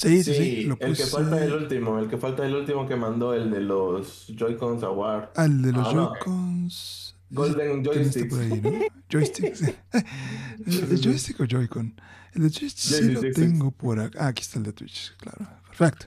[0.00, 0.62] Sí, sí, sí.
[0.64, 3.34] Lo el que falta es el último, el que falta es el último que mandó,
[3.34, 5.30] el de los Joy-Cons Award.
[5.36, 7.16] Ah, el de los ah, Joy-Cons.
[7.30, 8.34] Golden Joysticks.
[9.10, 9.62] Joysticks.
[10.66, 12.00] ¿El de joystick o Joy-Con?
[12.32, 14.24] El de Joystick sí lo tengo por acá.
[14.24, 15.46] Ah, aquí está el de Twitch, claro.
[15.66, 16.06] Perfecto.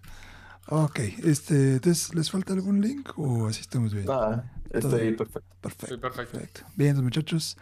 [0.69, 4.07] Ok, este, entonces, ¿les falta algún link o así estamos bien?
[4.09, 5.55] Ah, estoy perfecto.
[5.61, 5.99] Perfecto.
[5.99, 6.61] perfecto.
[6.75, 7.57] Bien, muchachos,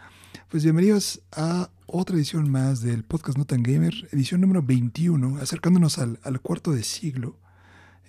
[0.50, 5.98] pues bienvenidos a otra edición más del podcast No Tan Gamer, edición número 21, acercándonos
[5.98, 7.38] al, al cuarto de siglo.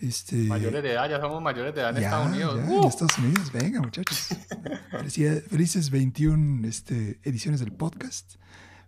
[0.00, 2.56] Este, mayores de edad, ya somos mayores de edad en Estados Unidos.
[2.56, 4.28] Ya, En Estados Unidos, venga muchachos.
[5.48, 8.34] Felices 21 este, ediciones del podcast.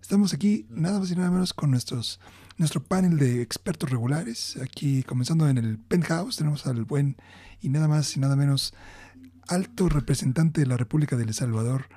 [0.01, 2.21] Estamos aquí nada más y nada menos con nuestros,
[2.57, 4.59] nuestro panel de expertos regulares.
[4.63, 7.17] Aquí comenzando en el penthouse tenemos al buen
[7.61, 8.75] y nada más y nada menos
[9.49, 11.89] alto representante de la República de El Salvador,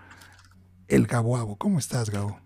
[0.87, 1.55] el Gaboabo.
[1.55, 2.37] ¿Cómo estás, Gabo?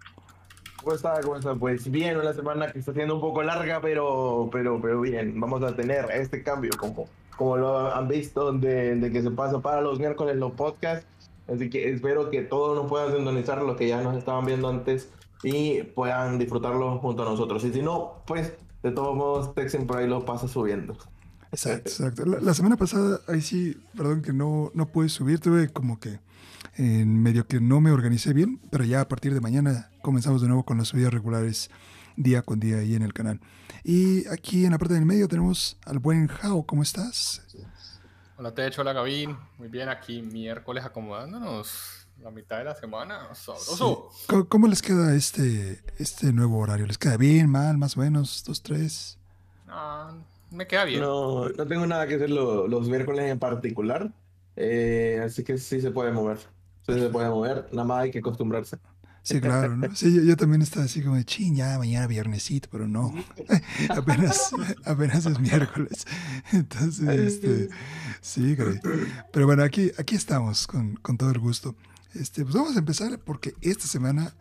[0.84, 1.22] ¿Cómo está?
[1.22, 1.55] ¿Cómo está?
[1.55, 5.40] Pues bien, una semana que está siendo un poco larga, pero, pero, pero bien.
[5.40, 9.60] Vamos a tener este cambio, como, como lo han visto, de, de que se pasa
[9.60, 11.05] para los miércoles los podcasts.
[11.48, 15.10] Así que espero que todos nos puedan sintonizar lo que ya nos estaban viendo antes
[15.44, 17.63] y puedan disfrutarlo junto a nosotros.
[17.63, 20.98] Y si no, pues de todos modos, Texen por ahí lo pasa subiendo.
[21.51, 22.26] Exacto, exacto.
[22.26, 26.20] La, semana pasada, ahí sí, perdón que no, no pude subir, tuve como que
[26.76, 30.48] en medio que no me organicé bien, pero ya a partir de mañana comenzamos de
[30.48, 31.70] nuevo con las subidas regulares
[32.15, 33.40] día con día ahí en el canal.
[33.84, 37.41] Y aquí en la parte del medio tenemos al buen Jao, ¿cómo estás?
[38.37, 44.09] Hola Techo, hola Gavín, muy bien aquí miércoles acomodándonos la mitad de la semana, sabroso.
[44.48, 46.85] ¿Cómo, les queda este, este nuevo horario?
[46.85, 49.17] ¿Les queda bien, mal, más o menos, dos, tres?
[49.65, 51.01] No, me queda bien.
[51.01, 54.12] No, no tengo nada que hacer los miércoles en particular,
[54.55, 56.38] eh, así que sí se puede mover
[56.85, 58.77] se puede mover, nada más hay que acostumbrarse.
[59.24, 59.96] Sí, claro, ¿no?
[59.96, 63.13] Sí, yo, también estaba así como de ching, ya mañana viernesito, pero no.
[63.90, 64.52] apenas,
[64.85, 66.07] apenas es miércoles.
[66.52, 67.69] Entonces, este,
[68.19, 68.57] sí,
[69.31, 71.75] Pero bueno, aquí, aquí estamos con, con, todo el gusto.
[72.16, 74.33] Este, pues vamos a empezar porque esta semana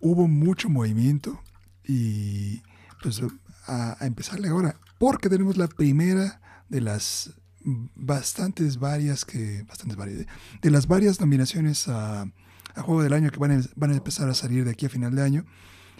[0.00, 1.40] hubo mucho movimiento
[1.84, 2.62] y
[3.02, 3.20] pues
[3.66, 7.34] a, a empezarle ahora, porque tenemos la primera de las
[7.94, 10.26] bastantes varias que bastantes varias
[10.62, 12.30] de las varias nominaciones a,
[12.76, 15.14] juego del año que van a, van a, empezar a salir de aquí a final
[15.14, 15.44] de año.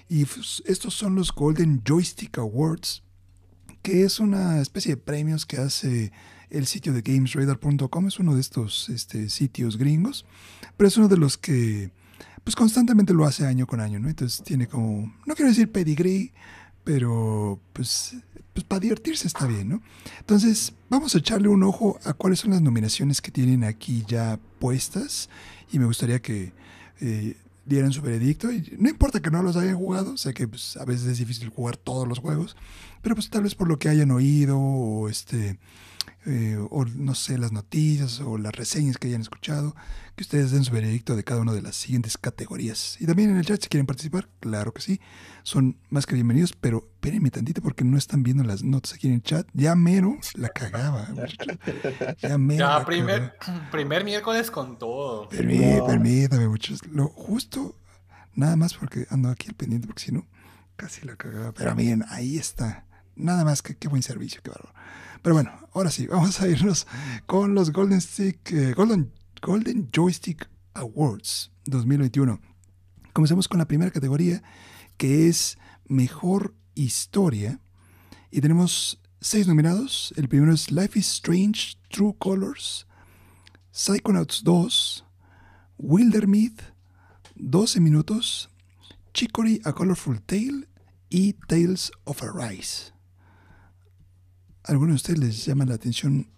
[0.09, 3.03] Y pues, estos son los Golden Joystick Awards
[3.83, 6.13] que es una especie de premios que hace
[6.51, 10.27] el sitio de gamesradar.com es uno de estos este, sitios gringos
[10.77, 11.93] pero es uno de los que
[12.45, 16.33] pues constantemente lo hace año con año no entonces tiene como no quiero decir pedigree
[16.85, 18.17] pero pues
[18.61, 19.83] pues para divertirse está bien, ¿no?
[20.19, 24.39] Entonces, vamos a echarle un ojo a cuáles son las nominaciones que tienen aquí ya
[24.59, 25.31] puestas
[25.73, 26.53] y me gustaría que
[27.01, 28.53] eh, dieran su veredicto.
[28.53, 31.49] Y no importa que no los hayan jugado, sé que pues, a veces es difícil
[31.49, 32.55] jugar todos los juegos,
[33.01, 35.59] pero pues tal vez por lo que hayan oído o este
[36.27, 39.75] eh, o no sé, las noticias o las reseñas que hayan escuchado,
[40.17, 42.99] que ustedes den su veredicto de cada una de las siguientes categorías.
[43.01, 45.01] Y también en el chat, si quieren participar, claro que sí,
[45.45, 49.15] son más que bienvenidos, pero espérenme tantito porque no están viendo las notas aquí en
[49.15, 49.49] el chat.
[49.55, 51.09] Ya mero la cagaba.
[52.19, 52.67] Ya mero.
[52.67, 53.35] Ya, primer,
[53.71, 55.29] primer miércoles con todo.
[55.31, 56.81] Permítame, permítame, muchachos.
[56.91, 57.77] Lo justo,
[58.35, 60.27] nada más porque ando aquí al pendiente, porque si no,
[60.77, 61.53] casi la cagaba.
[61.53, 62.85] Pero miren, ahí está.
[63.17, 64.75] Nada más que qué buen servicio, qué bárbaro.
[65.23, 66.87] Pero bueno, ahora sí, vamos a irnos
[67.27, 69.13] con los Golden Stick, eh, Golden,
[69.43, 72.41] Golden Joystick Awards 2021.
[73.13, 74.43] Comencemos con la primera categoría,
[74.97, 77.61] que es Mejor Historia.
[78.31, 80.15] Y tenemos seis nominados.
[80.17, 82.87] El primero es Life is Strange, True Colors,
[83.73, 85.05] Psychonauts 2,
[85.77, 86.63] Wildermyth,
[87.35, 88.49] 12 minutos,
[89.13, 90.69] Chicory A Colorful Tale
[91.11, 92.93] y Tales of Arise
[94.71, 96.29] algunos de ustedes les llama la atención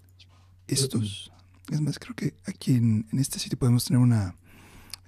[0.67, 1.31] estos?
[1.71, 4.35] Es más, creo que aquí en, este sitio podemos tener una,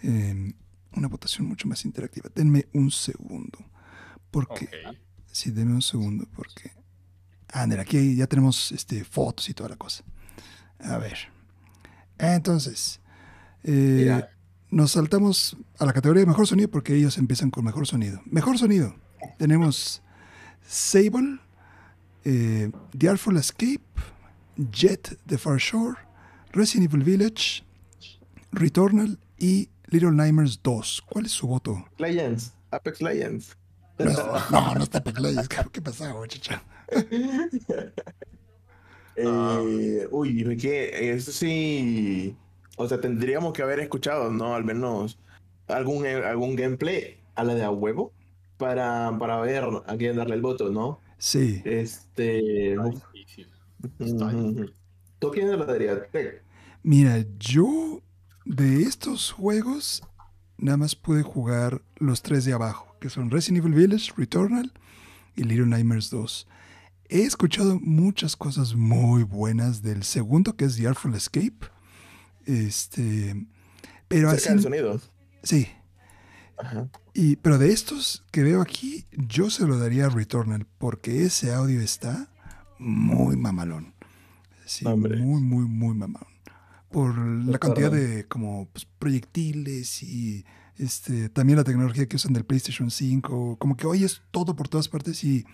[0.03, 0.53] em,
[0.93, 2.31] una votación mucho más interactiva.
[2.35, 3.59] Denme un segundo.
[4.31, 4.69] Porque.
[5.33, 6.27] Sí, denme un segundo.
[6.35, 6.71] Porque.
[7.49, 10.05] Ander, aquí ya tenemos este, fotos y toda la cosa.
[10.81, 11.19] A ver.
[12.19, 13.01] Entonces.
[13.63, 14.23] Eh,
[14.71, 18.21] nos saltamos a la categoría de mejor sonido porque ellos empiezan con mejor sonido.
[18.27, 18.95] Mejor sonido.
[19.39, 20.03] Tenemos
[20.67, 21.39] Sable
[22.25, 23.83] eh, The Artful Escape,
[24.57, 25.97] Jet The Far Shore,
[26.53, 27.65] Resident Evil Village,
[28.53, 31.03] Returnal y Little Nightmares 2.
[31.09, 31.85] ¿Cuál es su voto?
[31.99, 33.57] Legends, Apex Legends.
[33.99, 35.49] No, no, está Apex Legends.
[35.73, 36.63] ¿Qué, pasa, chacha?
[39.17, 42.37] eh, uy, que eso sí.
[42.77, 44.55] O sea, tendríamos que haber escuchado, ¿no?
[44.55, 45.19] Al menos
[45.69, 48.13] algún, algún gameplay a la de a huevo
[48.57, 51.01] para, para ver a quién darle el voto, ¿no?
[51.19, 51.63] Sí.
[51.65, 52.73] Este.
[52.75, 53.49] Está difícil.
[53.99, 54.75] Está difícil.
[55.19, 55.99] ¿Tú quién le darías?
[56.83, 58.03] Mira, yo
[58.45, 60.03] de estos juegos
[60.59, 64.73] nada más pude jugar los tres de abajo, que son Resident Evil Village, Returnal
[65.37, 66.47] y Little Nightmares 2.
[67.09, 71.67] He escuchado muchas cosas muy buenas del segundo, que es The Artful Escape.
[72.47, 73.47] Este,
[74.09, 75.01] pero así, sonido.
[75.43, 75.69] sí.
[76.59, 76.89] Ajá.
[77.15, 81.53] Y, pero de estos que veo aquí, yo se lo daría a Returnal, porque ese
[81.53, 82.29] audio está
[82.79, 83.95] muy mamalón.
[84.67, 85.17] Sí, Hombre.
[85.19, 86.29] muy, muy, muy mamalón.
[86.91, 90.45] Por la cantidad de como pues, proyectiles y
[90.79, 94.89] este también la tecnología que usan del PlayStation 5, como que oyes todo por todas
[94.89, 95.45] partes y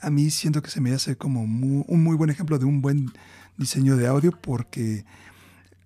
[0.00, 2.80] a mí siento que se me hace como mu- un muy buen ejemplo de un
[2.80, 3.10] buen
[3.58, 5.04] diseño de audio porque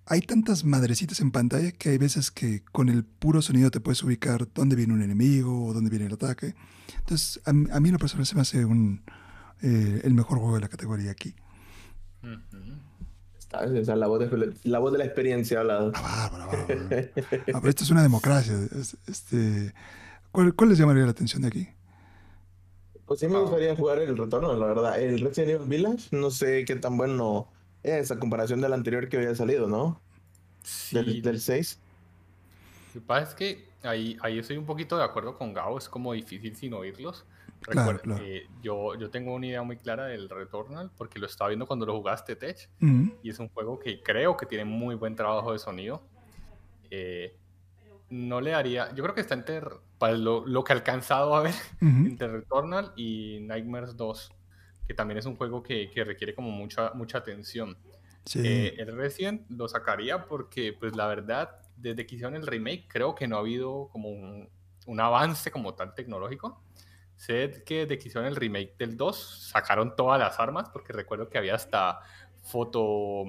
[0.05, 4.03] hay tantas madrecitas en pantalla que hay veces que con el puro sonido te puedes
[4.03, 6.55] ubicar dónde viene un enemigo o dónde viene el ataque.
[6.99, 9.01] Entonces, a, mí- a mí lo personal se me hace un,
[9.61, 11.33] eh, el mejor juego de la categoría aquí.
[13.37, 13.65] Está-
[13.95, 15.91] la voz de, la voz de la experiencia hablada.
[15.95, 17.07] Ah, bárbaro, bárbaro, bárbaro.
[17.53, 18.55] Ah, pero esto es una democracia.
[18.79, 19.73] es- Este,
[20.31, 21.67] ¿cuál, cuál les llamaría la atención de aquí?
[23.05, 24.99] Pues sí me gustaría jugar el retorno, la verdad.
[25.01, 27.47] El Resident Evil Village, no sé qué tan bueno
[27.83, 30.01] es a comparación del anterior que había salido, ¿no?
[30.63, 31.79] Sí, Del, del 6.
[32.95, 35.89] Lo que pasa es que ahí, ahí estoy un poquito de acuerdo con Gabo, es
[35.89, 37.25] como difícil sin oírlos.
[37.61, 38.23] Claro, Recuerda, claro.
[38.25, 41.85] eh, yo, yo tengo una idea muy clara del Returnal porque lo estaba viendo cuando
[41.85, 42.69] lo jugaste, Tech,
[43.23, 46.03] y es un juego que creo que tiene muy buen trabajo de sonido.
[46.91, 47.35] Eh,
[48.09, 49.61] no le daría, yo creo que está entre,
[49.97, 54.31] para lo, lo que he alcanzado a ver, entre Returnal y Nightmares 2,
[54.87, 57.77] que también es un juego que, que requiere como mucha, mucha atención.
[58.25, 58.41] Sí.
[58.45, 63.15] Eh, el Resident lo sacaría porque, pues la verdad, desde que hicieron el remake, creo
[63.15, 64.49] que no ha habido como un,
[64.85, 66.61] un avance como tal tecnológico.
[67.15, 71.29] Sé que desde que hicieron el remake del 2, sacaron todas las armas, porque recuerdo
[71.29, 71.99] que había hasta
[72.41, 73.25] foto,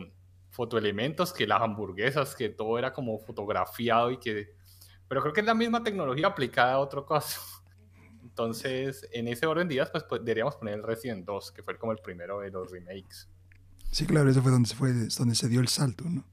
[0.51, 4.55] fotoelementos, que las hamburguesas, que todo era como fotografiado y que...
[5.07, 7.41] Pero creo que es la misma tecnología aplicada a otro caso.
[8.35, 11.79] Entonces, en ese orden de ideas, pues, pues, deberíamos poner el Resident 2, que fue
[11.79, 13.29] como el primero de los remakes.
[13.93, 16.25] Sí, claro, ese fue donde se fue, donde se dio el salto, ¿no?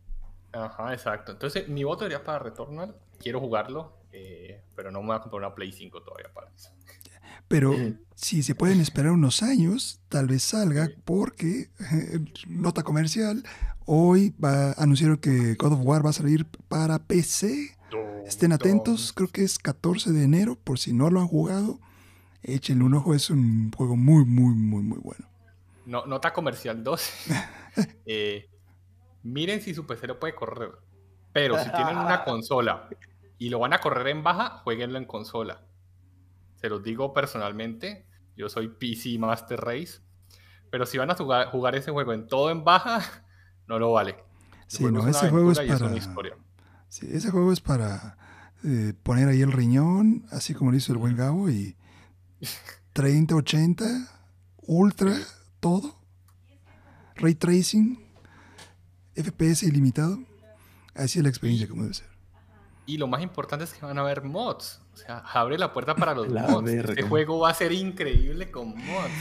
[0.51, 1.31] Ajá, exacto.
[1.31, 2.95] Entonces, mi voto sería para Returnal.
[3.19, 6.71] Quiero jugarlo, eh, pero no me voy a comprar una Play 5 todavía para eso.
[7.47, 7.71] Pero
[8.15, 11.69] si se pueden esperar unos años, tal vez salga, porque,
[12.47, 13.43] nota comercial,
[13.85, 17.77] hoy va, anunciaron que God of War va a salir para PC.
[18.25, 21.79] Estén atentos, creo que es 14 de enero, por si no lo han jugado,
[22.43, 25.27] échenle un ojo, es un juego muy, muy, muy, muy bueno.
[25.85, 27.11] No, nota comercial 2.
[28.05, 28.49] Eh,
[29.23, 30.71] miren si su PC lo puede correr.
[31.33, 32.89] Pero si tienen una consola
[33.37, 35.67] y lo van a correr en baja, jueguenlo en consola.
[36.55, 38.07] Se los digo personalmente.
[38.35, 40.01] Yo soy PC Master Race.
[40.69, 43.25] Pero si van a jugar, jugar ese juego en todo en baja,
[43.67, 44.17] no lo vale.
[44.69, 45.87] El Sí, juego no, es ese juego es para...
[45.87, 46.37] una historia.
[46.89, 48.17] Sí, ese juego es para
[48.63, 51.75] eh, poner ahí el riñón, así como lo hizo el buen Gabo, y
[52.93, 53.85] 30, 80,
[54.67, 55.15] ultra,
[55.59, 55.95] todo.
[57.15, 57.99] Ray tracing,
[59.15, 60.19] FPS ilimitado.
[60.95, 62.07] Así es la experiencia como debe ser.
[62.85, 64.81] Y lo más importante es que van a haber mods.
[64.93, 66.63] O sea, abre la puerta para los La mods.
[66.65, 66.93] verga.
[66.93, 69.11] Este juego va a ser increíble con mods.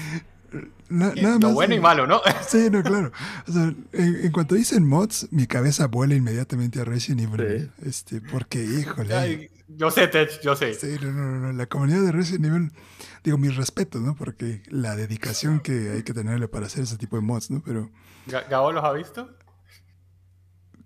[0.88, 2.20] Na- nada lo más, bueno y malo, ¿no?
[2.48, 3.12] Sí, no, claro.
[3.46, 7.70] O sea, en, en cuanto dicen mods, mi cabeza vuela inmediatamente a Resident Evil.
[7.84, 9.14] Este, porque, híjole.
[9.14, 10.74] Ay, yo sé, Tech, yo sé.
[10.74, 12.72] Sí, no, no, no, La comunidad de Resident Evil,
[13.24, 14.14] digo, mis respetos, ¿no?
[14.14, 17.62] Porque la dedicación que hay que tenerle para hacer ese tipo de mods, ¿no?
[17.64, 17.90] Pero
[18.26, 19.30] Ga- ¿Gabo los ha visto?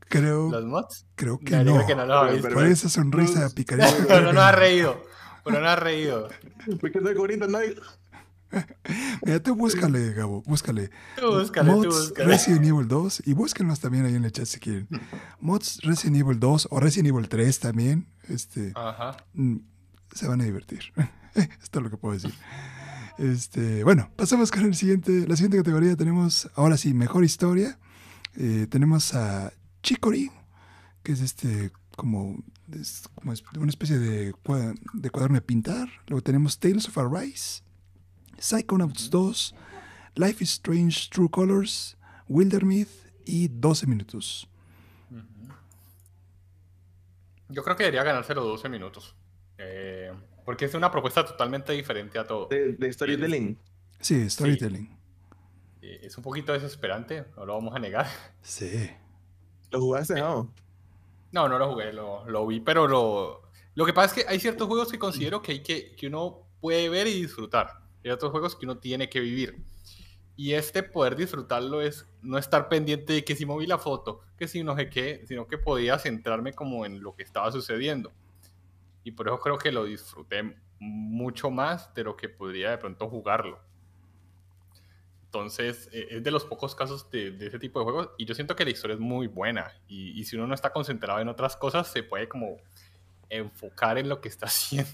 [0.09, 1.07] creo, ¿Los mods?
[1.17, 1.87] creo que no.
[1.87, 2.49] que no los ha visto.
[2.51, 3.55] Por esa sonrisa Luz.
[3.55, 3.89] picareta.
[3.93, 4.59] Pero creo no que nos ha no.
[4.59, 5.03] reído.
[5.45, 6.29] Pero no ha reído.
[6.81, 7.47] ¿Por qué estoy ahorita?
[7.47, 7.75] No hay-
[9.27, 10.91] Mira, tú búscale, Gabo, búscale.
[11.19, 12.29] Tú búscale, tú mods búscale.
[12.29, 14.87] Resident Evil 2 y búsquenlos también ahí en el chat si quieren.
[15.41, 18.07] Mods Resident Evil 2 o Resident Evil 3 también.
[18.29, 19.17] Este, Ajá.
[19.35, 19.57] mm,
[20.15, 20.93] se van a divertir.
[21.63, 22.33] Esto es lo que puedo decir.
[23.19, 25.97] Este, bueno, pasamos con el siguiente, la siguiente categoría.
[25.97, 27.79] Tenemos, ahora sí, mejor historia.
[28.37, 30.31] Eh, tenemos a Chicory,
[31.03, 32.43] que es este, como,
[33.15, 35.89] como una especie de, cua- de cuaderno de pintar.
[36.09, 37.63] Luego tenemos Tales of Arise,
[38.39, 39.55] Psychonauts 2,
[40.17, 41.97] Life is Strange True Colors,
[42.29, 42.89] Wildermyth
[43.25, 44.49] y 12 minutos.
[47.49, 49.15] Yo creo que debería ganárselo 12 minutos.
[49.59, 50.11] Eh,
[50.45, 52.47] porque es una propuesta totalmente diferente a todo.
[52.49, 53.59] de, de storytelling.
[54.01, 54.97] Sí, storytelling.
[55.83, 58.07] Eh, es un poquito desesperante, no lo vamos a negar.
[58.43, 58.91] Sí.
[59.71, 60.15] ¿Lo jugaste?
[60.15, 60.53] No.
[61.33, 63.43] No, no lo jugué, lo, lo vi, pero lo,
[63.75, 66.47] lo que pasa es que hay ciertos juegos que considero que, hay que, que uno
[66.61, 67.81] puede ver y disfrutar.
[68.05, 69.65] hay otros juegos que uno tiene que vivir.
[70.37, 74.47] Y este poder disfrutarlo es no estar pendiente de que si moví la foto, que
[74.49, 78.13] si no sé qué, sino que podía centrarme como en lo que estaba sucediendo.
[79.05, 83.09] Y por eso creo que lo disfruté mucho más de lo que podría de pronto
[83.09, 83.61] jugarlo.
[85.27, 88.35] Entonces, eh, es de los pocos casos de, de, ese tipo de juegos y yo
[88.35, 91.29] siento que la historia es muy buena y, y, si uno no está concentrado en
[91.29, 92.59] otras cosas, se puede como
[93.29, 94.91] enfocar en lo que está haciendo.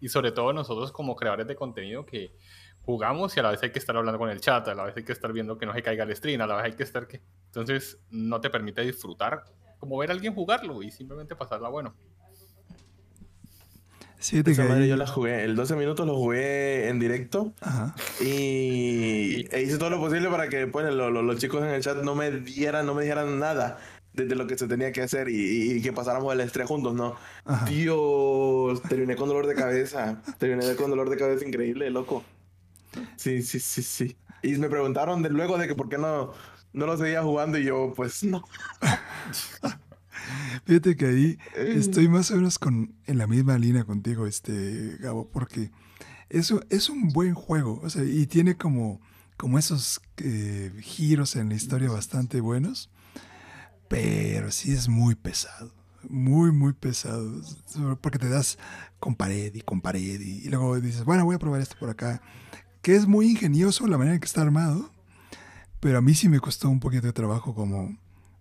[0.00, 2.36] Y sobre todo nosotros como creadores de contenido que
[2.82, 4.96] jugamos y a la vez hay que estar hablando con el chat, a la vez
[4.96, 6.82] hay que estar viendo que no se caiga el stream, a la vez hay que
[6.82, 7.22] estar que...
[7.46, 9.44] Entonces, no te permite disfrutar
[9.78, 11.94] como ver a alguien jugarlo y simplemente pasarla bueno.
[14.24, 17.94] Sí, te madre yo la jugué, el 12 minutos lo jugué en directo Ajá.
[18.22, 21.82] Y, e hice todo lo posible para que pues, lo, lo, los chicos en el
[21.82, 23.78] chat no me dieran, no me dijeran nada
[24.14, 26.94] de, de lo que se tenía que hacer y, y, que pasáramos el estrés juntos,
[26.94, 27.16] ¿no?
[27.44, 27.66] Ajá.
[27.66, 32.24] Dios, terminé con dolor de cabeza, terminé con dolor de cabeza increíble, loco.
[33.16, 34.16] Sí, sí, sí, sí.
[34.42, 36.32] Y me preguntaron de, luego de que por qué no,
[36.72, 38.42] no lo seguía jugando y yo, pues no.
[40.64, 45.28] Fíjate que ahí estoy más o menos con, en la misma línea contigo, este, Gabo,
[45.30, 45.70] porque
[46.30, 49.00] eso es un buen juego, o sea, y tiene como,
[49.36, 52.90] como esos eh, giros en la historia bastante buenos,
[53.88, 55.72] pero sí es muy pesado,
[56.08, 57.40] muy, muy pesado,
[58.00, 58.58] porque te das
[58.98, 61.90] con pared y con pared, y, y luego dices, bueno, voy a probar esto por
[61.90, 62.22] acá,
[62.82, 64.90] que es muy ingenioso la manera en que está armado,
[65.80, 67.98] pero a mí sí me costó un poquito de trabajo como,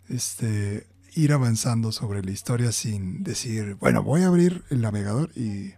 [0.08, 5.74] este, ir avanzando sobre la historia sin decir, bueno, voy a abrir el navegador y,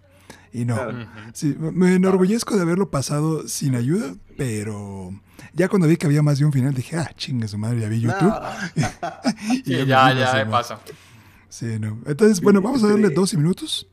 [0.54, 0.78] y no.
[1.34, 5.14] Sí, me enorgullezco de haberlo pasado sin ayuda, pero
[5.54, 7.90] ya cuando vi que había más de un final dije, ah, chingue su madre, ya
[7.90, 8.34] vi YouTube.
[9.52, 10.80] y sí, ya, ya, ya pasa.
[11.50, 12.00] Sí, no.
[12.06, 13.88] Entonces, bueno, vamos a darle 12 minutos.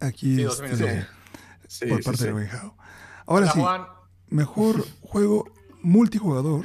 [0.00, 1.06] Aquí sí, este, minutos.
[1.68, 2.74] Sí, por parte de Wenhao.
[3.26, 3.82] Ahora Hola, sí, Juan.
[4.28, 5.52] mejor juego
[5.82, 6.64] multijugador.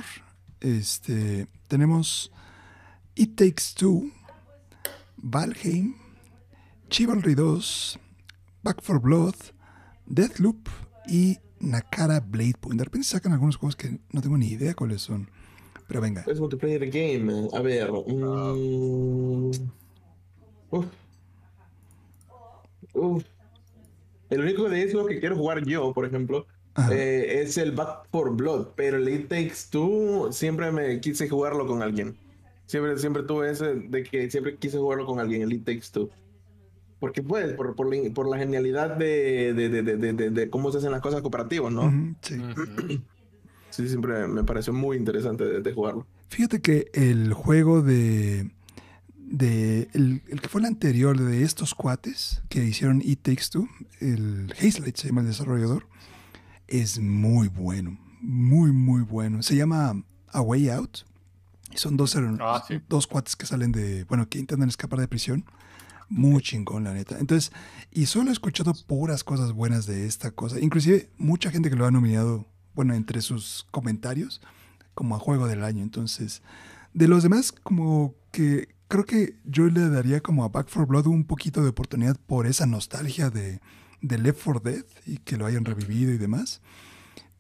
[0.62, 2.32] Este, tenemos
[3.17, 4.12] It Takes Two,
[5.17, 5.95] Valheim,
[6.89, 7.98] Chivalry 2,
[8.62, 9.36] Back for Blood,
[10.05, 10.67] Deathloop
[11.07, 12.79] y Nakara Blade Point.
[12.79, 15.29] De repente sacan algunos juegos que no tengo ni idea cuáles son.
[15.88, 16.25] Pero venga.
[16.27, 17.48] Es multiplayer game.
[17.53, 17.89] A ver.
[17.91, 18.05] Uf.
[22.93, 23.24] Uf.
[24.29, 26.48] El único de esos que quiero jugar yo, por ejemplo,
[26.91, 28.74] eh, es el Back for Blood.
[28.75, 32.17] Pero el It Takes Two siempre me quise jugarlo con alguien.
[32.65, 36.10] Siempre, siempre tuve ese de que siempre quise jugarlo con alguien, el It Takes Two.
[37.00, 40.91] Porque pues, por, por, la, por la genialidad de, de, de, de, cómo se hacen
[40.91, 42.15] las cosas cooperativas, ¿no?
[42.22, 42.36] sí.
[43.69, 46.07] sí, siempre me pareció muy interesante de, jugarlo.
[46.29, 48.50] Fíjate que el juego de...
[49.17, 53.67] de el, el, que fue el anterior de estos cuates que hicieron It Takes Two,
[54.00, 55.88] el Hazelight se llama el desarrollador,
[56.67, 59.43] es muy bueno, muy, muy bueno.
[59.43, 61.00] Se llama A Way Out
[61.79, 62.82] son dos, ah, sí.
[62.88, 65.46] dos cuates que salen de, bueno, que intentan escapar de prisión.
[66.08, 67.17] Muy chingón, la neta.
[67.20, 67.51] Entonces,
[67.91, 70.60] y solo he escuchado puras cosas buenas de esta cosa.
[70.60, 74.41] Inclusive, mucha gente que lo ha nominado, bueno, entre sus comentarios,
[74.94, 75.82] como a juego del año.
[75.82, 76.44] Entonces,
[76.94, 81.08] de los demás, como que creo que yo le daría como a Back for Blood
[81.08, 83.60] un poquito de oportunidad por esa nostalgia de,
[84.01, 86.62] de Left 4 Dead y que lo hayan revivido y demás.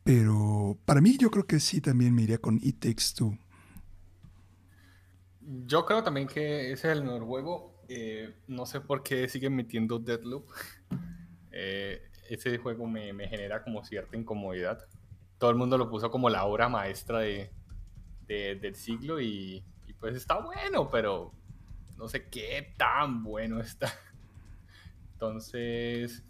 [0.03, 3.37] Pero para mí yo creo que sí también me iría con It Takes Two.
[5.45, 7.83] Yo creo también que ese es el mejor juego.
[7.87, 10.47] Eh, no sé por qué siguen metiendo Deadloop.
[11.57, 14.85] Eh, ese juego me, me, genera como cierta incomodidad.
[15.37, 17.49] Todo el mundo lo puso como la obra maestra de,
[18.27, 21.31] de, del siglo y, y, pues está bueno, pero
[21.95, 23.89] no sé qué tan bueno está.
[25.13, 26.25] Entonces,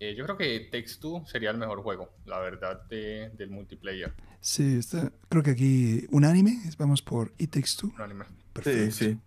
[0.00, 4.14] eh, yo creo que Takes Two sería el mejor juego, la verdad, de, del multiplayer.
[4.40, 7.92] Sí, está, creo que aquí unánime, vamos por It Takes Two.
[7.96, 8.24] Unánime.
[8.54, 8.94] Perfecto.
[8.94, 9.20] Sí, sí.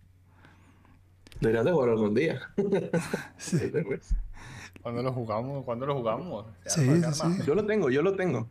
[1.39, 2.41] Deberías de jugar algún día.
[3.37, 3.71] sí.
[4.81, 5.63] ¿Cuándo lo jugamos?
[5.65, 6.45] ¿Cuándo lo jugamos?
[6.65, 7.43] Sí, sí, sí.
[7.45, 8.47] Yo lo tengo, yo lo tengo.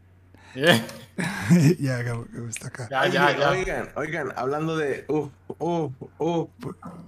[0.55, 0.87] Yeah.
[1.79, 2.01] ya,
[2.49, 2.89] está acá.
[2.91, 3.51] Ya, ya, ya.
[3.51, 5.05] Oigan, oigan, hablando de.
[5.09, 6.49] Uf, uf, uf.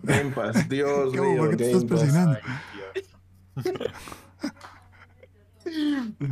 [0.02, 1.36] Game Pass, Dios mío.
[1.38, 2.38] ¿Por qué te estás presionando?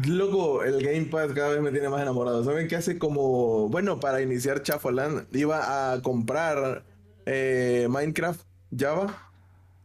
[0.06, 2.44] Loco, el Game Pass cada vez me tiene más enamorado.
[2.44, 3.68] ¿Saben qué hace como.
[3.68, 6.84] Bueno, para iniciar Chafoland, iba a comprar
[7.26, 8.40] eh, Minecraft
[8.76, 9.30] Java.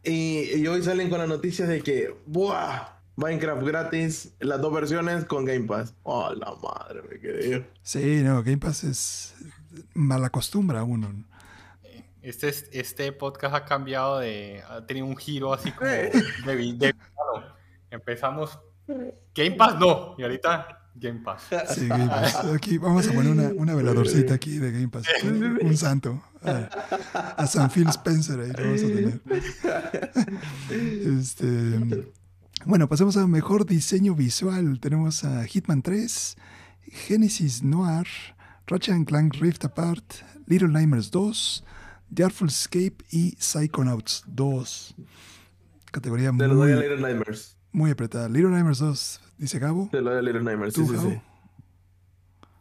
[0.04, 2.88] Y, y, hoy salen con las noticias de que, ¡buah!
[3.14, 5.94] Minecraft gratis, las dos versiones con Game Pass.
[6.02, 7.02] ¡Oh, la madre!
[7.08, 7.66] Me quedé.
[7.82, 9.34] Sí, no, Game Pass es.
[9.94, 11.12] Mala costumbre a uno.
[12.22, 14.62] Este, este podcast ha cambiado de.
[14.68, 15.90] Ha tenido un giro así como.
[15.90, 16.10] Eh.
[16.46, 16.94] De, de,
[17.90, 18.58] Empezamos.
[19.34, 20.14] Game Pass no.
[20.18, 21.42] Y ahorita Game Pass.
[21.74, 22.36] Sí, Game Pass.
[22.54, 25.06] Aquí vamos a poner una, una veladorcita aquí de Game Pass.
[25.24, 26.22] Un santo.
[26.44, 29.20] A, a San Phil Spencer ahí lo vamos a tener.
[30.70, 32.06] Este,
[32.64, 34.78] bueno, pasemos a mejor diseño visual.
[34.80, 36.36] Tenemos a Hitman 3,
[36.86, 38.06] Genesis Noir,
[38.66, 40.04] Ratchet Clank Rift Apart,
[40.46, 41.64] Little Nightmares 2,
[42.14, 44.94] The Artful Escape y Psychonauts 2.
[45.90, 47.56] Categoría Te lo doy a muy, Little Nightmares.
[47.72, 48.28] muy apretada.
[48.28, 49.88] Little Nightmares 2, dice Gabo.
[49.90, 51.20] Te lo doy a Little Nightmares, sí, ¿Tú, sí, sí.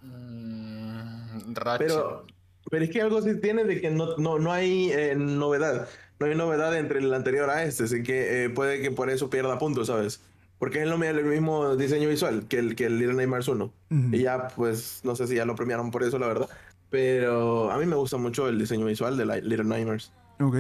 [0.08, 1.88] Mm, Ratchet.
[1.88, 2.26] Pero,
[2.70, 5.88] pero es que algo sí tiene de que no, no, no hay eh, novedad.
[6.20, 9.30] No hay novedad entre el anterior a este, así que eh, puede que por eso
[9.30, 10.22] pierda puntos, ¿sabes?
[10.58, 13.64] Porque es lo el mismo diseño visual que el, que el Little Nightmares 1.
[13.64, 13.76] Ujú.
[14.12, 16.50] Y ya, pues, no sé si ya lo premiaron por eso, la verdad.
[16.90, 20.12] Pero a mí me gusta mucho el diseño visual de la Little Nightmares.
[20.40, 20.56] Ok.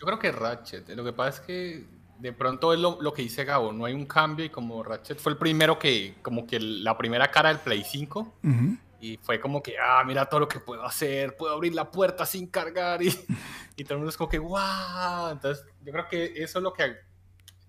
[0.00, 0.88] Yo creo que Ratchet.
[0.90, 1.84] Lo que pasa es que
[2.24, 5.18] de pronto es lo, lo que dice Gabo, no hay un cambio y como Ratchet
[5.20, 8.78] fue el primero que, como que la primera cara del Play 5 Ujú.
[8.98, 12.24] y fue como que, ah, mira todo lo que puedo hacer, puedo abrir la puerta
[12.24, 13.08] sin cargar y,
[13.76, 15.32] y todo el mundo es como que, wow.
[15.32, 16.94] Entonces yo creo que eso es lo que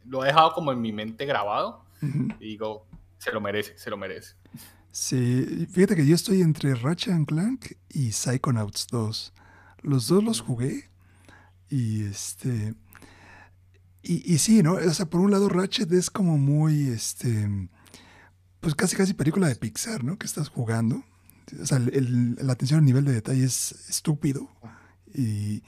[0.05, 2.29] lo he dejado como en mi mente grabado Ujú.
[2.39, 4.35] y digo, se lo merece, se lo merece.
[4.89, 9.33] Sí, fíjate que yo estoy entre Ratchet and Clank y Psychonauts 2.
[9.81, 10.89] Los dos los jugué
[11.69, 12.73] y este
[14.05, 14.73] y, y sí, ¿no?
[14.73, 17.49] O sea, por un lado Ratchet es como muy este
[18.59, 20.17] pues casi casi película de Pixar, ¿no?
[20.17, 21.03] Que estás jugando.
[21.61, 24.49] O sea, el- la atención al nivel de detalle es estúpido.
[25.13, 25.63] Y,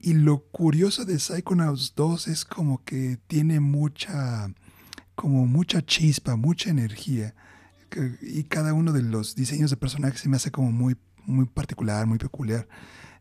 [0.00, 4.52] y lo curioso de Psychonauts 2 es como que tiene mucha
[5.14, 7.34] como mucha chispa, mucha energía
[8.22, 10.96] y cada uno de los diseños de personajes se me hace como muy,
[11.26, 12.66] muy particular, muy peculiar.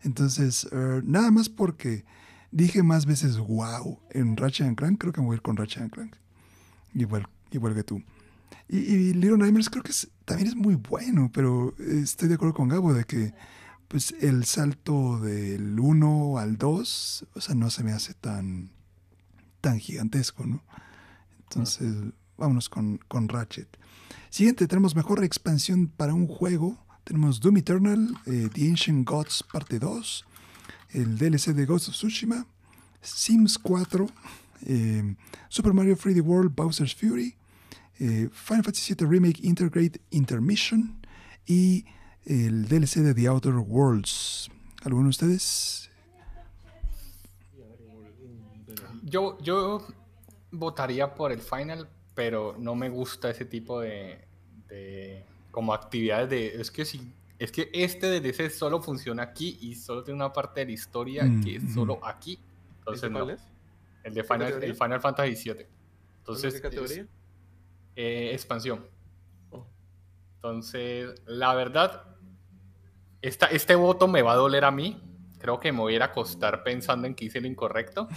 [0.01, 2.06] Entonces, eh, nada más porque
[2.51, 5.89] dije más veces wow en Ratchet Clank, creo que me voy a ir con Ratchet
[5.91, 6.15] Clank.
[6.93, 8.03] Igual, igual que tú.
[8.67, 12.53] Y, y Little Nightmares creo que es- también es muy bueno, pero estoy de acuerdo
[12.53, 13.34] con Gabo de que
[13.88, 18.71] pues el salto del 1 al 2, o sea, no se me hace tan,
[19.60, 20.63] tan gigantesco, ¿no?
[21.43, 21.93] Entonces,
[22.38, 23.67] vámonos con, con Ratchet.
[24.30, 26.78] Siguiente, tenemos mejor expansión para un juego.
[27.04, 30.26] Tenemos Doom Eternal, eh, The Ancient Gods parte 2,
[30.93, 32.45] el DLC de Ghost of Tsushima,
[33.01, 34.08] Sims 4,
[34.67, 35.15] eh,
[35.49, 37.36] Super Mario 3D World Bowser's Fury,
[37.99, 40.99] eh, Final Fantasy VII Remake Intergrade Intermission
[41.45, 41.86] y
[42.25, 44.49] el DLC de The Outer Worlds.
[44.84, 45.89] ¿Alguno de ustedes?
[49.04, 49.86] Yo, yo
[50.51, 54.25] votaría por el final, pero no me gusta ese tipo de,
[55.51, 60.04] como actividades de es que si es que este DLC solo funciona aquí y solo
[60.04, 62.39] tiene una parte de la historia que es Mm, solo aquí.
[62.77, 63.25] Entonces ¿Este no.
[63.25, 63.41] cuál es?
[64.04, 65.65] El de ¿Qué Final, el Final Fantasy VII.
[66.19, 67.01] Entonces, ¿Qué categoría?
[67.01, 67.08] es,
[67.95, 68.86] eh, expansión.
[69.49, 69.65] Oh.
[70.36, 72.04] Entonces, la verdad,
[73.23, 75.01] esta, este voto me va a doler a mí.
[75.39, 78.08] Creo que me voy a ir a acostar pensando en que hice lo incorrecto.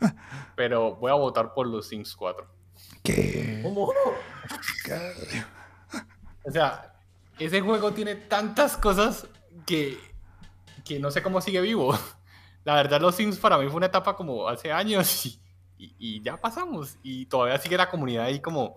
[0.56, 2.44] pero voy a votar por los Sims 4.
[3.04, 3.60] ¿Qué?
[3.62, 3.92] ¿Cómo?
[6.42, 6.93] O sea,
[7.38, 9.26] ese juego tiene tantas cosas
[9.66, 9.98] que,
[10.84, 11.96] que no sé cómo sigue vivo.
[12.64, 15.40] La verdad, los Sims para mí fue una etapa como hace años y,
[15.78, 16.96] y- y ya pasamos.
[17.02, 18.76] Y todavía sigue la comunidad ahí como,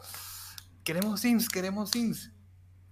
[0.83, 2.31] queremos Sims, queremos Sims.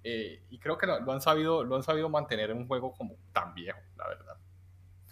[0.04, 2.94] Eh, y creo que lo, lo han sabido, lo han sabido mantener en un juego
[2.94, 4.38] como tan viejo, la verdad.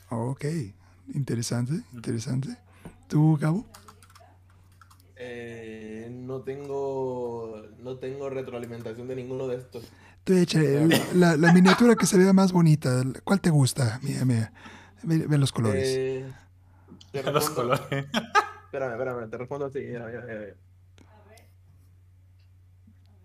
[0.09, 0.45] Ok,
[1.15, 2.55] interesante, interesante.
[3.09, 3.65] ¿Tú, Gabo?
[5.15, 9.83] Eh, no tengo no tengo retroalimentación de ninguno de estos.
[10.23, 10.33] Tú
[11.15, 13.03] la, la miniatura que se vea más bonita.
[13.23, 13.99] ¿Cuál te gusta?
[14.01, 14.53] Mira, mira.
[15.03, 15.83] Ve, ve los colores.
[15.85, 16.33] Eh,
[17.11, 18.05] te Los colores.
[18.65, 19.79] Espérame, espérame, te respondo así.
[19.79, 20.55] mira, mira, mira, mira.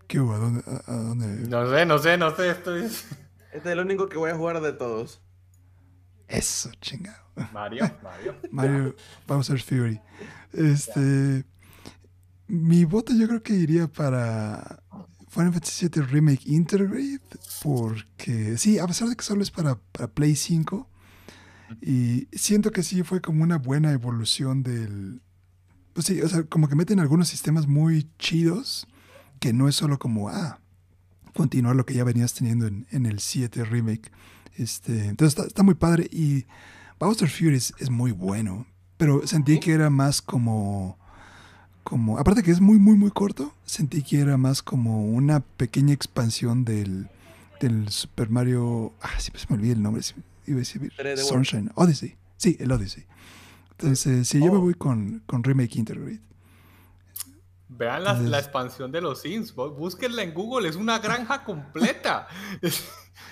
[0.07, 0.33] ¿Qué hubo?
[0.33, 0.63] ¿A dónde?
[0.67, 1.27] a- a dónde?
[1.47, 2.49] No sé, no sé, no sé.
[2.49, 3.05] Esto es...
[3.51, 5.21] Este es el único que voy a jugar de todos.
[6.27, 7.23] Eso, chingado.
[7.53, 8.35] Mario, Mario.
[8.51, 8.95] Mario
[9.27, 9.99] Bowser's Fury.
[10.53, 11.45] Este.
[12.47, 14.81] Mi voto yo creo que iría para
[15.29, 17.21] Final Fantasy VII Remake Intergrade.
[17.63, 20.87] Porque, sí, a pesar de que solo es para, para Play 5.
[21.81, 25.21] Y siento que sí fue como una buena evolución del.
[25.93, 28.87] Pues sí, o sea, como que meten algunos sistemas muy chidos.
[29.39, 30.59] Que no es solo como, ah,
[31.33, 34.11] continuar lo que ya venías teniendo en, en el 7 Remake.
[34.55, 36.09] Este, entonces está, está muy padre.
[36.11, 36.45] Y
[36.99, 38.67] Bowser Fury es, es muy bueno.
[38.97, 40.98] Pero sentí que era más como.
[41.89, 42.17] Como.
[42.19, 43.53] Aparte que es muy, muy, muy corto.
[43.65, 47.09] Sentí que era más como una pequeña expansión del.
[47.59, 48.93] del Super Mario.
[49.01, 50.01] Ah, siempre se me olvida el nombre.
[50.47, 51.17] Iba a decir 3D World.
[51.19, 51.71] Sunshine.
[51.75, 52.15] Odyssey.
[52.37, 53.05] Sí, el Odyssey.
[53.71, 54.61] Entonces, sí, yo me Oh.
[54.61, 56.19] voy con, con Remake Intergrade.
[57.69, 59.53] Vean la, la, expansión de los Sims.
[59.53, 60.67] Búsquenla en Google.
[60.67, 62.27] Es una granja completa.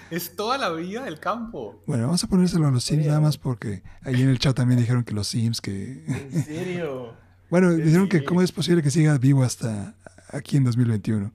[0.10, 1.82] es, toda la vida del campo.
[1.88, 4.80] Bueno, vamos a ponérselo a los Sims nada más porque ahí en el chat también
[4.80, 6.04] dijeron que los Sims que...
[6.08, 7.14] ¿En serio?
[7.50, 9.96] bueno, dijeron que cómo es posible que siga vivo hasta
[10.30, 11.32] aquí en 2021.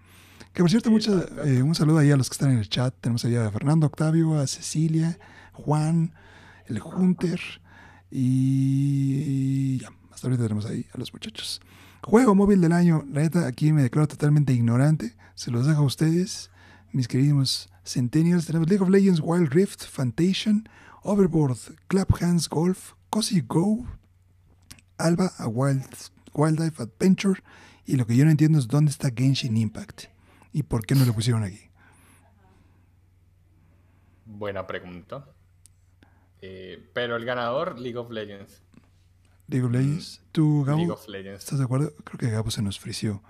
[0.53, 0.91] Que por cierto,
[1.45, 2.95] eh, un saludo ahí a los que están en el chat.
[3.01, 5.19] Tenemos ahí a Fernando Octavio, a Cecilia,
[5.53, 6.13] Juan,
[6.67, 7.41] el Hunter
[8.11, 11.61] y ya, hasta ahorita tenemos ahí a los muchachos.
[12.03, 15.15] Juego móvil del año, la neta, aquí me declaro totalmente ignorante.
[15.35, 16.51] Se los dejo a ustedes,
[16.93, 18.45] mis queridos Centennials.
[18.45, 20.69] Tenemos League of Legends, Wild Rift, Fantation,
[21.03, 21.57] Overboard,
[21.89, 23.87] Clap Hands Golf, Cozy Go,
[25.03, 25.85] Alba, a Wild,
[26.35, 27.43] Wild Life Adventure.
[27.85, 30.05] Y lo que yo no entiendo es dónde está Genshin Impact
[30.53, 31.61] y por qué no lo pusieron aquí.
[34.25, 35.27] Buena pregunta.
[36.41, 38.63] Eh, pero el ganador, League of Legends.
[39.49, 40.23] League of Legends.
[40.31, 40.79] ¿Tú, Gabo?
[40.79, 41.45] League of Legends.
[41.45, 41.93] ¿Estás de acuerdo?
[42.05, 43.23] Creo que Gabo se nos frició.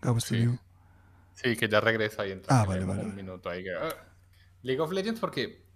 [0.00, 0.58] Gabo, ¿estás sí.
[1.34, 2.40] Sí, que ya regresa ahí.
[2.48, 3.02] Ah, vale, vale.
[3.02, 3.64] Un minuto ahí.
[3.68, 3.88] Ah,
[4.62, 5.66] League of Legends porque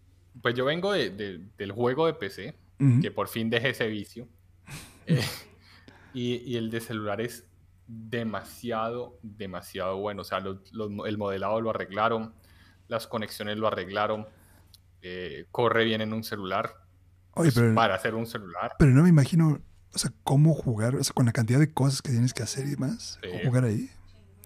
[0.40, 2.56] pues yo vengo de, del juego de PC,
[3.02, 4.26] que por fin dejé ese vicio.
[5.10, 5.24] Eh,
[6.14, 7.44] y, y, el de celular es
[7.86, 10.22] demasiado, demasiado bueno.
[10.22, 12.34] O sea, el modelado lo arreglaron,
[12.88, 14.26] las conexiones lo arreglaron,
[15.02, 16.76] eh, corre bien en un celular.
[17.34, 18.74] Oye, pero, para hacer un celular.
[18.78, 19.60] Pero no me imagino,
[19.92, 22.66] o sea, cómo jugar, o sea, con la cantidad de cosas que tienes que hacer
[22.66, 23.90] y demás, jugar ahí.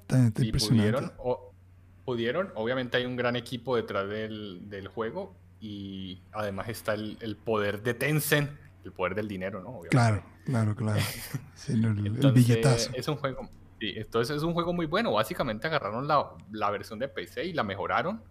[0.01, 0.93] Está, impresionante.
[0.93, 1.39] Pudieron,
[2.05, 7.37] pudieron, obviamente hay un gran equipo detrás del, del juego y además está el, el,
[7.37, 8.51] poder de Tencent,
[8.85, 9.71] el poder del dinero, ¿no?
[9.71, 9.91] Obviamente.
[9.91, 11.01] Claro, claro, claro.
[11.55, 12.91] Sí, el, entonces, el, billetazo.
[12.95, 13.49] Es un juego,
[13.81, 15.13] sí, entonces es un juego muy bueno.
[15.13, 18.23] Básicamente agarraron la, la versión de PC y la mejoraron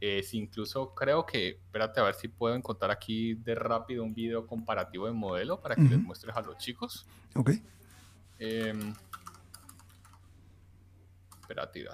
[0.00, 4.46] es incluso creo que, espérate a ver si puedo encontrar aquí de rápido un video
[4.46, 7.06] comparativo de modelo para que les muestres a los chicos.
[7.34, 7.50] Ok.
[8.38, 8.72] Eh,
[11.40, 11.84] espérate,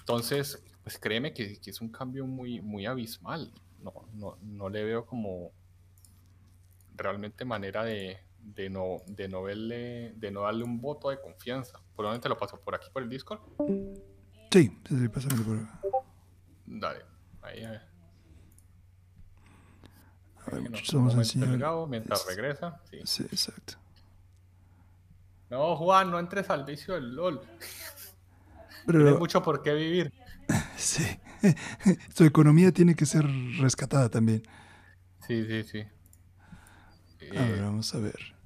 [0.00, 3.52] Entonces, pues créeme que, que, es un cambio muy, muy abismal.
[3.82, 5.50] No, no, no le veo como
[6.94, 11.80] realmente manera de, de no, de no verle, de no darle un voto de confianza.
[11.96, 12.60] ¿Por dónde te lo paso?
[12.60, 13.40] ¿Por aquí, por el Discord?
[14.52, 15.80] Sí, sí, pásame por acá.
[16.66, 17.04] Dale,
[17.42, 17.82] ahí a ver.
[20.38, 21.88] A ver, vamos a enseñar.
[21.88, 22.80] Mientras regresa.
[22.88, 23.00] Sí.
[23.02, 23.74] sí, exacto.
[25.50, 27.40] No, Juan, no entres al vicio del LOL.
[28.86, 30.12] Pero, Tienes mucho por qué vivir.
[30.76, 31.04] Sí.
[32.14, 33.26] Su economía tiene que ser
[33.58, 34.42] rescatada también.
[35.26, 35.84] Sí, sí, sí.
[37.36, 38.36] A ver, vamos a ver.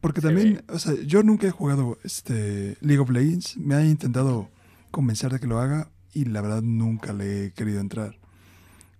[0.00, 3.56] Porque también, o sea, yo nunca he jugado este League of Legends.
[3.56, 4.50] Me ha intentado
[4.90, 8.18] convencer de que lo haga y la verdad nunca le he querido entrar.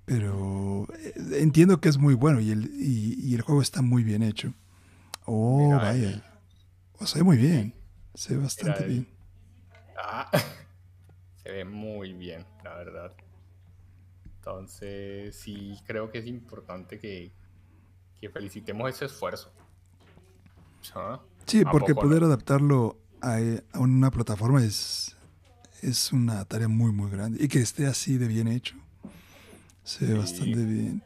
[0.06, 4.22] Pero eh, entiendo que es muy bueno y el, y, el juego está muy bien
[4.22, 4.54] hecho.
[5.26, 6.22] Oh, vaya.
[6.98, 7.74] O sea, muy bien.
[8.14, 9.06] Se ve bastante bien.
[10.02, 10.30] Ah,
[11.44, 13.12] se ve muy bien, la verdad.
[14.38, 17.32] Entonces, sí, creo que es importante que,
[18.18, 19.52] que felicitemos ese esfuerzo.
[21.46, 23.38] Sí, porque poder adaptarlo a,
[23.74, 25.16] una plataforma es,
[25.82, 27.42] es una tarea muy, muy grande.
[27.42, 28.76] Y que esté así de bien hecho.
[29.82, 31.02] Se ve bastante bien.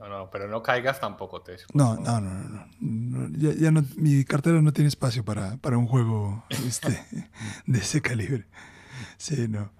[0.00, 4.24] No, no, pero no caigas tampoco, te no, no, no, no, no, Ya, no, mi
[4.24, 7.04] cartera no tiene espacio para, para un juego este,
[7.66, 8.46] de ese calibre.
[9.20, 9.70] Sí, no.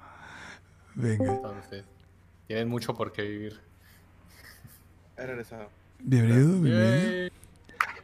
[0.94, 1.32] Venga.
[1.32, 1.84] Entonces,
[2.46, 3.58] tienes mucho por qué vivir.
[5.16, 5.70] He regresado.
[5.98, 7.30] Bienvenido, bienvenido.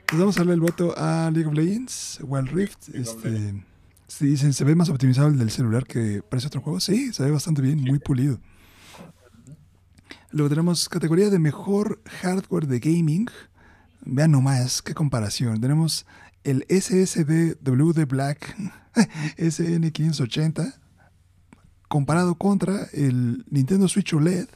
[0.07, 2.89] Pues vamos a darle el voto a League of Legends, Wild Rift.
[2.95, 3.63] Este,
[4.09, 6.81] si dicen, ¿se ve más optimizado el del celular que parece otro juego?
[6.81, 8.41] Sí, se ve bastante bien, muy pulido.
[10.31, 13.29] Luego tenemos categoría de mejor hardware de gaming.
[14.07, 15.61] Vean nomás, qué comparación.
[15.61, 16.07] Tenemos
[16.45, 18.57] el SSD WD Black
[19.37, 20.86] SN580
[21.89, 24.49] comparado contra el Nintendo Switch OLED,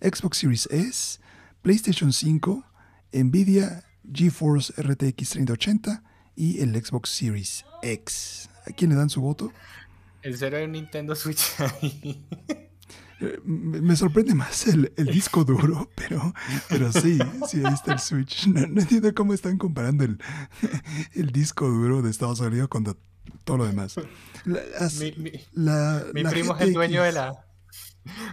[0.00, 1.20] Xbox Series S,
[1.62, 2.64] PlayStation 5,
[3.12, 6.02] Nvidia GeForce RTX 3080
[6.36, 8.50] y el Xbox Series X.
[8.66, 9.52] ¿A quién le dan su voto?
[10.22, 11.54] El cero de Nintendo Switch
[13.20, 16.34] eh, Me sorprende más el, disco duro, pero,
[16.68, 18.46] pero sí, sí, ahí está el Switch.
[18.48, 20.18] No, entiendo cómo están comparando el,
[21.12, 22.84] el, disco duro de Estados Unidos con
[23.44, 23.96] todo lo demás.
[24.44, 27.44] mi, primo es el dueño de la...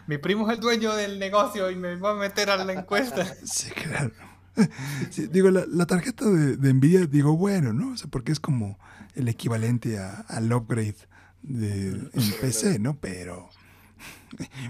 [0.07, 3.25] Mi primo es el dueño del negocio y me va a meter a la encuesta.
[3.45, 4.11] Sí, claro.
[5.31, 7.93] digo, la, tarjeta de, Nvidia, digo, bueno, ¿no?
[7.93, 8.77] O sea, porque es como
[9.15, 10.95] el equivalente al upgrade
[11.41, 12.97] de, en PC, ¿no?
[12.99, 13.49] Pero,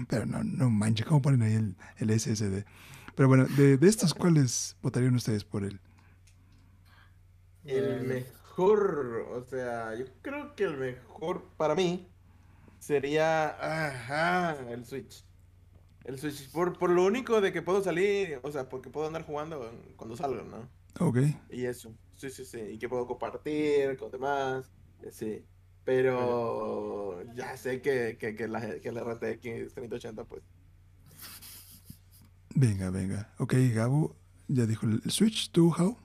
[0.08, 2.64] pero no, no manches, ¿cómo ponen ahí el, SSD?
[3.14, 5.80] Pero bueno, de, de estos, ¿cuáles votarían ustedes por él?
[7.64, 12.06] El mejor, o sea, yo creo que el mejor para mí
[12.78, 15.24] sería ajá, el Switch.
[16.04, 19.24] El Switch, por, por lo único de que puedo salir, o sea, porque puedo andar
[19.24, 20.68] jugando cuando salgo, ¿no?
[21.00, 21.18] Ok.
[21.50, 22.58] Y eso, sí, sí, sí.
[22.58, 24.70] Y que puedo compartir con demás,
[25.02, 25.44] eh, sí.
[25.84, 30.42] Pero ya sé que, que, que, la, que el RTX 3080, pues.
[32.54, 33.32] Venga, venga.
[33.38, 34.14] Ok, Gabo
[34.48, 35.50] ya dijo el Switch.
[35.50, 35.96] ¿Tú, How?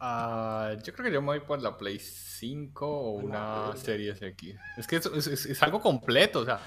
[0.00, 3.82] Ah, yo creo que yo me voy por la Play 5 o una Play.
[3.82, 4.54] Series X.
[4.76, 6.60] Es que es, es- es- es algo completo, o sea.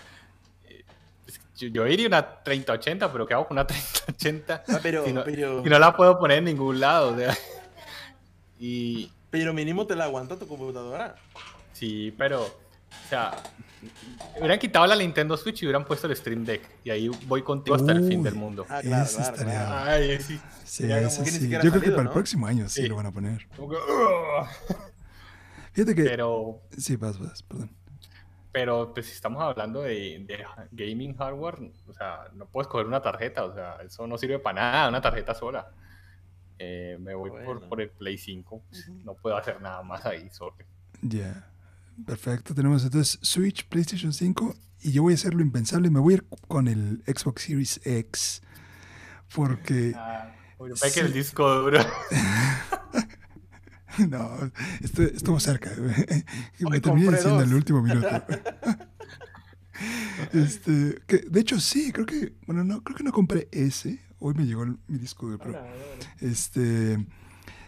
[1.58, 4.64] yo, yo iría una 3080, pero ¿qué hago con una 3080?
[4.68, 7.36] Ah, pero, si, no, pero, si no la puedo poner en ningún lado, o sea.
[8.60, 11.16] Y pero mínimo te la aguanta tu computadora.
[11.74, 12.61] sí, pero.
[13.06, 13.32] O sea.
[14.38, 16.62] Hubieran quitado la Nintendo Switch y hubieran puesto el Stream Deck.
[16.84, 18.66] Y ahí voy contigo hasta el fin del mundo.
[18.70, 19.92] Ah, claro, Ese claro, estaría- claro.
[19.92, 20.40] Ay, sí.
[20.64, 21.50] Sí, Ya sí.
[21.50, 22.88] Yo creo que para el próximo año sí, Sí.
[22.88, 23.48] lo van a poner.
[23.56, 24.48] Como que, "Ugh".
[25.74, 26.04] Fíjate que...
[26.04, 27.72] Pero Sí, vas, vas, perdón.
[28.52, 33.02] Pero pues si estamos hablando de, de gaming hardware, o sea, no puedes coger una
[33.02, 35.72] tarjeta, o sea, eso no sirve para nada, una tarjeta sola.
[36.60, 37.62] Eh, me voy por, Bueno.
[37.70, 38.62] por el Play 5,
[39.06, 40.66] no puedo hacer nada más ahí, sorry.
[41.02, 41.48] Ya.
[42.06, 42.54] Perfecto.
[42.56, 45.90] Tenemos entonces Switch, PlayStation 5 y yo voy a hacer lo impensable.
[45.90, 48.42] Me voy a ir con el Xbox Series X.
[49.36, 49.94] Porque...
[49.96, 50.88] Ah, bueno, Sí.
[50.94, 51.80] que el disco duro.
[54.08, 54.38] No,
[54.80, 55.70] estu- estuvo cerca.
[55.78, 58.08] Me Hoy terminé diciendo en el último minuto.
[60.34, 64.00] Este, que de hecho sí, creo que, bueno, no, creo que no compré ese.
[64.20, 65.66] Hoy me llegó el- mi disco duro, pero
[66.20, 67.04] este,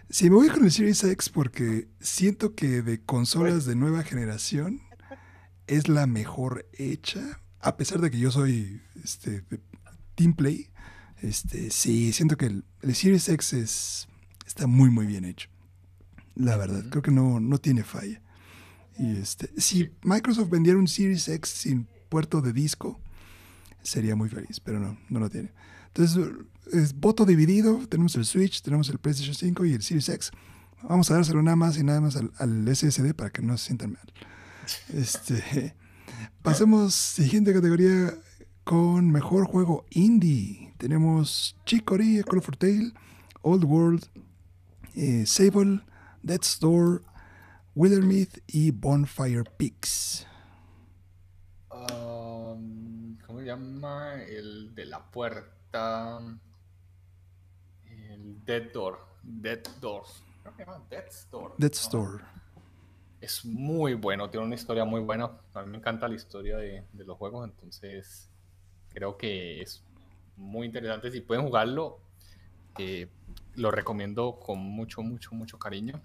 [0.10, 4.82] sí, me voy con el Series X porque siento que de consolas de nueva generación
[5.68, 9.60] es la mejor hecha, a pesar de que yo soy este, de
[10.16, 10.70] Team Play.
[11.22, 14.08] Este, sí, siento que el, el Series X es,
[14.46, 15.50] está muy, muy bien hecho.
[16.36, 18.22] La verdad, creo que no, no tiene falla.
[18.98, 23.00] Y este, si Microsoft vendiera un Series X sin puerto de disco,
[23.82, 25.52] sería muy feliz, pero no, no lo tiene.
[25.88, 26.26] Entonces,
[26.72, 27.80] es voto dividido.
[27.88, 30.32] Tenemos el Switch, tenemos el PlayStation 5 y el Series X.
[30.84, 33.94] Vamos a dárselo nada más y nada más al, SSD para que no se sientan
[33.94, 34.14] mal.
[34.94, 35.76] Este,
[36.42, 38.14] pasemos siguiente categoría
[38.64, 40.74] con mejor juego indie.
[40.78, 42.92] Tenemos Chicory, A Call for Tale,
[43.42, 44.06] Old World,
[44.96, 45.82] eh, Sable,
[46.22, 47.04] Death's Door,
[47.76, 50.28] Withermyth y Bonfire Peaks.
[51.72, 54.22] Um, ¿Cómo se llama?
[54.24, 56.20] El de la puerta.
[58.46, 59.00] Dead Door.
[59.22, 60.24] Dead Doors.
[60.42, 61.54] Creo que se llama Death's Door.
[61.58, 62.00] Death's ¿no?
[62.00, 62.22] Door.
[63.22, 65.32] Es muy bueno, tiene una historia muy buena.
[65.54, 68.30] A mí me encanta la historia de, de los juegos, entonces
[68.94, 69.82] creo que es
[70.36, 71.10] muy interesante.
[71.12, 72.00] Si pueden jugarlo,
[72.78, 73.08] eh,
[73.56, 76.02] lo recomiendo con mucho, mucho, mucho cariño.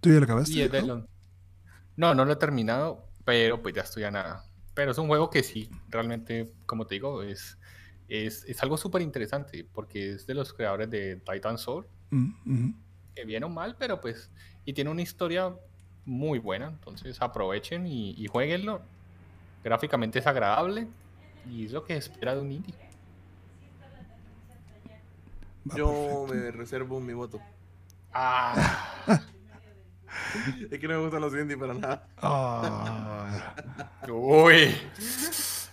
[0.00, 0.52] ¿Tú ya lo acabaste?
[0.52, 0.80] Y ¿no?
[0.96, 1.04] los-
[1.96, 4.44] No, no lo he terminado, pero pues ya estoy a nada.
[4.74, 7.58] Pero es un juego que sí, realmente, como te digo, es,
[8.10, 12.70] es, es algo súper interesante porque es de los creadores de Titan Soul, Mm,
[13.14, 14.30] que bien o mal, pero pues,
[14.64, 15.54] y tiene una historia
[16.04, 18.82] muy buena, entonces aprovechen y, y jueguenlo.
[19.62, 20.88] Gráficamente es agradable
[21.48, 22.74] y es lo que espera de un indie.
[25.70, 25.86] Va, Yo
[26.26, 26.26] perfecto.
[26.34, 27.40] me reservo mi voto.
[28.12, 28.96] Ah,
[30.70, 32.08] Es que no me gustan los indie para nada.
[32.18, 33.54] Ah.
[34.08, 34.74] uy,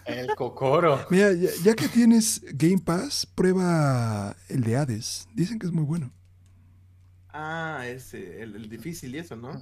[0.07, 1.05] el cocoro.
[1.09, 5.27] Mira, ya, ya que tienes Game Pass, prueba el de Hades.
[5.33, 6.11] Dicen que es muy bueno.
[7.29, 9.61] Ah, ese, el, el difícil y eso, ¿no?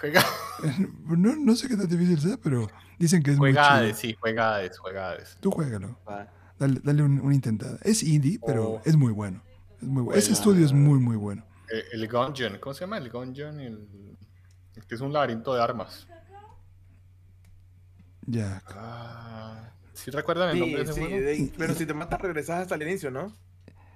[0.00, 0.24] Juega,
[1.06, 2.68] No, no sé qué tan difícil sea, pero
[2.98, 3.76] dicen que es muy juega chido.
[3.80, 5.36] Hades, sí, juega Hades, juega Hades.
[5.40, 5.98] Tú juégalo.
[6.08, 6.32] Va.
[6.58, 7.78] Dale, dale un- una intentada.
[7.82, 8.82] Es indie, pero Oh.
[8.84, 9.42] es muy bueno.
[9.80, 10.18] Es muy bueno.
[10.18, 11.44] Ese estudio es muy, muy bueno.
[11.68, 12.98] El, el Gungeon, ¿cómo se llama?
[12.98, 13.88] El Gungeon, el,
[14.76, 16.06] el que es un laberinto de armas.
[18.32, 18.62] Ya.
[18.68, 21.16] Ah, ¿Sí recuerdan el Sí, nombre de ese sí, juego?
[21.16, 23.32] de- pero si te matas regresas hasta el inicio, ¿no?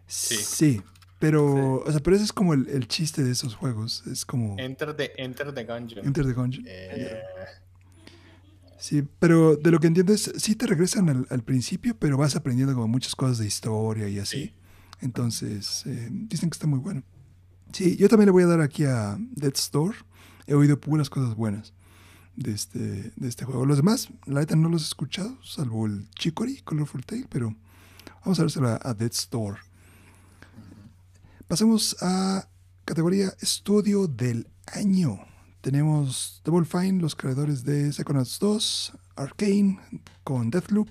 [0.06, 0.82] Sí.
[1.18, 4.06] Pero, o sea, pero ese es como el, el chiste de esos juegos.
[4.06, 6.06] Es como Enter the, Enter the Gungeon.
[6.06, 6.64] Enter the Gungeon.
[6.68, 7.22] Eh,
[8.78, 12.36] Sí, pero de lo que entiendo es, sí te regresan al, al principio, pero vas
[12.36, 14.44] aprendiendo como muchas cosas de historia y así.
[14.44, 14.54] Sí.
[15.00, 17.02] Entonces, eh, dicen que está muy bueno.
[17.72, 19.96] Sí, yo también le voy a dar aquí a Death's Store.
[20.46, 21.72] He oído puras cosas buenas
[22.36, 23.66] de este, de este juego.
[23.66, 27.54] Los demás, la neta no los he escuchado, salvo el Chicory, Colorful Tale, pero
[28.24, 29.58] vamos a dárselo a, a Death's Store.
[31.48, 32.48] Pasemos a
[32.84, 35.20] categoría Estudio del Año.
[35.60, 39.80] Tenemos Double Fine, los creadores de Psychonauts 2, Arcane
[40.22, 40.88] con Deathloop,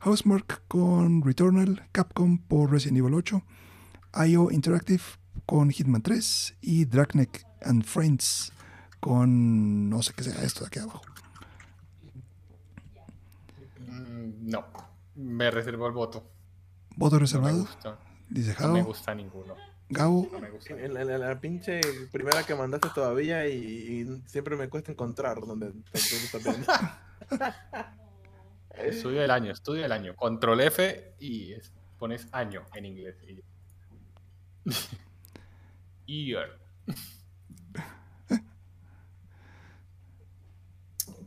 [0.00, 3.42] Housemark con Returnal, Capcom por Resident Evil 8,
[4.26, 5.02] IO Interactive
[5.46, 8.52] con Hitman 3 y Dragneck and Friends
[9.02, 11.02] con no sé qué sea esto de aquí abajo.
[13.80, 14.64] Mm, no,
[15.16, 16.24] me reservo el voto.
[16.96, 17.58] ¿Voto No me reservado?
[17.58, 17.98] gusta,
[18.30, 19.56] Dice no me gusta ninguno.
[19.88, 20.74] Gabo, No me gusta.
[20.80, 21.80] En la, pinche
[22.12, 26.72] primera que mandaste todavía y, y siempre me cuesta encontrar donde estás viendo.
[28.70, 30.14] Estudio del año, estudio del año.
[30.14, 33.16] Control F y es- pones año en inglés.
[36.06, 36.58] Year.
[38.28, 38.38] Eh,
[41.08, 41.26] Housemark,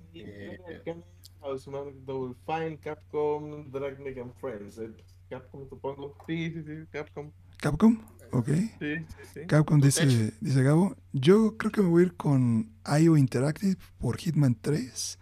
[2.05, 4.77] Double Fine, Capcom, Dragneck and Friends.
[4.77, 4.91] Eh,
[5.29, 6.15] Capcom supongo.
[6.27, 7.31] Sí, sí, sí, Capcom.
[7.57, 7.99] Capcom,
[8.31, 8.47] ok.
[8.47, 9.39] Sí, sí, sí.
[9.47, 10.35] Capcom ¿Tu dice, techo?
[10.41, 15.19] dice Gabo, yo creo que me voy a ir con IO Interactive por Hitman 3,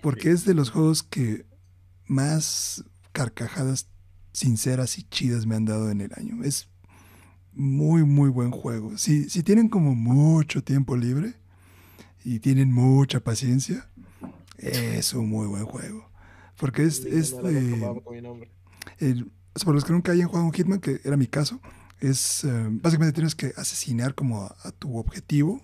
[0.00, 1.46] porque es de los juegos que
[2.06, 3.88] más carcajadas
[4.32, 6.42] sinceras y chidas me han dado en el año.
[6.42, 6.68] Es
[7.52, 8.96] muy, muy buen juego.
[8.98, 11.34] Si, si tienen como mucho tiempo libre
[12.24, 13.88] y tienen mucha paciencia,
[14.68, 16.08] es un muy buen juego.
[16.56, 17.32] Porque es, es
[18.22, 18.50] nombre.
[18.98, 21.60] el- o sea, para los que nunca hayan jugado un Hitman, que era mi caso,
[22.00, 25.60] es eh, básicamente tienes que asesinar como a, a tu objetivo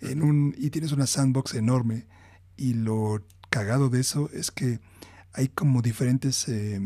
[0.00, 2.06] en un, y tienes una sandbox enorme.
[2.56, 4.80] Y lo cagado de eso es que
[5.32, 6.80] hay como diferentes eh,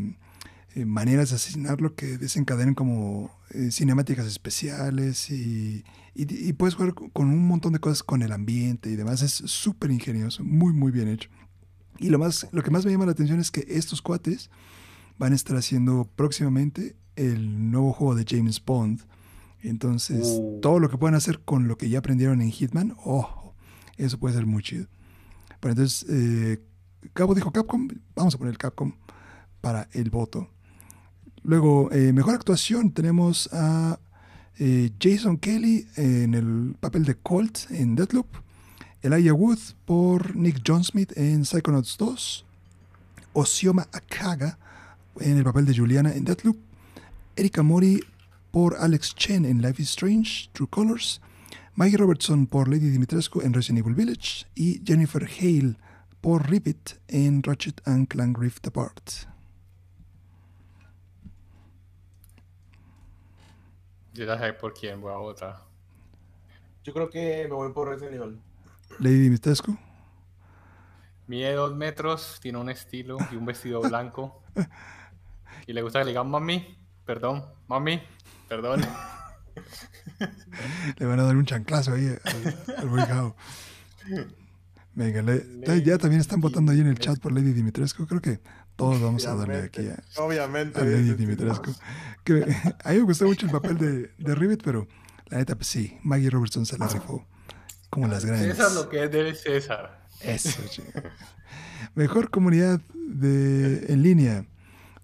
[0.75, 5.83] eh, maneras de asesinarlo que desencadenan como eh, cinemáticas especiales y,
[6.23, 9.21] y- y puedes jugar con un montón de cosas con el ambiente y demás.
[9.21, 11.29] Es súper ingenioso, muy, muy bien hecho.
[11.99, 14.49] Y lo, más, lo que más me llama la atención es que estos cuates
[15.17, 19.01] van a estar haciendo próximamente el nuevo juego de James Bond.
[19.61, 20.59] Entonces, Uh.
[20.61, 23.53] todo lo que puedan hacer con lo que ya aprendieron en Hitman, ojo,
[23.97, 24.87] eso puede ser muy chido.
[25.59, 26.63] Pero entonces, eh,
[27.13, 28.93] Cabo dijo Capcom, vamos a poner Capcom
[29.59, 30.49] para el voto.
[31.43, 33.99] Luego, eh, mejor actuación, tenemos a
[34.59, 38.27] eh, Jason Kelly en el papel de Colt en Deathloop,
[39.01, 42.45] Elijah Wood por Nick John Smith en Psychonauts 2,
[43.33, 44.59] Osioma Akaga
[45.19, 46.57] en el papel de Juliana en Deathloop,
[47.35, 48.03] Erika Mori
[48.51, 51.21] por Alex Chen en Life is Strange, True Colors,
[51.75, 55.77] Maggie Robertson por Lady Dimitrescu en Resident Evil Village y Jennifer Hale
[56.19, 59.38] por Rivet en Ratchet and Clank Rift Apart.
[64.19, 65.63] Yo ya sé por quién voy a votar.
[66.83, 68.37] Yo creo que me voy por ese nivel.
[68.99, 69.77] Lady Dimitrescu,
[71.27, 74.43] Mide dos metros, tiene un estilo y un vestido blanco.
[75.67, 78.01] Y le gusta que le digan mami, perdón, mami,
[78.47, 78.81] perdón.
[80.97, 82.15] le van a dar un chanclazo ahí
[82.77, 83.33] al, al.
[84.95, 88.05] Venga, le- ya también están votando ahí en el chat por Lady Dimitrescu.
[88.07, 88.39] Creo que
[88.75, 90.79] todos vamos a darle aquí a, Obviamente.
[90.79, 91.13] a Lady.
[91.13, 91.73] Dimitrescu.
[92.23, 92.43] Que,
[92.83, 94.87] a mí me gustó mucho el papel de, de Rivet, pero
[95.27, 97.25] la neta, pues sí, Maggie Robertson se la rifó
[97.89, 98.57] como las grandes.
[98.59, 100.03] Es lo que es del César.
[100.21, 100.61] Eso.
[101.95, 104.45] Mejor comunidad de, en línea.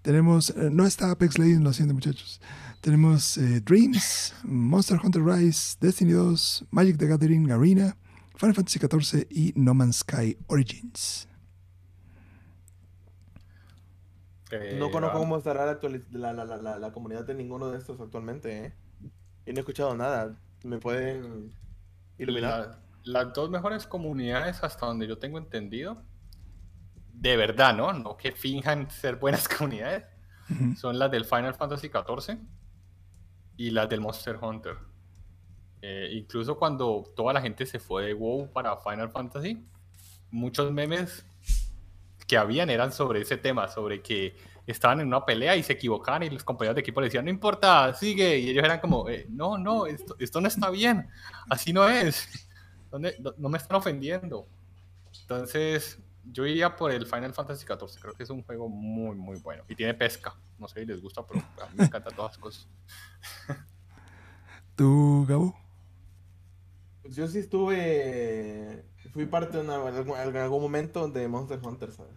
[0.02, 2.40] Tenemos, eh, no está Apex Legends, lo siento muchachos.
[2.82, 7.98] Tenemos eh, Dreams, Monster Hunter Rise, Destiny 2, Magic the Gathering Arena,
[8.36, 11.28] Final Fantasy XIV y No Man's Sky Origins.
[14.52, 15.80] Eh, No conozco va- cómo estará la,
[16.12, 18.74] la, la, la, la- la comunidad de ninguno de estos actualmente, ¿eh?
[19.46, 20.38] Y no he escuchado nada.
[20.64, 21.52] ¿Me pueden
[22.18, 22.60] iluminar?
[23.04, 26.02] La- las dos mejores comunidades, hasta donde yo tengo entendido,
[27.14, 27.94] de verdad, ¿no?
[27.94, 30.06] No que finjan ser buenas comunidades,
[30.78, 32.38] son las del Final Fantasy XIV
[33.58, 34.78] y las del Monster Hunter.
[35.82, 39.64] Eh, incluso cuando toda la gente se fue de WoW para Final Fantasy,
[40.32, 41.26] muchos memes
[42.28, 44.36] que habían eran sobre ese tema, sobre que
[44.66, 47.30] estaban en una pelea y se equivocaban y los compañeros de equipo le decían, no
[47.30, 48.40] importa, sigue.
[48.40, 51.08] Y ellos eran como, "Eh, no, no, esto, esto no está bien,
[51.50, 52.28] así no es,
[52.92, 54.48] ¿Dónde- no, no me están ofendiendo.
[55.22, 56.00] Entonces,
[56.32, 59.64] yo iría por el Final Fantasy XIV, creo que es un juego muy, muy bueno.
[59.70, 62.38] Y tiene pesca, no sé si les gusta, pero a mí me encantan todas las
[62.40, 62.68] cosas.
[64.76, 65.56] ¿Tú, Gabo?
[67.06, 68.84] Pues Yo sí estuve.
[69.14, 69.76] Fui parte de una,
[70.24, 72.14] en algún momento de Monster Hunter, ¿sabes?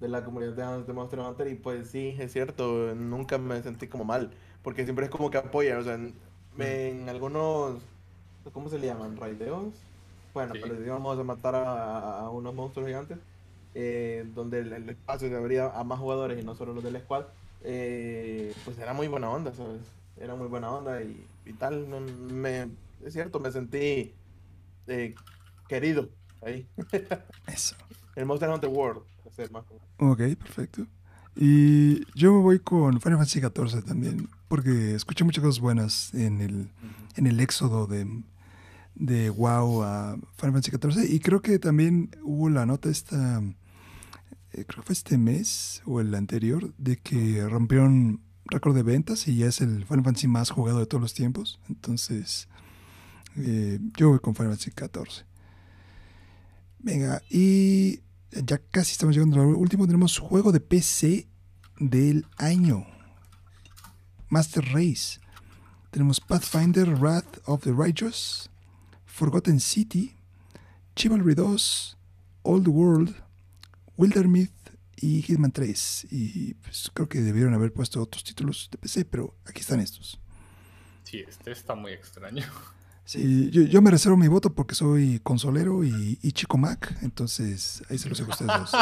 [0.00, 1.46] De la comunidad de, Monster Hunter.
[1.48, 4.32] Y pues sí, es cierto, nunca me sentí como mal.
[4.62, 5.78] Porque siempre es como que apoya.
[5.78, 5.94] O sea,
[6.58, 7.82] en, algunos.
[8.52, 9.16] ¿Cómo se le llaman?
[9.16, 9.86] ¿Raideos?
[10.32, 10.60] Bueno, Sí.
[10.62, 13.18] pero íbamos a matar a, unos monstruos gigantes.
[13.74, 16.98] eh, donde el, el espacio se abría a más jugadores y no solo los del
[17.00, 17.26] squad.
[17.60, 19.82] eh, pues era muy buena onda, ¿sabes?
[20.16, 21.86] Era muy buena onda y, y tal.
[21.88, 22.68] me,
[23.04, 24.14] es cierto, me sentí
[24.86, 25.14] eh,
[25.68, 26.10] querido
[26.42, 26.68] ahí.
[27.46, 27.76] Eso.
[28.16, 29.02] El Monster Hunter World.
[29.98, 30.86] Ok, perfecto.
[31.36, 36.40] Y yo me voy con Final Fantasy XIV también, porque escuché muchas cosas buenas en
[36.40, 36.70] el,
[37.16, 38.06] en el éxodo de,
[38.94, 41.12] de WoW a Final Fantasy XIV.
[41.12, 43.42] Y creo que también hubo la nota esta,
[44.52, 49.26] eh, creo que fue este mes o el anterior, de que rompieron récord de ventas
[49.26, 51.58] y ya es el Final Fantasy más jugado de todos los tiempos.
[51.68, 52.48] Entonces,
[53.36, 55.24] eh, yo voy con Final Fantasy XIV.
[56.78, 59.86] Venga, y ya casi estamos llegando al último.
[59.86, 61.28] Tenemos juego de PC
[61.78, 62.86] del año.
[64.28, 65.20] Master Race.
[65.90, 68.50] Tenemos Pathfinder, Wrath of the Righteous,
[69.06, 70.16] Forgotten City,
[70.96, 71.96] Chivalry 2,
[72.42, 73.14] Old World,
[73.96, 74.50] Wildermyth
[74.96, 76.08] y Hitman 3.
[76.10, 80.18] Y pues, creo que debieron haber puesto otros títulos de PC, pero aquí están estos.
[81.04, 82.42] Sí, este está muy extraño.
[83.06, 87.82] Sí, yo, yo me reservo mi voto porque soy consolero y, y chico Mac, entonces
[87.90, 88.72] ahí se los dejo a ustedes dos.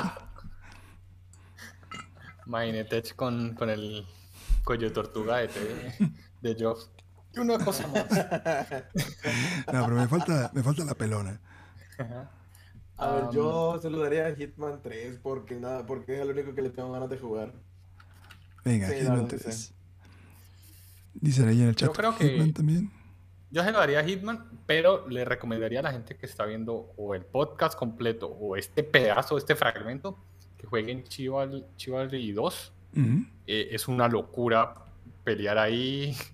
[2.47, 4.05] Mindetech con, con el
[4.65, 5.49] cuello de tortuga de,
[6.41, 6.91] de Jobs.
[7.35, 8.05] Y una cosa más.
[9.73, 11.41] No, pero me falta, me falta la pelona.
[12.99, 16.31] A ver, Um, yo se lo daría a Hitman 3 porque nada, porque es el
[16.31, 17.53] único que le tengo ganas de jugar.
[18.65, 19.75] Venga, Sí, Hitman verdad, 3.
[21.15, 21.89] Dicen ahí en el chat.
[21.89, 22.93] Yo creo que- Hitman también.
[23.53, 26.95] Yo se lo daría a Hitman, pero le recomendaría a la gente que está viendo
[26.97, 30.19] o el podcast completo o este pedazo, este fragmento,
[30.57, 32.73] que jueguen Chival, Chivalry 2.
[32.97, 33.27] Ujú.
[33.47, 34.75] Eh, es una locura
[35.23, 36.17] pelear ahí.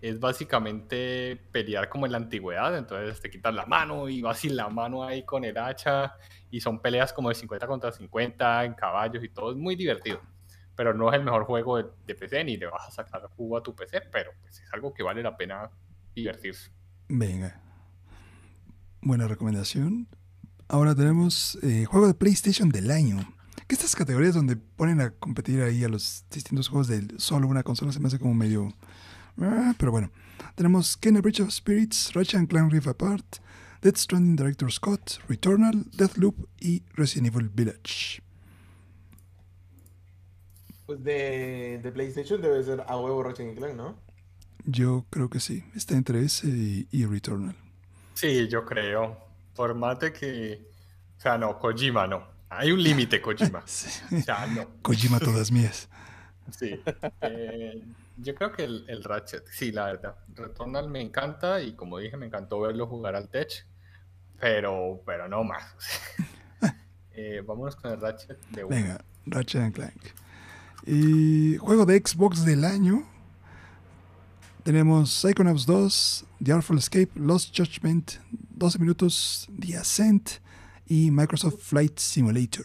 [0.00, 4.56] Es básicamente pelear como en la antigüedad, entonces te quitas la mano y vas sin
[4.56, 6.16] la mano ahí con el hacha
[6.50, 10.20] y son peleas como de 50 contra 50 en caballos y todo, es muy divertido.
[10.74, 13.56] Pero no es el mejor juego de, de PC ni le vas a sacar jugo
[13.58, 15.70] a tu PC, pero pues, es algo que vale la pena
[16.14, 16.70] divertirse.
[17.08, 17.60] Venga.
[19.00, 20.08] Buena recomendación.
[20.68, 23.18] Ahora tenemos eh, juego de PlayStation del año.
[23.66, 27.62] Que estas categorías donde ponen a competir ahí a los distintos juegos de solo una
[27.62, 28.72] consola se me hace como medio...
[29.38, 30.10] ah, pero bueno.
[30.54, 33.36] Tenemos Kenner Bridge of Spirits, Ratchet and Clank Rift Apart,
[33.80, 38.22] Death Stranding Director Scott, Returnal, Deathloop y Resident Evil Village.
[40.86, 43.96] Pues de, de PlayStation debe ser a huevo Ratchet Clank, ¿no?
[44.64, 45.64] Yo creo que sí.
[45.74, 47.56] Está entre ese y, y Returnal.
[48.14, 49.18] Sí, yo creo.
[49.54, 50.70] Por más de que...
[51.18, 52.26] O sea, no, Kojima no.
[52.48, 53.62] Hay un límite, Kojima.
[53.66, 53.90] Sí.
[54.14, 54.66] O sea, no.
[54.82, 55.88] Kojima todas mías.
[56.50, 56.80] Sí.
[57.22, 57.82] Eh,
[58.18, 60.16] yo creo que el, el Ratchet, sí, la verdad.
[60.34, 63.66] Returnal me encanta y como dije, me encantó verlo jugar al Tech,
[64.40, 65.64] pero, pero no más.
[67.14, 68.64] Eh, vámonos con el Ratchet de.
[68.64, 70.02] Venga, Ratchet and Clank.
[70.86, 73.06] Y juego de Xbox del año.
[74.64, 80.30] Tenemos Psychonauts 2, The Artful Escape, Lost Judgment, 12 minutos, The Ascent
[80.86, 82.64] y Microsoft Flight Simulator.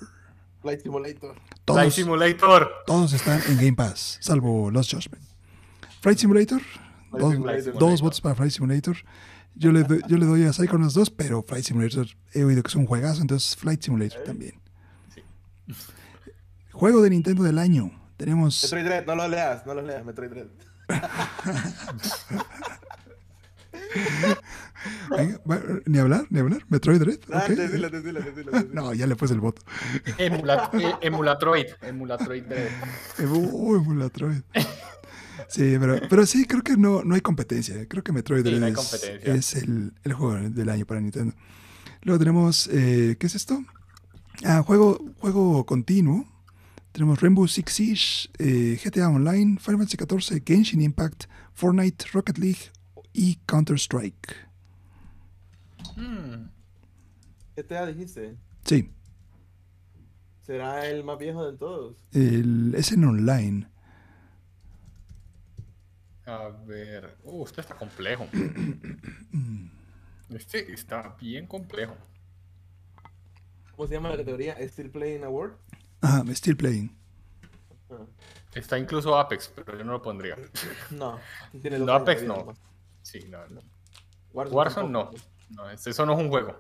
[0.62, 1.36] Flight Simulator.
[1.66, 2.70] Flight Simulator.
[2.86, 5.24] todos están en Game Pass, salvo Lost Judgment.
[6.02, 6.62] Flight Simulator,
[7.12, 7.78] dos, Simulator.
[7.80, 8.96] dos votos para Flight Simulator.
[9.56, 12.68] Yo le, doy- yo le doy a Psychonauts 2, pero Flight Simulator he oído que
[12.68, 14.54] es un juegazo, entonces Flight Simulator también.
[15.16, 15.22] Sí.
[16.74, 17.90] Juego de Nintendo del año.
[18.18, 20.48] Tenemos Metroid Dread, no lo leas, no lo leas, Metroid Dread.
[25.86, 26.64] Ni hablar, ni hablar.
[26.70, 27.20] Metroid Dread.
[27.32, 27.50] Ah, ok.
[27.56, 28.74] decilo, decilo, decilo, decilo.
[28.74, 29.62] No, ya le puse el voto.
[30.18, 31.66] Emula- eh, Emulatroid.
[31.82, 32.68] Emulatroid Dread.
[33.20, 34.42] Eh, Uy, Metroid.
[35.50, 37.88] Sí, pero, pero sí, creo que no, no hay competencia.
[37.88, 39.34] Creo que Metroid Sí, Dread no hay es, competencia.
[39.34, 41.36] es el, el juego del año para Nintendo.
[42.04, 43.64] Luego tenemos, eh, ¿qué es esto?
[44.46, 46.26] Ah, juego, juego continuo.
[46.98, 52.72] Tenemos Rainbow Six Siege, eh, GTA Online, Final Fantasy XIV, Genshin Impact, Fortnite, Rocket League
[53.14, 54.36] y Counter-Strike.
[55.96, 56.48] Hmm,
[57.56, 58.36] ¿Qué te dijiste?
[58.66, 58.90] Sí,
[60.42, 61.98] ¿Será el más viejo de todos?
[62.14, 63.68] el, es en online.
[66.26, 67.16] A ver.
[67.24, 68.28] Uh, este está complejo.
[70.32, 71.96] Este está bien complejo.
[73.76, 74.58] ¿Cómo se llama la categoría?
[74.68, 75.54] ¿Still Playing Award?
[76.02, 76.96] Ajá, Still Playing.
[77.90, 78.06] Ah,
[78.54, 80.36] Está incluso Apex, pero yo no lo pondría.
[80.92, 81.20] No,
[81.62, 82.54] tiene No, Apex no.
[83.02, 83.62] Sí, no, no.
[84.34, 85.12] Warzone, Warzone no.
[85.72, 86.58] este- eso no es un juego.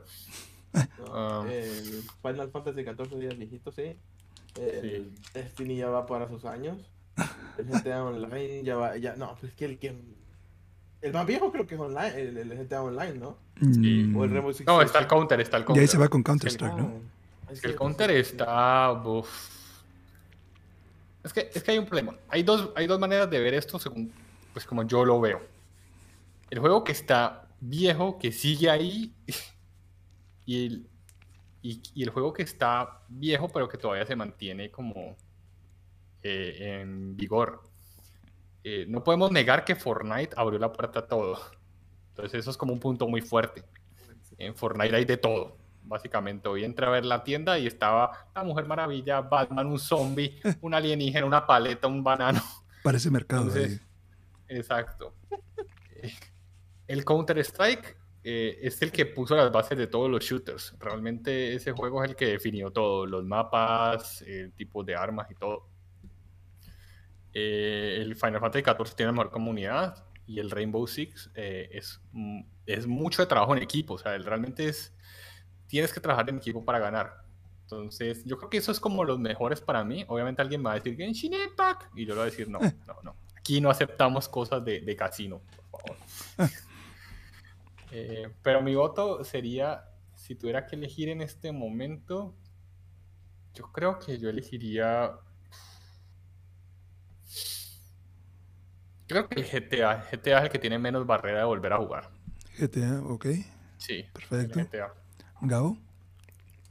[0.99, 3.97] No, Um, el Final Fantasy XIV días viejito, sí.
[5.33, 6.77] Destiny ya va para sus años.
[7.57, 9.95] El GTA Online ya va, ya, no, pues es que el que...
[11.01, 13.37] El más viejo creo que es online, el, el GTA Online, ¿no?
[13.61, 14.11] Sí.
[14.15, 15.81] O el Rainbow Six No, está el counter, está el y counter.
[15.81, 17.01] ahí se va con Counter-Strike, Ah, ¿no?
[17.49, 18.91] Es que el counter está.
[18.91, 19.57] uf.
[21.23, 22.15] Es que, es que hay un problema.
[22.29, 24.13] Hay dos, hay dos maneras de ver esto según
[24.53, 25.41] pues como yo lo veo.
[26.49, 29.13] El juego que está viejo, que sigue ahí,
[30.45, 30.87] y el,
[31.61, 35.17] y, y el juego que está viejo, pero que todavía se mantiene como
[36.23, 37.61] eh, en vigor.
[38.63, 41.39] Eh, no podemos negar que Fortnite abrió la puerta a todo.
[42.09, 43.63] Entonces eso es como un punto muy fuerte.
[44.37, 45.56] En Fortnite hay de todo,
[45.87, 46.47] básicamente.
[46.49, 50.73] Hoy entré a ver la tienda y estaba la Mujer Maravilla, Batman, un zombie, un
[50.73, 52.41] alienígena, una paleta, un banano.
[52.83, 53.43] Parece mercado.
[53.43, 53.81] Entonces,
[54.47, 55.15] exacto.
[55.95, 56.11] Eh,
[56.87, 60.73] El Counter-Strike eh, es el que puso las bases de todos los shooters.
[60.79, 65.35] Realmente ese juego es el que definió todo, los mapas, el tipo de armas y
[65.35, 65.67] todo.
[67.33, 72.01] Eh, el Final Fantasy XIV tiene la mejor comunidad y el Rainbow Six eh, es,
[72.11, 73.95] mm, es mucho de trabajo en equipo.
[73.95, 74.93] O sea, el- realmente es,
[75.67, 77.27] tienes que trabajar en equipo para ganar.
[77.63, 80.05] Entonces, yo creo que eso es como los mejores para mí.
[80.07, 82.59] Obviamente alguien me va a decir Genshin Impact y yo le voy a decir no,
[82.87, 83.15] no, no.
[83.35, 85.41] Aquí no aceptamos cosas de, de casino,
[85.71, 85.97] por favor.
[87.89, 92.35] Eh, pero mi voto sería, si tuviera que elegir en este momento,
[93.53, 95.13] yo creo que yo elegiría...
[99.07, 100.05] Creo que el GTA.
[100.11, 102.09] GTA es el que tiene menos barrera de volver a jugar.
[102.59, 103.25] GTA, ok.
[103.77, 104.59] Sí, Perfecto.
[104.59, 104.93] el GTA.
[105.41, 105.77] Gabo.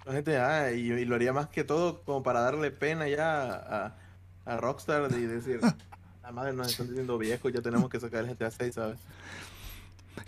[0.05, 3.53] La gente, ah, y, y lo haría más que todo como para darle pena ya
[3.55, 3.97] a,
[4.45, 5.61] a Rockstar y decir,
[6.23, 8.99] la madre nos están diciendo viejos, ya tenemos que sacar el GTA 6, ¿sabes?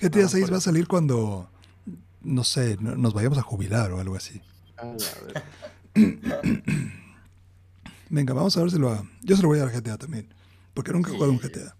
[0.01, 1.49] GTA Ah, 6 por va a salir cuando,
[2.23, 4.41] no sé, no- nos vayamos a jubilar o algo así.
[4.77, 5.43] A la ver-
[8.11, 9.05] Venga, vamos a dárselo a...
[9.23, 10.27] Yo se lo voy a dar a GTA también,
[10.75, 11.39] porque nunca he jugado un.
[11.39, 11.77] GTA.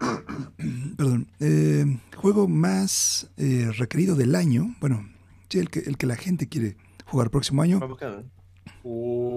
[0.96, 1.28] Perdón.
[1.40, 4.74] eh, juego más eh, requerido del año.
[4.80, 5.08] Bueno,
[5.48, 6.76] sí, el que, el que la gente quiere
[7.06, 7.78] jugar próximo año.
[7.80, 8.24] Vamos a ver.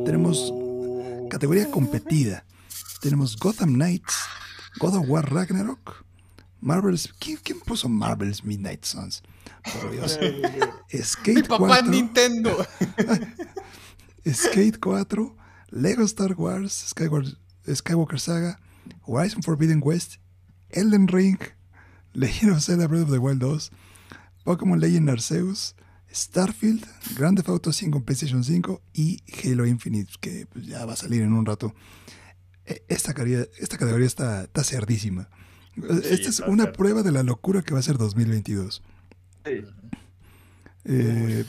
[0.05, 0.51] Tenemos
[1.29, 2.45] Categoría competida.
[3.01, 4.15] Tenemos Gotham Knights,
[4.79, 6.05] God of War Ragnarok,
[6.59, 7.11] Marvel's...
[7.19, 9.23] ¿Quién, quién puso Marvel's Midnight Suns?
[9.63, 10.19] Por Dios.
[10.21, 12.57] Mi Skate papá 4, es Nintendo.
[14.25, 15.35] Skate 4,
[15.71, 18.59] Lego Star Wars, Skyward- Skywalker Saga,
[19.07, 20.17] Horizon Forbidden West,
[20.69, 21.39] Elden Ring,
[22.13, 23.69] Legend of Zelda Breath of the Wild 2,
[24.45, 25.73] Pokémon Legend Arceus,
[26.13, 26.85] Starfield,
[27.17, 30.97] Grand Theft Auto 5 en PlayStation 5 y Halo Infinite, que pues, ya va a
[30.97, 31.73] salir en un rato.
[32.65, 35.29] E- Esta categoría, esta categoría está, está cerdísima.
[36.03, 36.77] Esta es una cerda.
[36.77, 38.83] prueba de la locura que va a ser 2022.
[39.45, 39.63] Sí.
[40.85, 41.45] Eh,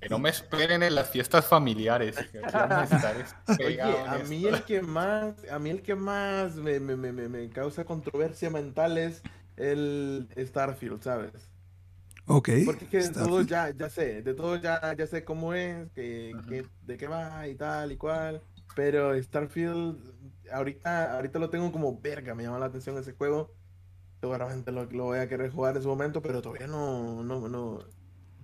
[0.00, 2.16] Que no me esperen en las fiestas familiares.
[2.30, 2.40] que
[3.64, 7.28] Oye, a mí el que más, a mí el que más me, me, me, me-
[7.28, 9.22] me causa controversia mental es
[9.56, 11.30] el Starfield, ¿sabes?
[12.26, 12.48] Ok.
[12.64, 13.48] Porque es que de todo Starfield.
[13.48, 17.46] ya, ya sé, de todo ya, ya sé cómo es, que, que- de qué va
[17.48, 18.42] y tal y cual.
[18.74, 19.98] Pero Starfield,
[20.52, 23.50] ahorita, ahorita lo tengo como verga, me llama la atención ese juego.
[24.20, 27.80] Seguramente lo, lo voy a querer jugar en su momento, pero todavía no, no, no.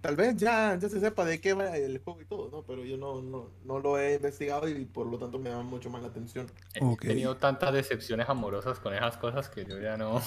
[0.01, 2.63] Tal vez ya, ya se sepa de qué va el juego y todo, ¿no?
[2.65, 5.91] Pero yo no, no, no lo he investigado y por lo tanto me llama mucho
[5.91, 6.47] más la atención.
[6.81, 7.05] Ok.
[7.05, 10.23] He tenido tantas decepciones amorosas con esas cosas que yo ya no.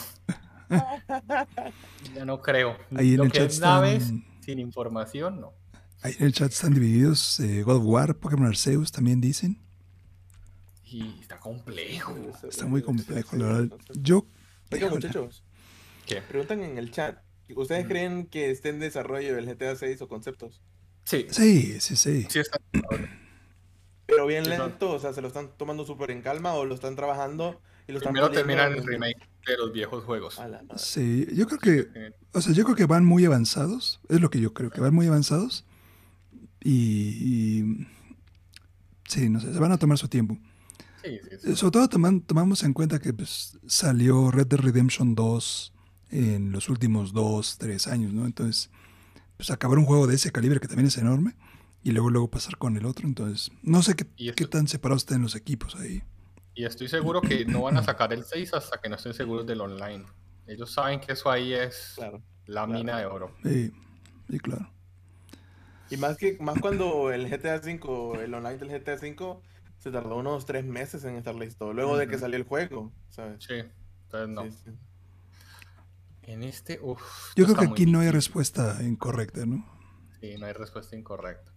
[2.13, 2.77] ya no creo.
[2.95, 5.53] Ahí en Lo el que chat es naves están- sin información, no.
[6.01, 7.39] Ahí en el chat están divididos.
[7.39, 9.57] eh, God of War, Pokémon Arceus también dicen.
[10.85, 12.15] Y está complejo.
[12.47, 13.77] Está muy complejo, la verdad.
[13.93, 14.25] Yo.
[14.71, 15.43] Oiga, muchachos,
[16.05, 16.21] ¿Qué?
[16.21, 17.19] preguntan en el chat.
[17.55, 17.89] ¿Ustedes Ujú.
[17.89, 20.61] creen que esté en desarrollo el GTA 6 o conceptos?
[21.05, 22.25] Sí, Sí, sí, sí.
[22.29, 22.57] sí está.
[24.05, 26.95] Pero bien lento, o sea, se lo están tomando súper en calma o lo están
[26.95, 30.39] trabajando y lo están Primero terminan el remake de los viejos juegos.
[30.39, 30.77] A la madre.
[30.77, 32.13] Sí, yo creo que.
[32.31, 33.99] O sea, yo creo que van muy avanzados.
[34.09, 35.65] Es lo que yo creo, que van muy avanzados.
[36.61, 36.71] Y.
[36.71, 37.87] y-
[39.07, 40.37] sí, no sé, se van a tomar su tiempo.
[41.03, 41.51] Sí, sí, sí.
[41.51, 45.73] Eh, Sobre todo toman- tomamos en cuenta que pues, salió Red Dead Redemption 2
[46.09, 48.25] en los últimos 2, 3 años, ¿no?
[48.25, 48.69] Entonces,
[49.35, 51.35] pues acabar un juego de ese calibre que también es enorme
[51.83, 53.07] y luego luego pasar con el otro.
[53.07, 56.01] Entonces, no sé qué, qué tan separados estén los equipos ahí.
[56.55, 59.45] Y estoy seguro que no van a sacar el 6 hasta que no estén seguros
[59.47, 60.05] del online.
[60.45, 62.21] Ellos saben que eso ahí es Claro.
[62.45, 62.67] la claro.
[62.67, 63.35] mina de oro.
[63.43, 63.71] Sí,
[64.29, 64.69] sí, claro.
[65.89, 69.39] Y más que más cuando el GTA V, el online del GTA V,
[69.79, 73.43] se tardó unos tres meses en estar listo, luego de que salió el juego, ¿sabes?
[73.43, 73.63] Sí,
[74.05, 74.43] entonces no.
[74.43, 74.71] Sí, sí.
[76.23, 77.01] En este, uff.
[77.35, 79.65] Yo creo que aquí no hay respuesta incorrecta, ¿no?
[80.21, 81.51] Sí, no hay respuesta incorrecta.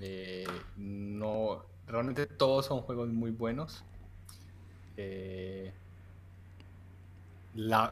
[0.00, 0.44] Eh,
[0.76, 3.84] no, realmente todos son juegos muy buenos.
[4.96, 5.72] Eh,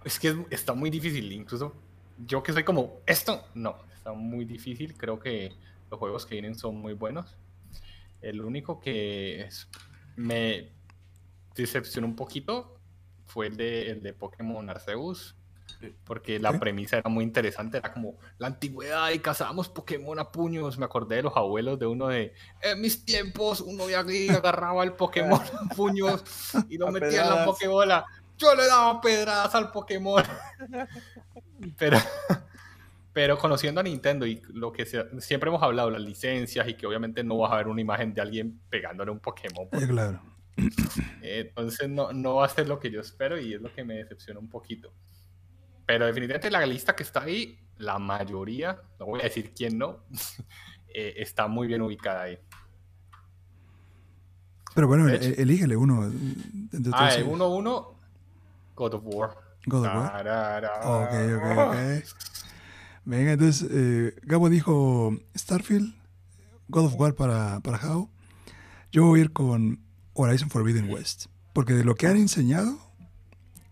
[0.04, 1.74] es que es- está muy difícil, incluso
[2.26, 4.94] yo que soy como, esto, no, está muy difícil.
[4.96, 5.52] Creo que
[5.90, 7.36] los juegos que vienen son muy buenos.
[8.22, 9.48] El único que
[10.16, 10.70] me
[11.56, 12.78] decepcionó un poquito
[13.26, 15.36] fue el de, el de Pokémon Arceus.
[16.04, 20.78] Porque la premisa era muy interesante, era como la antigüedad y cazábamos Pokémon a puños,
[20.78, 24.92] me acordé de los abuelos de uno de, en mis tiempos uno ya agarraba el
[24.92, 26.22] Pokémon a puños
[26.68, 28.04] y lo metía en la Pokébola,
[28.36, 30.22] yo le daba pedradas al Pokémon,
[31.78, 31.98] pero...
[33.12, 37.24] Pero conociendo a Nintendo y lo que siempre hemos hablado, las licencias y que obviamente
[37.24, 39.68] no vas a ver una imagen de alguien pegándole un Pokémon.
[39.88, 40.22] claro.
[41.20, 43.94] entonces no, no va a ser lo que yo espero y es lo que me
[43.94, 44.92] decepciona un poquito.
[45.90, 50.04] Pero definitivamente la lista que está ahí, la mayoría, no voy a decir quién no,
[50.94, 52.38] eh, está muy bien ubicada ahí.
[54.72, 56.02] Pero bueno, elígele uno.
[56.92, 57.94] ah, el 1-1,
[58.76, 59.30] God of War.
[59.66, 60.64] God of War.
[60.84, 61.76] Ok, ok, ok.
[63.04, 65.92] Venga, entonces, eh, Gabo dijo Starfield,
[66.68, 68.08] God of War para, para How.
[68.92, 69.80] Yo voy a ir con
[70.12, 71.26] Horizon Forbidden West.
[71.52, 72.78] Porque de lo que han enseñado,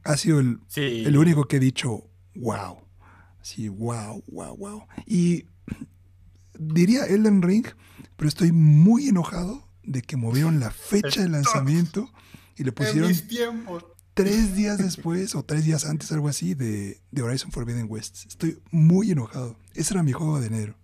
[0.03, 2.08] ha sido el, el único que he dicho,
[2.39, 2.79] wow.
[3.43, 4.87] Sí, wow, wow, wow.
[5.07, 5.47] Y
[6.59, 7.67] diría Elden Ring,
[8.17, 12.11] pero estoy muy enojado de que movieron la fecha de lanzamiento
[12.57, 13.13] y le pusieron
[14.15, 18.27] tres días después o tres días antes, algo así, de, de, Horizon Forbidden West.
[18.27, 19.57] Estoy muy enojado.
[19.75, 20.75] Ese era mi juego de enero.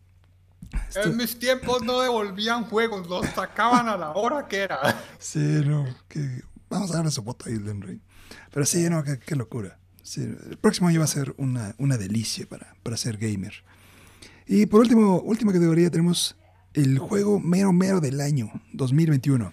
[0.95, 5.05] En mis tiempos no devolvían juegos, los sacaban a la hora que era.
[5.19, 8.01] Sí, no, que vamos a darle su voto a Elden Ring.
[8.53, 9.79] Pero sí, no, qué, locura.
[10.17, 13.55] El próximo año va a ser una, una delicia para, para ser gamer.
[14.47, 16.37] Y por último, última categoría, tenemos
[16.75, 19.53] el juego mero mero del año 2021.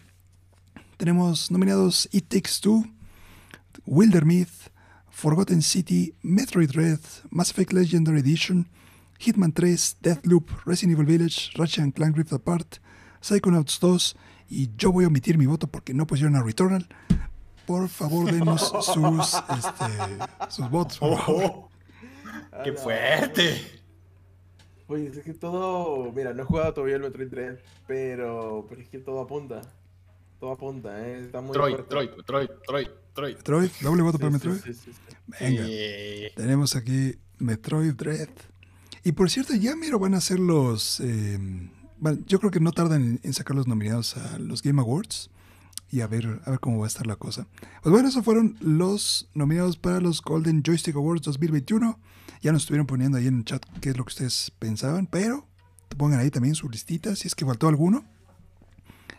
[0.97, 2.85] Tenemos nominados It Takes Two,
[3.85, 4.71] Wildermyth,
[5.09, 6.99] Forgotten City, Metroid Red,
[7.29, 8.67] Mass Effect Legendary Edition,
[9.19, 12.77] Hitman 3, Deathloop, Resident Evil Village, Ratchet Clank Rift Apart,
[13.21, 14.17] Psychonauts 2
[14.49, 16.87] y yo voy a omitir mi voto porque no pusieron a Returnal
[17.65, 20.97] por favor denos sus, este, sus votos.
[21.01, 21.69] Oh,
[22.63, 23.81] ¡Qué fuerte!
[24.87, 26.11] Oye, es que todo.
[26.11, 29.61] Mira, no he jugado todavía el Metroid 3, pero, pero es que todo apunta.
[30.39, 31.21] Todo apunta, ¿eh?
[31.21, 33.35] Está muy Troy, Troy, Troy, Troy, Troy.
[33.35, 34.59] Troy, doble voto para Metroid.
[35.39, 35.65] Venga.
[36.35, 38.29] Tenemos aquí Metroid Dread.
[39.03, 40.99] Y por cierto, ya miro van a ser los.
[40.99, 41.39] Eh,
[42.25, 45.29] yo creo que no tardan en sacar los nominados a los Game Awards
[45.91, 47.47] y a ver, a ver cómo va a estar la cosa.
[47.83, 51.99] Pues bueno, esos fueron los nominados para los Golden Joystick Awards 2021.
[52.41, 55.45] Ya nos estuvieron poniendo ahí en el chat qué es lo que ustedes pensaban, pero
[55.97, 58.05] pongan ahí también su listita si es que faltó alguno.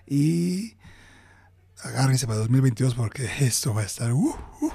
[0.07, 0.77] Y
[1.83, 4.73] agárrense para 2022 porque esto va a estar uh, uh,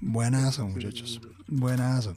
[0.00, 1.20] buenazo, muchachos.
[1.48, 2.16] Buenazo.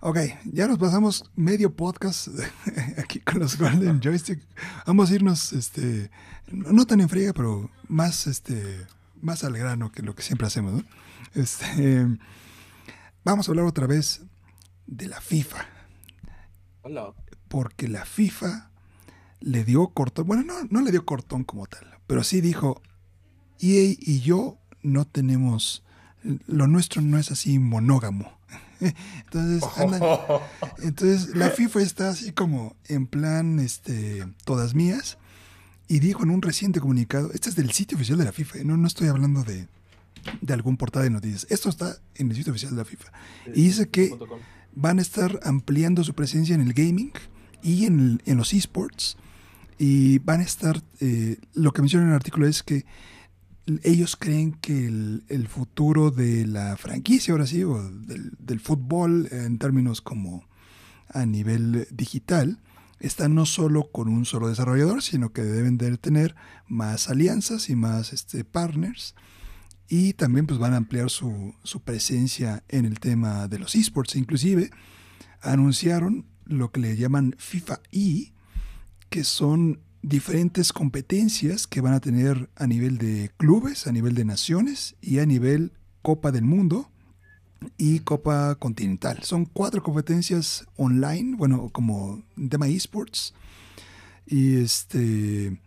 [0.00, 2.28] Ok, ya nos pasamos medio podcast
[2.98, 4.40] aquí con los Golden Joystick.
[4.86, 6.12] Vamos a irnos, este,
[6.52, 8.86] no tan en friega, pero más, este,
[9.20, 10.84] más al grano que lo que siempre hacemos, ¿no?
[11.34, 12.06] Este,
[13.24, 14.22] vamos a hablar otra vez
[14.86, 15.66] de la FIFA.
[16.82, 17.12] Hola.
[17.48, 18.70] Porque la FIFA
[19.40, 22.82] le dio cortón, bueno, no, no le dio cortón como tal, pero sí dijo,
[23.58, 25.82] EA y yo no tenemos,
[26.22, 28.37] lo nuestro no es así monógamo.
[29.24, 29.68] Entonces,
[30.82, 35.18] entonces la FIFA está así como en plan este, todas mías
[35.88, 38.64] y dijo en un reciente comunicado, este es del sitio oficial de la FIFA, ¿eh?
[38.64, 39.66] no, no estoy hablando de,
[40.40, 43.10] de algún portal de noticias, esto está en el sitio oficial de la FIFA.
[43.54, 44.16] Y dice que
[44.74, 47.12] van a estar ampliando su presencia en el gaming
[47.62, 49.16] y en, en los esports
[49.78, 52.84] y van a estar, eh, lo que menciona en el artículo es que
[53.82, 60.00] ellos creen que el, futuro de la franquicia, ahora sí, o del, fútbol en términos
[60.00, 60.48] como
[61.08, 62.60] a nivel digital,
[63.00, 66.34] está no solo con un solo desarrollador, sino que deben de tener
[66.66, 69.14] más alianzas y más este, partners.
[69.88, 74.16] Y también pues, van a ampliar su, su presencia en el tema de los esports.
[74.16, 74.70] Inclusive
[75.40, 78.32] anunciaron lo que le llaman FIFA E,
[79.08, 84.24] que son diferentes competencias que van a tener a nivel de clubes, a nivel de
[84.24, 85.72] naciones y a nivel
[86.02, 86.90] Copa del Mundo
[87.76, 89.22] y Copa Continental.
[89.22, 93.34] Son cuatro competencias online, bueno, como tema esports.
[94.26, 95.60] Y este.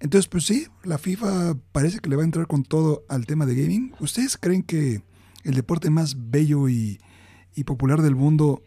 [0.00, 3.46] Entonces, pues sí, la FIFA parece que le va a entrar con todo al tema
[3.46, 3.94] de gaming.
[4.00, 5.02] ¿Ustedes creen que
[5.44, 7.00] el deporte más bello y,
[7.54, 8.62] y popular del mundo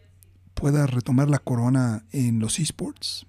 [0.54, 3.28] pueda retomar la corona en los esports?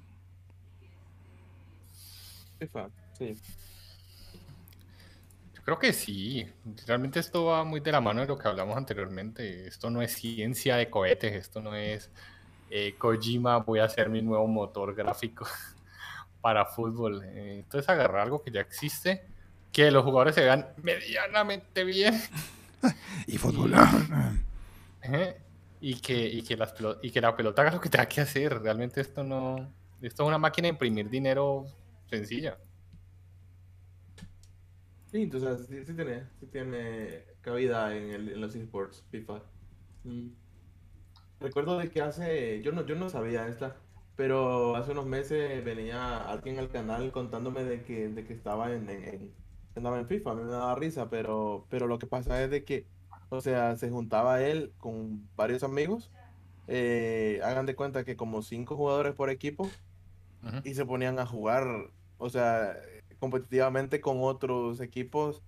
[3.18, 3.34] Sí.
[5.54, 6.46] Yo creo que sí.
[6.86, 9.66] Realmente esto va muy de la mano de lo que hablamos anteriormente.
[9.66, 12.10] Esto no es ciencia de cohetes, esto no es
[12.70, 15.46] eh, Kojima, voy a hacer mi nuevo motor gráfico
[16.40, 17.22] para fútbol.
[17.24, 19.24] Eh, entonces agarrar algo que ya existe,
[19.72, 22.20] que los jugadores se vean medianamente bien.
[23.26, 23.72] y fútbol.
[25.80, 28.60] y, que, y, que las y que la pelota haga lo que tenga que hacer.
[28.60, 29.72] Realmente esto no...
[30.02, 31.66] Esto es una máquina de imprimir dinero
[32.08, 32.58] sencilla.
[35.06, 39.42] Sí, entonces sí, tiene, sí tiene cabida en, el, en los esports, FIFA.
[40.04, 40.28] Mm.
[41.40, 43.76] Recuerdo de que hace, yo no, yo no sabía esta,
[44.16, 48.88] pero hace unos meses venía alguien al canal contándome de que, de que estaba en,
[48.88, 49.32] en,
[49.76, 52.64] andaba en FIFA, a mí me daba risa, pero, pero lo que pasa es de
[52.64, 52.86] que,
[53.28, 56.10] o sea, se juntaba él con varios amigos,
[56.68, 59.70] eh, hagan de cuenta que como cinco jugadores por equipo,
[60.64, 61.66] y se ponían a jugar,
[62.18, 62.76] o sea,
[63.18, 65.42] competitivamente con otros equipos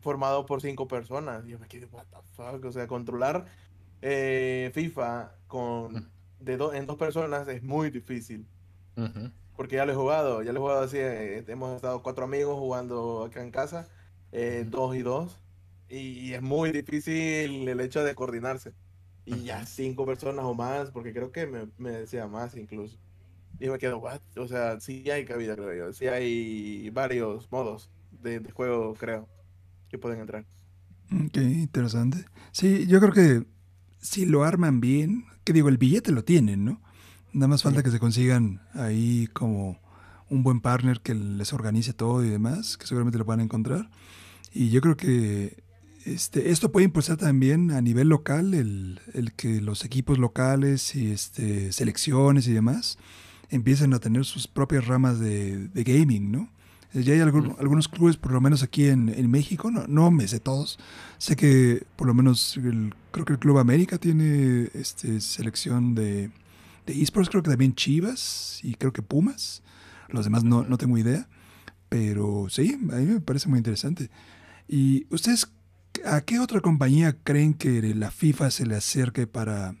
[0.00, 1.46] formados por cinco personas.
[1.46, 3.46] Y yo me quedé, what the fuck, o sea, controlar
[4.02, 6.10] eh, FIFA con
[6.40, 8.46] de en dos personas es muy difícil.
[9.56, 10.96] Porque ya lo he jugado, ya lo he jugado así.
[10.98, 13.88] Eh, hemos estado cuatro amigos jugando acá en casa,
[14.32, 15.38] eh, dos y dos.
[15.88, 18.72] Y, es muy difícil el hecho de coordinarse.
[19.24, 22.98] Y ya cinco personas o más, porque creo que me, me decía más incluso.
[23.60, 24.20] Y me quedo, what?
[24.38, 25.92] O sea, sí hay cabida, creo yo.
[25.92, 27.90] Sí hay varios modos
[28.22, 29.28] de, de juego, creo,
[29.90, 30.46] que pueden entrar.
[31.12, 32.24] Ok, interesante.
[32.52, 33.44] Sí, yo creo que
[34.00, 36.80] si lo arman bien, que digo, el billete lo tienen, ¿no?
[37.34, 39.78] Nada más falta que se consigan ahí como
[40.30, 43.90] un buen partner que les organice todo y demás, que seguramente lo van a encontrar.
[44.52, 45.62] Y yo creo que
[46.06, 51.12] este, esto puede impulsar también a nivel local el, el que los equipos locales y
[51.12, 52.96] este, selecciones y demás
[53.50, 56.50] empiecen a tener sus propias ramas de, de gaming, ¿no?
[56.92, 60.26] Eh, ya hay algunos clubes, por lo menos aquí en, en, México, no, no me
[60.26, 60.78] sé todos.
[61.18, 62.58] Sé que por lo menos
[63.12, 66.30] creo que el Club América tiene este, selección de,
[66.86, 69.62] de esports, creo que también Chivas y creo que Pumas.
[70.08, 71.28] Los demás no, no tengo idea.
[71.88, 74.10] Pero sí, a mí me parece muy interesante.
[74.68, 75.52] ¿Y ustedes
[76.04, 79.74] a qué otra compañía creen que la FIFA se le acerque para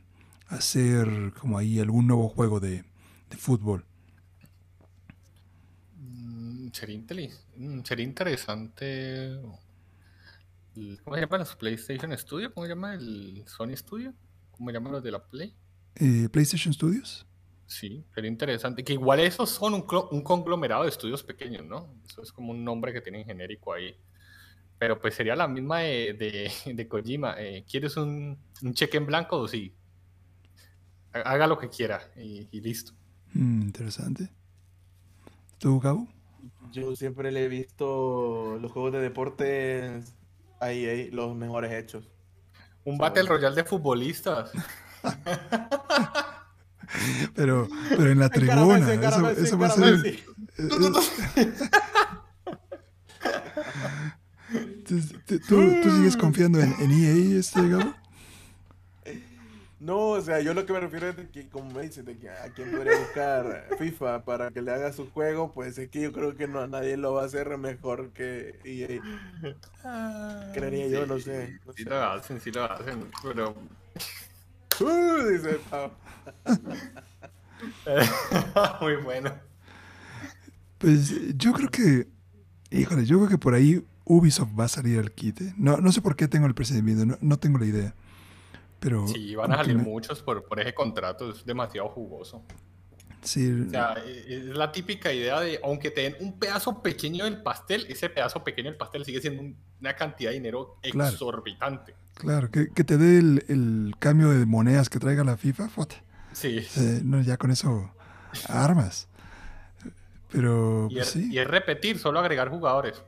[0.48, 2.84] hacer como ahí algún nuevo juego de,
[3.30, 3.86] de fútbol?
[6.72, 7.00] sería,
[7.56, 9.40] mm, sería interesante.
[11.04, 12.52] ¿Cómo se llama los PlayStation Studio?
[12.54, 14.14] ¿Cómo se llama el Sony Studio?
[14.52, 15.54] ¿Cómo se llaman los de la Play?
[15.96, 17.26] Eh, PlayStation Studios.
[17.66, 18.82] Sí, sería interesante.
[18.84, 21.94] Que igual esos son un, un, conglomerado de estudios pequeños, ¿no?
[22.08, 23.94] Eso es como un nombre que tienen genérico ahí.
[24.78, 27.34] Pero pues sería la misma de, de, Kojima.
[27.38, 29.46] Eh, ¿Quieres un, un, cheque en blanco?
[29.46, 29.74] Sí.
[31.12, 32.92] Haga lo que quiera y, listo.
[33.34, 34.30] Mm, interesante.
[35.58, 36.08] ¿Tú, Gabo?
[36.72, 40.14] Yo siempre le he visto los juegos de deportes
[40.60, 42.08] ahí, ahí los mejores hechos.
[42.84, 44.52] Un Battle Royale de futbolistas.
[47.34, 48.92] pero, pero en la tribuna.
[49.32, 50.18] eso, va a ser.
[55.48, 57.94] ¿Tú, sigues confiando en, en EA, este, Gabo?
[59.80, 62.18] No, o sea, yo lo que me refiero es de que, como me dicen, de
[62.18, 66.02] que a quién podría buscar FIFA para que le haga su juego, pues es que
[66.02, 69.00] yo creo que no nadie lo va a hacer mejor que EA.
[69.82, 71.58] Ah, Creería yo, no sé.
[71.74, 73.54] sí lo hacen, sí lo hacen, pero...
[74.82, 75.90] Uh, dice Pau.
[78.80, 79.30] Muy bueno.
[80.78, 82.08] Pues yo creo que,
[82.70, 85.52] híjole, yo creo que por ahí Ubisoft va a salir al quite.
[85.58, 87.94] No, no sé por qué tengo el presentimiento, no, no tengo la idea.
[88.80, 92.42] Pero, sí, van a salir muchos por, por ese contrato, es demasiado jugoso.
[93.22, 93.66] Sí.
[93.66, 97.42] O sea, e, es la típica idea de, aunque te den un pedazo pequeño del
[97.42, 99.42] pastel, ese pedazo pequeño del pastel sigue siendo
[99.80, 101.94] una cantidad de dinero exorbitante.
[102.14, 105.96] Claro, que, que, te dé el, el, cambio de monedas que traiga la FIFA, foto.
[106.32, 106.66] Sí.
[107.04, 107.92] no, ya con eso
[108.48, 109.08] armas.
[110.30, 111.28] Pero y, pues es, sí.
[111.32, 113.02] y es repetir, solo agregar jugadores.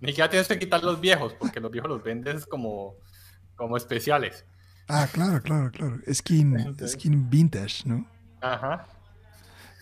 [0.00, 2.96] Ni siquiera tienes que quitar los viejos, porque los viejos los vendes como,
[3.54, 4.44] como especiales.
[4.88, 5.98] Ah, claro, claro, claro.
[6.12, 8.06] Skin, skin vintage, ¿no?
[8.40, 8.86] Ajá.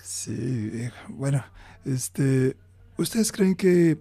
[0.03, 1.45] Sí, eh, bueno,
[1.85, 2.57] este,
[2.97, 3.99] ¿ustedes creen que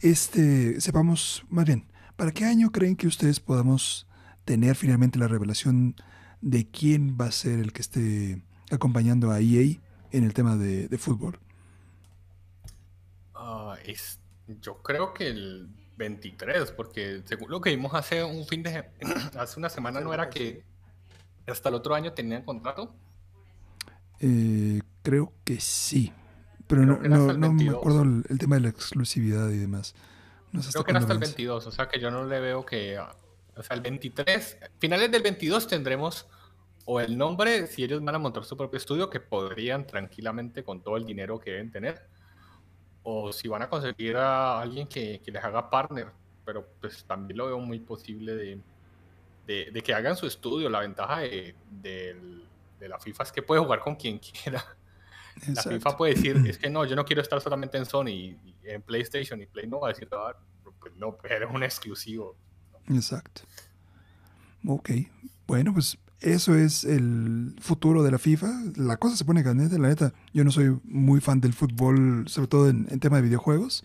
[0.00, 1.86] este, sepamos, más bien,
[2.16, 4.06] ¿para qué año creen que ustedes podamos
[4.44, 5.94] tener finalmente la revelación
[6.40, 9.78] de quién va a ser el que esté acompañando a EA
[10.10, 11.38] en el tema de, fútbol?
[13.34, 14.18] Ah, es,
[14.60, 15.68] yo creo que el
[16.00, 18.84] 23, porque según lo que vimos hace un fin de
[19.38, 20.64] hace una semana no era que
[21.46, 22.92] hasta el otro año tenían contrato.
[24.18, 26.12] Eh, creo que sí,
[26.66, 29.94] pero no, no, me acuerdo el, tema de la exclusividad y demás.
[30.72, 33.62] creo que era hasta el 22, o sea que yo no le veo que, o
[33.62, 36.26] sea, el 23, finales del 22 tendremos
[36.84, 40.82] o el nombre, si ellos van a montar su propio estudio, que podrían tranquilamente con
[40.82, 42.08] todo el dinero que deben tener
[43.02, 46.08] o si van a conseguir a alguien que, les haga partner,
[46.44, 48.60] pero pues también lo veo muy posible de,
[49.46, 50.68] de, que hagan su estudio.
[50.68, 51.54] La ventaja de,
[52.80, 54.64] la FIFA es que puede jugar con quien quiera.
[55.46, 58.38] La FIFA puede decir, es que no, yo no quiero estar solamente en Sony y,
[58.64, 60.36] en PlayStation y Play no va a decir, ah,
[60.80, 62.36] pues no, eres un exclusivo.
[62.88, 63.42] Exacto.
[64.66, 64.90] Ok,
[65.46, 68.48] bueno, pues eso es el futuro de la FIFA.
[68.76, 70.12] La cosa se pone candente, la neta.
[70.34, 73.84] Yo no soy muy fan del fútbol, sobre todo en, tema de videojuegos,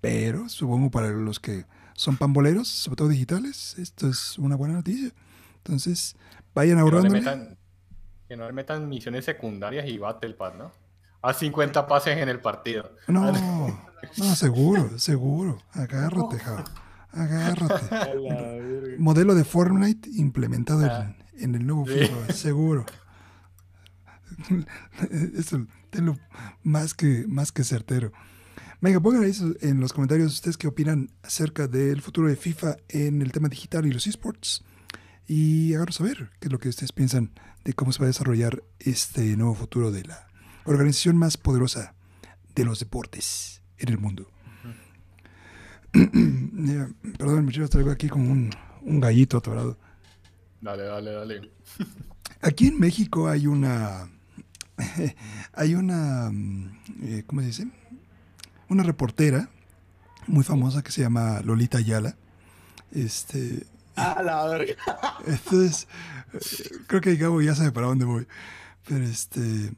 [0.00, 1.64] pero supongo para los que
[1.94, 5.10] son pamboleros, sobre todo digitales, esto es una buena noticia.
[5.58, 6.16] Entonces,
[6.54, 7.14] vayan ahorrando.
[8.28, 10.72] Que no le metan misiones secundarias y Battle Pass, ¿no?
[11.22, 12.90] A 50 pases en el partido.
[13.06, 13.32] No,
[14.18, 15.58] no, seguro, seguro.
[15.72, 16.64] Agárrate, Jao.
[17.12, 18.96] Agárrate.
[18.98, 21.42] Modelo de Fortnite implementado en, ah.
[21.44, 22.86] el nuevo FIFA, seguro.
[25.38, 26.18] Eso, tenlo
[26.62, 28.12] más que, más que certero.
[28.80, 29.32] Venga, pongan ahí
[29.62, 33.86] en los comentarios ustedes qué opinan acerca del futuro de FIFA en el tema digital
[33.86, 34.64] y los esports.
[35.26, 37.32] Y a saber qué es lo que ustedes piensan
[37.64, 40.28] de cómo se va a desarrollar este nuevo futuro de la
[40.64, 41.94] organización más poderosa
[42.54, 44.30] de los deportes en el mundo.
[47.18, 48.50] Perdón, muchachos, traigo aquí como un,
[48.82, 49.78] gallito atorado.
[50.60, 51.50] Dale, dale, dale.
[52.42, 54.10] Aquí en México hay una.
[55.52, 56.30] hay una.
[57.02, 57.68] Eh, ¿Cómo se dice?
[58.68, 59.48] Una reportera
[60.26, 62.16] muy famosa que se llama Lolita Ayala.
[62.92, 63.66] Este.
[63.96, 64.74] Ah, la verga.
[65.26, 65.88] Entonces,
[66.86, 68.26] creo que Gabo ya sabe para dónde voy.
[68.86, 69.72] Pero este.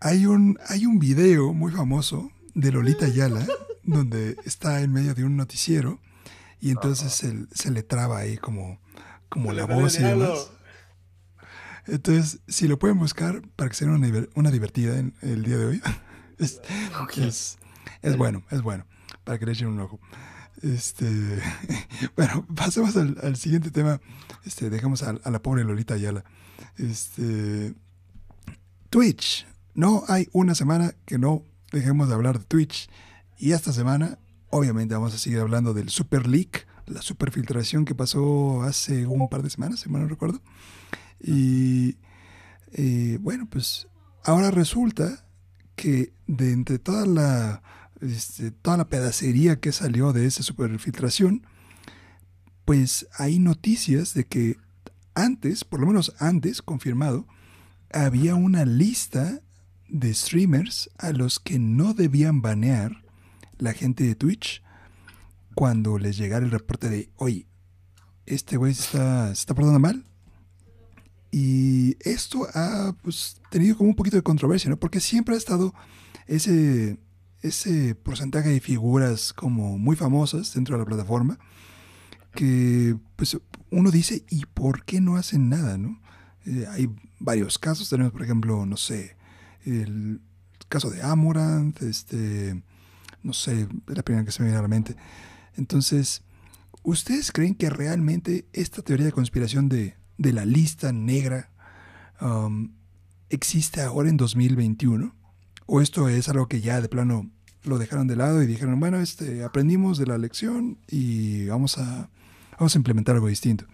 [0.00, 3.46] Hay un, hay un video muy famoso de Lolita Ayala
[3.84, 6.00] donde está en medio de un noticiero
[6.60, 8.78] y entonces se, le traba ahí como,
[9.32, 10.50] como la voz y demás.
[11.86, 15.64] Entonces, si lo pueden buscar para que sea una, una divertida en el día de
[15.64, 15.82] hoy,
[16.38, 16.60] es,
[18.02, 18.84] es, bueno, es bueno,
[19.24, 19.98] para que le echen un ojo.
[20.62, 21.08] Este,
[22.16, 24.00] bueno, pasemos al, siguiente tema.
[24.44, 26.24] Este, dejamos a, a, la pobre Lolita Ayala.
[26.76, 27.74] Este,
[28.90, 29.46] Twitch.
[29.74, 32.90] No hay una semana que no dejemos de hablar de Twitch.
[33.38, 34.18] Y esta semana,
[34.50, 39.42] obviamente, vamos a seguir hablando del Super Leak, la superfiltración que pasó hace un par
[39.42, 40.40] de semanas, si mal no recuerdo.
[41.20, 41.96] Y
[42.72, 43.88] eh, bueno, pues
[44.24, 45.26] ahora resulta
[45.76, 47.62] que de entre toda la,
[48.00, 51.46] este, toda la pedacería que salió de esa superfiltración,
[52.64, 54.56] pues hay noticias de que
[55.14, 57.26] antes, por lo menos antes, confirmado,
[57.92, 59.40] había una lista
[59.88, 63.02] de streamers a los que no debían banear
[63.58, 64.62] la gente de Twitch
[65.54, 67.46] cuando les llegara el reporte de, oye,
[68.26, 70.04] este güey se está, está portando mal.
[71.30, 74.76] Y esto ha pues, tenido como un poquito de controversia, ¿no?
[74.76, 75.74] Porque siempre ha estado
[76.26, 76.98] ese,
[77.40, 81.38] ese porcentaje de figuras como muy famosas dentro de la plataforma
[82.34, 83.36] que pues
[83.70, 86.00] uno dice, ¿y por qué no hacen nada, no?
[86.46, 86.90] Eh, hay
[87.20, 89.16] varios casos, tenemos por ejemplo, no sé,
[89.64, 90.20] el
[90.68, 92.62] caso de Amorant, este,
[93.22, 94.96] no sé, la primera que se me viene a la mente.
[95.56, 96.22] Entonces,
[96.82, 101.50] ¿ustedes creen que realmente esta teoría de conspiración de, la lista negra
[102.20, 102.74] um,
[103.28, 105.14] existe ahora en 2021?
[105.66, 107.30] ¿O esto es algo que ya de plano
[107.64, 112.10] lo dejaron de lado y dijeron, bueno, este, aprendimos de la lección y vamos a,
[112.58, 113.66] vamos a implementar algo distinto?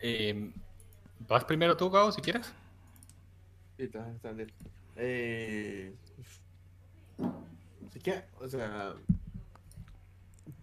[0.00, 0.52] Em,
[1.26, 2.46] ¿Vas primero tú, Gao, si quieres?
[3.76, 4.30] Sí, está, está
[4.96, 5.94] eh,
[8.40, 8.94] O sea,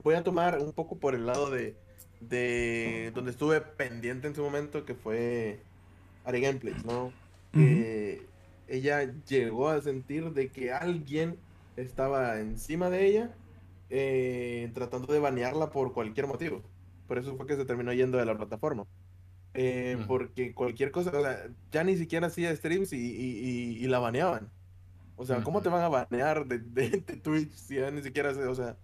[0.04, 1.76] voy a tomar un poco por el lado de,
[2.20, 5.60] de donde estuve pendiente en su momento, que fue
[6.26, 7.12] Ari Gameplays, ¿no?
[8.68, 11.38] ella llegó a sentir de que alguien
[11.76, 13.36] estaba encima de ella
[13.90, 16.62] eh, tratando de banearla por cualquier motivo.
[17.08, 18.86] Por eso fue que se terminó yendo de la plataforma.
[19.54, 24.50] Eh, porque cualquier cosa, o sea, ya ni siquiera hacía streams y, y la baneaban.
[25.16, 28.56] O sea, ¿cómo te van a banear de, de, Twitch si ya ni siquiera o
[28.56, 28.78] sea,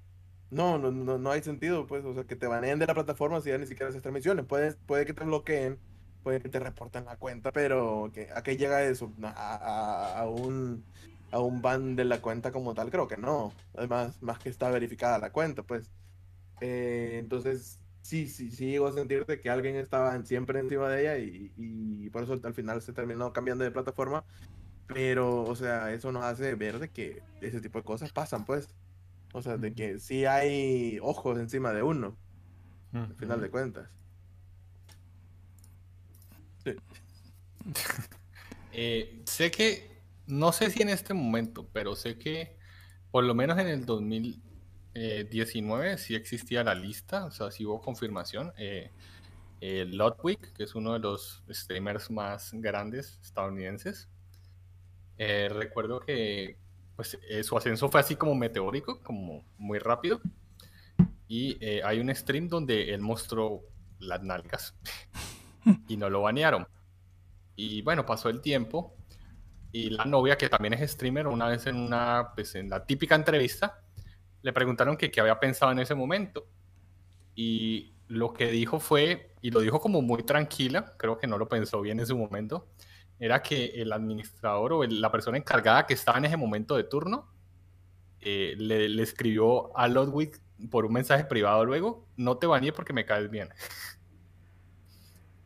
[0.51, 3.41] no, no, no, no hay sentido, pues, o sea, que te baneen de la plataforma
[3.41, 4.45] si ya ni siquiera haces transmisiones.
[4.45, 5.80] Puede, puede que te bloqueen,
[6.23, 9.13] puede que te reporten la cuenta, pero que, ¿a qué llega eso?
[9.23, 10.84] A, a, un,
[11.32, 13.53] a un ban de la cuenta como tal, creo que no.
[13.75, 15.91] Además, más que está verificada la cuenta, pues.
[16.61, 21.17] Eh, entonces, sí, sí, sí llegó a sentirte que alguien estaba siempre encima de ella
[21.19, 24.25] y, y por eso al final se terminó cambiando de plataforma
[24.94, 28.70] pero, o sea, eso nos hace ver de que ese tipo de cosas pasan, pues.
[29.34, 32.18] O sea, de que sí hay ojos encima de uno,
[32.94, 33.90] al final de cuentas.
[36.64, 36.76] Sí.
[38.72, 42.56] Eh, sé que, no sé si en este momento, pero sé que
[43.12, 44.42] por lo menos en el 2000,
[44.94, 48.54] 19 sí existía la lista, o sea, sí hubo confirmación.
[48.58, 48.92] Eh,
[49.62, 54.08] Ludwig, que es uno de los streamers más grandes estadounidenses,
[55.20, 56.57] recuerdo que
[56.95, 60.22] pues, su ascenso fue así como meteórico, como muy rápido.
[61.28, 63.61] Y hay un stream donde él mostró
[63.99, 64.76] las nalgas
[65.88, 66.67] y no lo banearon.
[67.55, 68.95] Y bueno, pasó el tiempo
[69.72, 73.15] y la novia, que también es streamer, una vez en una, pues en la típica
[73.15, 73.82] entrevista,
[74.41, 76.47] le preguntaron que qué había pensado en ese momento.
[77.36, 81.47] Y lo que dijo fue, y lo dijo como muy tranquila, creo que no lo
[81.47, 82.67] pensó bien en su momento,
[83.20, 87.28] era que el administrador o la persona encargada que estaba en ese momento de turno
[88.22, 90.39] eh, le, escribió a Ludwig
[90.70, 93.49] por un mensaje privado luego, no te bañé porque me caes bien.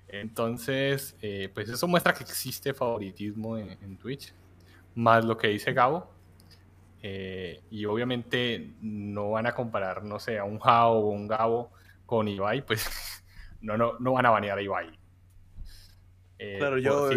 [0.08, 4.34] Entonces, eh, pues eso muestra que existe favoritismo en, Twitch,
[4.94, 6.08] más lo que dice Gabo.
[7.02, 11.72] Eh, y obviamente no van a comparar, no sé, a un Jao o un Gabo
[12.06, 12.88] con Ibai, pues
[13.62, 15.03] no, no, no van a banear a Ibai.
[16.44, 17.10] Eh, claro, yo,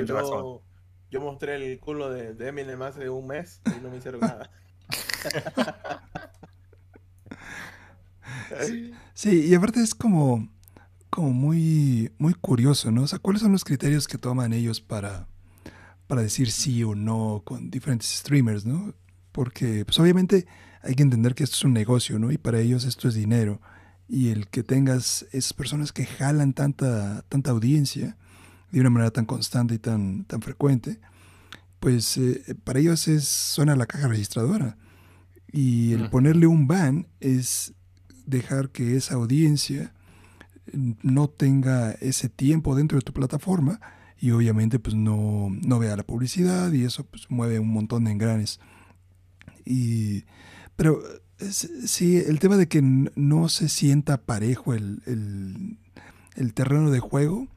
[1.11, 4.51] yo, mostré el culo de, de Eminem hace un mes y no me hicieron nada.
[9.15, 10.49] sí, y aparte es como
[11.17, 13.05] como muy, muy curioso, ¿no?
[13.05, 15.27] O sea, ¿cuáles son los criterios que toman ellos para,
[16.07, 18.93] para decir sí o no con diferentes streamers, ¿no?
[19.33, 20.47] Porque, pues obviamente
[20.83, 22.33] hay que entender que esto es un negocio, ¿no?
[22.33, 23.63] Y para ellos esto es dinero.
[24.09, 28.19] Y el que tengas esas personas que jalan tanta, tanta audiencia
[28.71, 30.99] de una manera tan constante y tan, tan frecuente,
[31.81, 34.77] pues eh, para ellos es, suena la caja registradora.
[35.53, 37.73] Y el ponerle un ban es
[38.27, 39.95] dejar que esa audiencia
[41.03, 43.81] no tenga ese tiempo dentro de tu plataforma
[44.19, 48.13] y obviamente pues no, no vea la publicidad y eso pues mueve un montón de
[48.13, 48.61] engranes.
[49.65, 50.25] Y,
[50.77, 51.03] pero
[51.39, 55.79] sí, el tema de que no se sienta parejo el,
[56.37, 57.49] el, terreno de juego,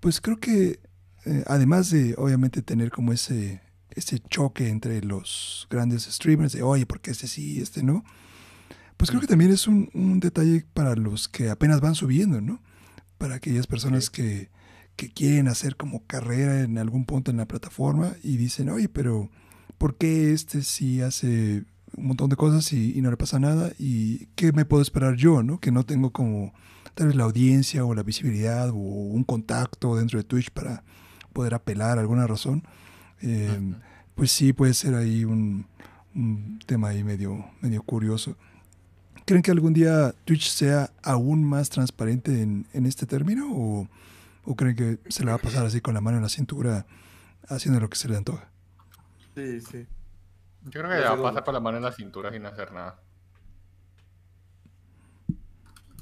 [0.00, 0.80] pues creo que
[1.26, 6.86] eh, además de obviamente tener como ese, ese choque entre los grandes streamers de, oye,
[6.86, 8.04] porque este sí, este no,
[9.00, 12.60] pues creo que también es un, detalle para los que apenas van subiendo, ¿no?
[13.16, 14.50] Para aquellas personas que,
[15.14, 19.30] quieren hacer como carrera en algún punto en la plataforma y dicen, oye, pero
[19.78, 21.64] ¿por qué este sí hace
[21.96, 23.72] un montón de cosas y, no le pasa nada?
[23.78, 25.58] ¿Y qué me puedo esperar yo, ¿no?
[25.58, 26.52] Que no tengo como
[27.00, 30.84] tal vez la audiencia o la visibilidad o un contacto dentro de Twitch para
[31.32, 32.62] poder apelar a alguna razón.
[33.22, 33.74] Em,
[34.14, 35.66] pues sí puede ser ahí un,
[36.14, 38.36] un tema ahí medio, medio curioso.
[39.24, 43.48] ¿Creen que algún día Twitch sea aún más transparente en, este término?
[43.50, 43.88] O,
[44.54, 46.84] creen que se le va a pasar así con la mano en la cintura
[47.48, 48.50] haciendo lo que se le antoja?
[49.34, 49.86] Sí, sí.
[50.64, 52.74] Yo creo que le va a pasar con la mano en la cintura sin hacer
[52.74, 53.00] nada.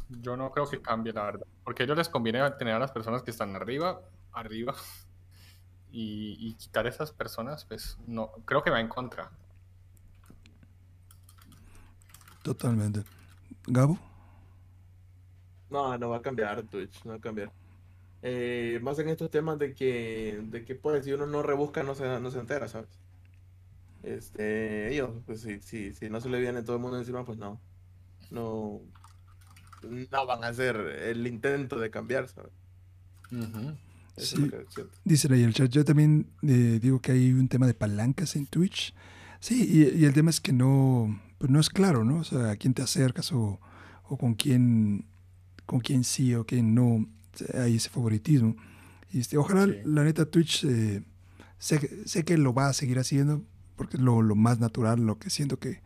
[0.09, 1.47] Yo no creo que cambie, la verdad.
[1.65, 4.01] Porque a ellos les conviene tener a las personas que están arriba,
[4.33, 4.75] arriba.
[5.91, 9.31] Y, y quitar a esas personas, pues no, creo que va en contra.
[12.43, 13.05] Totalmente.
[13.67, 13.99] Gabo.
[15.71, 17.53] No, no va a cambiar Twitch, no va a cambiar.
[18.23, 21.95] Eh, más en estos temas de que, de que pues si uno no rebusca no
[21.95, 22.89] se, no se entera, ¿sabes?
[24.03, 27.39] Este, ellos, pues si, si, si no se le viene todo el mundo encima, pues
[27.39, 27.61] no.
[28.31, 28.81] No,
[29.83, 32.53] no van a hacer el intento de cambiar, ¿sabes?
[34.16, 34.51] sí.
[35.05, 38.47] Dice ahí el chat, yo también eh, digo que hay un tema de palancas en
[38.47, 38.95] Twitch.
[39.41, 42.18] Sí, y, y el tema es que no, pues no es claro, ¿no?
[42.18, 43.61] O sea, a quién te acercas o,
[44.03, 45.05] con quién
[45.66, 47.07] con quién sí o quién no
[47.55, 48.57] hay ese favoritismo.
[49.12, 51.03] Y este, ojalá la neta Twitch eh,
[51.59, 53.45] sé, sé, que lo va a seguir haciendo
[53.79, 55.81] porque es lo, más natural, lo que siento que,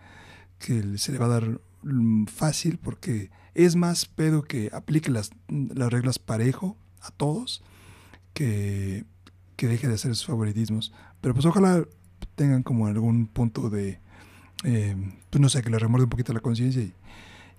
[0.58, 1.60] se le va a dar
[2.26, 7.62] fácil porque es más pedo que aplique las, las reglas parejo a todos
[8.34, 9.04] que,
[9.56, 10.92] que deje de hacer sus favoritismos.
[11.20, 11.84] Pero pues ojalá
[12.34, 14.00] tengan como algún punto de,
[14.64, 14.96] eh,
[15.30, 16.94] pues no sé, que le remorde un poquito la conciencia y,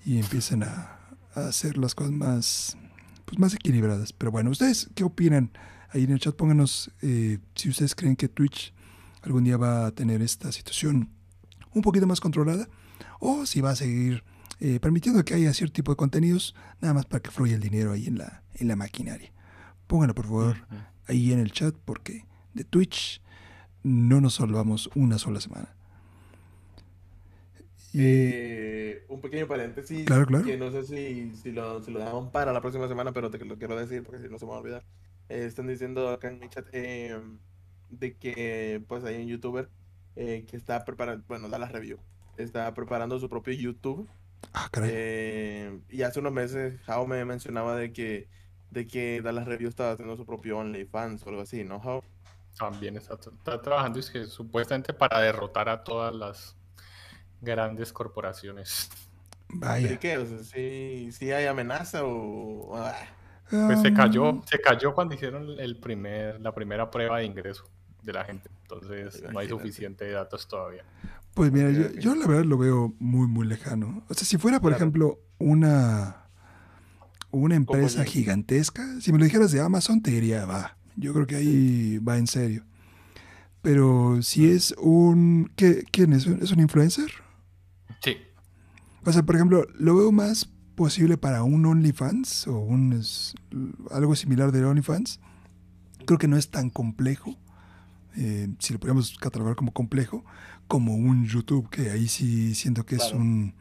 [0.05, 0.99] y, empiecen a,
[1.35, 2.77] hacer las cosas más,
[3.25, 4.13] pues más equilibradas.
[4.13, 5.51] Pero bueno, ¿ustedes qué opinan?
[5.89, 8.73] Ahí en el chat pónganos eh, si ustedes creen que Twitch
[9.21, 11.09] algún día va a tener esta situación
[11.73, 12.67] un poquito más controlada
[13.23, 14.23] o si va a seguir
[14.59, 17.93] eh, permitiendo que haya cierto tipo de contenidos nada más para que fluya el dinero
[17.93, 19.31] ahí en la, en la maquinaria.
[19.87, 20.57] Pónganlo por favor
[21.07, 23.21] ahí en el chat porque de Twitch
[23.81, 25.73] no nos salvamos una sola semana.
[27.93, 30.05] Eh, un pequeño paréntesis.
[30.05, 30.43] Claro, claro.
[30.43, 33.43] Que no sé si, si, lo, si lo dejamos para la próxima semana, pero te
[33.45, 34.83] lo quiero decir porque si no se me va a olvidar.
[35.29, 37.21] Eh, están diciendo acá en mi chat eh,
[37.89, 39.69] de que pues hay un youtuber
[40.15, 41.97] que está preparando, bueno, da la review,
[42.37, 44.09] está preparando su propio YouTube
[44.51, 44.89] Ah, caray.
[44.93, 48.27] Eh, y hace unos meses Jao me mencionaba de que,
[48.71, 52.03] de que Dallas Review estaba haciendo su propio OnlyFans o algo así, ¿no, Jao?
[52.57, 56.55] También está, está trabajando es que supuestamente para derrotar a todas las
[57.41, 58.89] grandes corporaciones.
[59.49, 59.93] Vaya.
[59.93, 60.17] ¿Y qué?
[60.17, 62.75] O sea, ¿sí, sí hay amenaza o...?
[62.75, 62.95] ah,
[63.49, 67.63] Pues se Um, cayó, se cayó cuando hicieron el primer, la primera prueba de ingreso
[68.03, 68.49] de la gente.
[68.63, 70.85] Entonces no hay suficiente datos todavía.
[71.33, 74.03] Pues mira, yo, yo la verdad lo veo muy, muy lejano.
[74.07, 74.83] O sea, si fuera, por Claro.
[74.83, 76.27] ejemplo, una,
[77.31, 78.11] una empresa Compañía.
[78.11, 80.77] gigantesca, si me lo dijeras de Amazon, te diría, va.
[80.95, 82.63] Yo creo que ahí va en serio.
[83.63, 85.51] Pero si es un...
[85.55, 86.27] ¿qué, ¿Quién es?
[86.27, 87.09] ¿Es un influencer?
[88.01, 88.17] Sí,
[89.05, 93.33] O sea, por ejemplo, lo veo más posible para un OnlyFans o un es-
[93.91, 95.19] algo similar de OnlyFans.
[96.05, 97.37] Creo que no es tan complejo,
[98.17, 100.25] eh, si lo podemos catalogar como complejo,
[100.73, 103.53] como un YouTube, que ahí sí siento que es un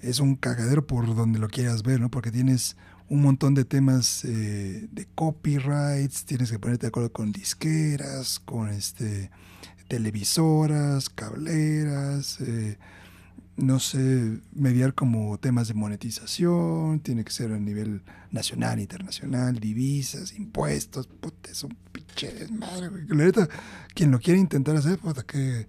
[0.00, 2.10] es un cagadero por donde lo quieras ver, ¿no?
[2.10, 2.78] Porque tienes
[3.10, 8.70] un montón de temas eh, de copyrights, tienes que ponerte de acuerdo con disqueras, con
[8.70, 9.30] este
[9.86, 12.78] televisoras, cableras, eh,
[13.58, 20.32] no sé, mediar como temas de monetización, tiene que ser a nivel nacional, internacional, divisas,
[20.32, 23.06] impuestos, puta, es un pinche desmadre, güey.
[23.08, 23.46] La neta,
[23.94, 25.66] quien lo quiere intentar hacer, puta, qué,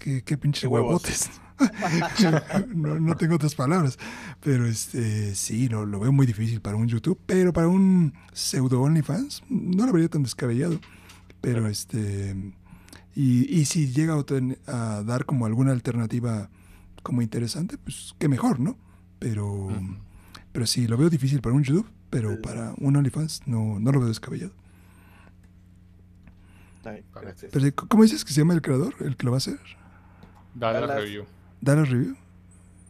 [0.00, 1.30] qué, qué pinches huevotes.
[2.74, 3.98] no, no tengo otras palabras,
[4.40, 8.80] pero este, sí, lo, lo veo muy difícil para un YouTube, pero para un pseudo
[8.80, 10.80] OnlyFans, no lo vería tan descabellado,
[11.42, 12.34] pero este,
[13.14, 16.48] y, y si llega a, ten- a dar como alguna alternativa
[17.02, 18.78] como interesante, pues qué mejor, ¿no?
[19.18, 19.68] Pero,
[20.52, 22.36] pero sí, lo veo difícil para un YouTube, pero Sí.
[22.42, 24.52] para un OnlyFans no, no lo veo descabellado.
[27.52, 29.58] Pero, ¿cómo dices que se llama el creador, el que lo va a hacer?
[30.54, 31.04] Dale la Dallas.
[31.04, 31.24] review.
[31.60, 32.16] ¿Dallas Review?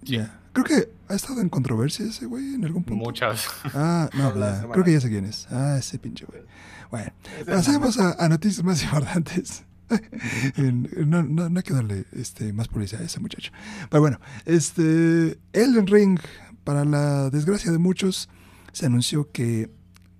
[0.04, 0.12] Sí.
[0.16, 0.36] Ya.
[0.52, 3.04] Creo que ha estado en controversia ese güey en algún punto.
[3.04, 3.46] Muchas.
[3.74, 4.68] Ah, no, semana.
[4.72, 5.46] creo que ya sé quién es.
[5.50, 6.42] Ah, ese pinche güey.
[6.90, 7.12] Bueno,
[7.46, 9.64] pasemos a, a noticias más importantes.
[10.56, 13.50] No, no, no hay que darle este, más publicidad a ese muchacho.
[13.90, 16.20] Pero bueno, este Elden Ring,
[16.62, 18.28] para la desgracia de muchos,
[18.72, 19.68] se anunció que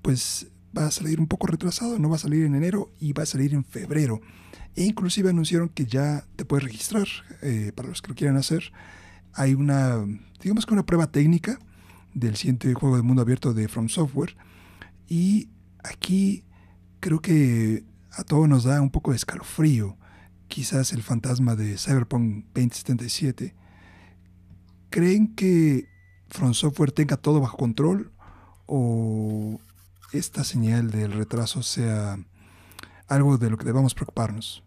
[0.03, 3.23] pues va a salir un poco retrasado, no va a salir en enero y va
[3.23, 4.21] a salir en febrero.
[4.77, 7.07] E inclusive anunciaron que ya te puedes registrar
[7.43, 8.73] eh, para los que lo quieran hacer.
[9.33, 10.05] Hay una,
[10.43, 11.59] digamos que una prueba técnica
[12.15, 14.37] del siguiente juego de mundo abierto de From Software.
[15.09, 15.49] Y
[15.83, 16.45] aquí
[17.01, 19.97] creo que a todos nos da un poco de escalofrío.
[20.49, 23.55] Quizás el fantasma de Cyberpunk 2077.
[24.91, 25.89] ¿Creen que
[26.29, 28.13] From Software tenga todo bajo control?
[28.67, 29.61] ¿O
[30.13, 32.19] esta señal del retraso sea
[33.11, 34.63] algo de lo que debamos preocuparnos?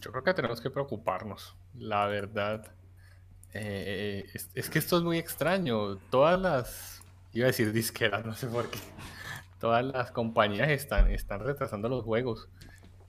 [0.00, 2.74] Yo creo que tenemos que preocuparnos, la verdad.
[3.54, 5.96] Eh, es, que esto es muy extraño.
[6.10, 7.02] Todas las,
[7.32, 8.78] iba a decir disqueras, no sé por qué.
[9.60, 12.48] Todas las compañías están, están retrasando los juegos.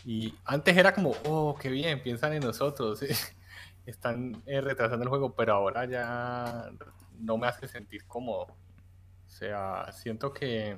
[0.05, 2.99] Y antes era como, oh, qué bien, piensan en nosotros.
[3.86, 6.71] Están eh, retrasando el juego, pero ahora ya
[7.19, 8.43] no me hace sentir cómodo.
[8.43, 10.78] O sea, siento que,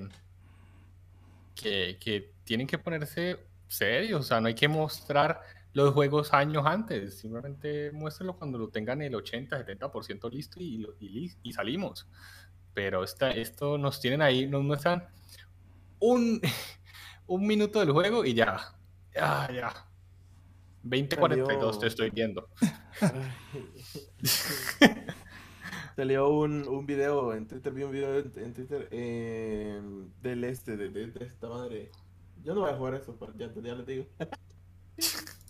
[1.56, 4.22] que, que tienen que ponerse serios.
[4.22, 5.42] O sea, no hay que mostrar
[5.74, 7.20] los juegos años antes.
[7.20, 12.08] Simplemente muéstrenlo cuando lo tengan el 80, 70% listo y, y, y salimos.
[12.74, 15.08] Pero esta, esto nos tienen ahí, nos muestran
[16.00, 16.42] un,
[17.28, 18.76] un minuto del juego y ya.
[19.14, 19.74] Ya, ya.
[20.84, 22.50] 2042 te estoy viendo.
[25.96, 29.82] Salió un, un video en Twitter, vi un video en, en Twitter eh,
[30.22, 31.90] del este, de, de- de esta madre.
[32.44, 34.06] Yo no voy a jugar eso, pero ya, ya les digo.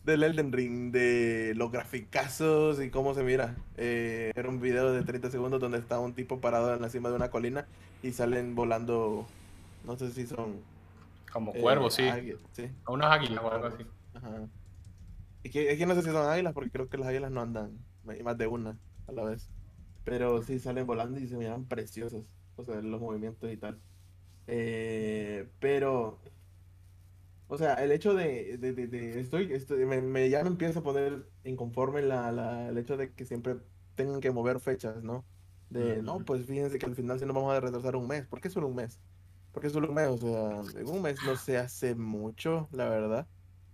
[0.06, 3.56] Del Elden Ring, de los graficazos y cómo se mira.
[3.76, 7.10] Eh, era un video de 30 segundos donde está un tipo parado en la cima
[7.10, 7.66] de una colina
[8.04, 9.26] y salen volando,
[9.84, 10.58] no sé si son...
[11.34, 12.08] Como eh, cuervos, sí.
[12.86, 13.84] A unas águilas o algo así.
[14.14, 14.48] Ajá.
[15.44, 17.42] Es que, es que no sé si son águilas, porque creo que las águilas no
[17.42, 17.72] andan,
[18.08, 18.78] hay más de una
[19.08, 19.50] a la vez.
[20.06, 22.26] Pero sí salen volando y se miran preciosos,
[22.58, 23.84] o sea, los movimientos y tal.
[24.48, 26.22] Eh, pero,
[27.48, 30.80] o sea, el hecho de, de, de- de- estoy, estoy- me, me- ya me empieza
[30.80, 33.58] a poner inconforme la, la- el hecho de que siempre
[33.96, 35.28] tengan que mover fechas, ¿no?
[35.70, 36.26] De, no, Ujú.
[36.26, 38.28] pues fíjense que al final sí nos vamos a retrasar un mes.
[38.28, 39.00] ¿Por qué solo un mes?
[39.52, 40.08] ¿Por qué solo un mes?
[40.08, 43.28] O sea, en un mes no se hace mucho, la verdad.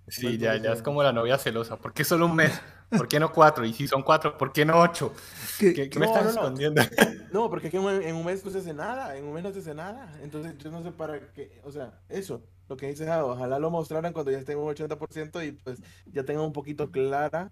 [0.07, 1.77] Sí, ya, no ya es como la novia celosa.
[1.79, 2.61] ¿Por qué solo un mes?
[2.97, 3.65] ¿Por qué no cuatro?
[3.65, 5.13] Y si son cuatro, ¿por qué no ocho?
[5.59, 6.39] ¿Qué- ¿Qué, qué me No, estás no, no.
[6.41, 6.81] escondiendo?
[7.31, 9.43] No, porque es que en un, en mes no se hace nada, en un mes
[9.43, 10.11] no se hace nada.
[10.21, 13.69] Entonces yo no sé para qué, o sea, eso, lo que dice Jado, ojalá lo
[13.71, 17.49] mostraran cuando ya estén un 80% y pues ya tengan un poquito clara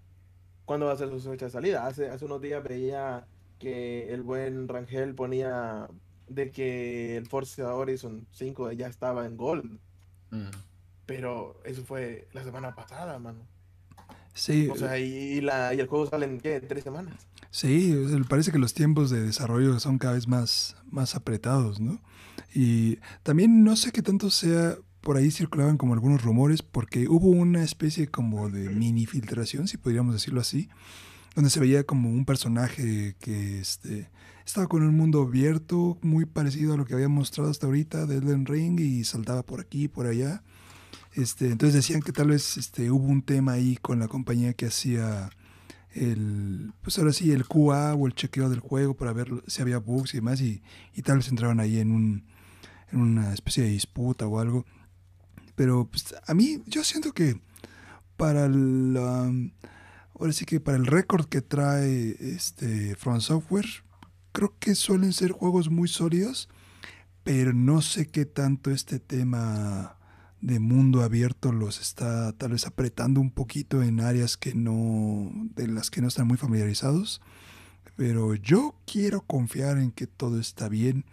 [0.66, 1.86] cuándo va a ser su fecha de salida.
[1.86, 3.26] Hace, hace unos días veía
[3.58, 5.88] que el buen Rangel ponía
[6.28, 9.80] de que el Forza Horizon 5 ya estaba en Gold.
[10.30, 10.50] Mm.
[11.06, 13.40] Pero eso fue la semana pasada, mano.
[14.34, 16.56] Sí, O sea, y, y la, y el juego sale en, ¿qué?
[16.56, 17.14] ¿En tres semanas?
[17.50, 17.96] sí,
[18.28, 22.00] parece que los tiempos de desarrollo son cada vez más, más apretados, ¿no?
[22.54, 27.28] Y también no sé qué tanto sea, por ahí circulaban como algunos rumores, porque hubo
[27.28, 30.68] una especie como de mini filtración, si podríamos decirlo así,
[31.34, 34.10] donde se veía como un personaje que este,
[34.44, 38.16] estaba con un mundo abierto, muy parecido a lo que había mostrado hasta ahorita de
[38.18, 40.42] Elden Ring, y saltaba por aquí, por allá.
[41.14, 44.66] Este, entonces decían que tal vez este, hubo un tema ahí con la compañía que
[44.66, 45.30] hacía
[45.92, 49.78] el, pues ahora sí, el QA o el chequeo del juego para ver si había
[49.78, 50.62] bugs y demás, y,
[50.94, 52.24] y tal vez entraron ahí en, un,
[52.92, 54.64] en una especie de disputa o algo.
[55.56, 57.40] Pero pues, a mí, yo siento que
[58.16, 59.50] para el, um,
[60.18, 63.66] ahora sí que para el récord que trae este From Software,
[64.32, 66.48] creo que suelen ser juegos muy sólidos,
[67.24, 69.96] pero no sé qué tanto este tema
[70.40, 75.68] de mundo abierto los está tal vez apretando un poquito en áreas que no de
[75.68, 77.20] las que no están muy familiarizados
[77.96, 81.04] pero yo quiero confiar en que todo está bien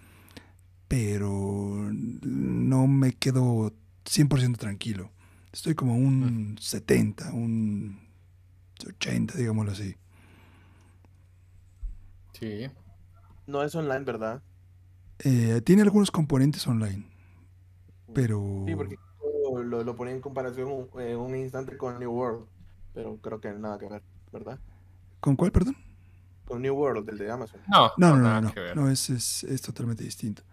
[0.87, 3.73] pero no me quedo
[4.05, 5.11] 100% tranquilo
[5.51, 7.99] estoy como un 70 un
[8.85, 9.95] 80 digámoslo así
[12.39, 12.67] Sí.
[13.47, 14.43] No es online, ¿verdad?
[15.17, 17.03] Eh, tiene algunos componentes online
[18.13, 18.95] pero Sí, porque
[19.63, 22.47] lo, lo ponía en comparación un- en un instante con New World,
[22.93, 24.59] pero creo que nada que ver, ¿verdad?
[25.19, 25.75] con cuál perdón
[26.45, 27.67] Con New World, el de Amazon.
[27.67, 30.43] No, no no no no, es, es, es totalmente distinto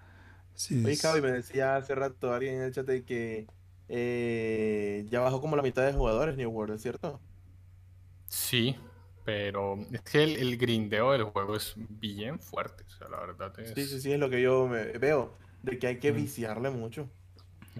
[0.55, 3.51] sí Oye, es- Cavi, me decía hace rato alguien en el chat de que
[3.89, 7.23] eh, ya bajó como la mitad de jugadores New World, ¿es cierto?
[8.29, 8.77] Sí,
[9.25, 12.85] pero es que el, el grindeo del juego es bien fuerte.
[12.85, 15.79] O sea, la verdad es Sí, sí, sí, es lo que yo me veo, de
[15.79, 16.13] que hay que Mm.
[16.13, 17.11] viciarle mucho.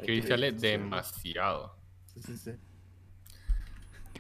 [0.03, 1.77] Que viciarle demasiado.
[2.15, 2.51] Sí, sí, sí.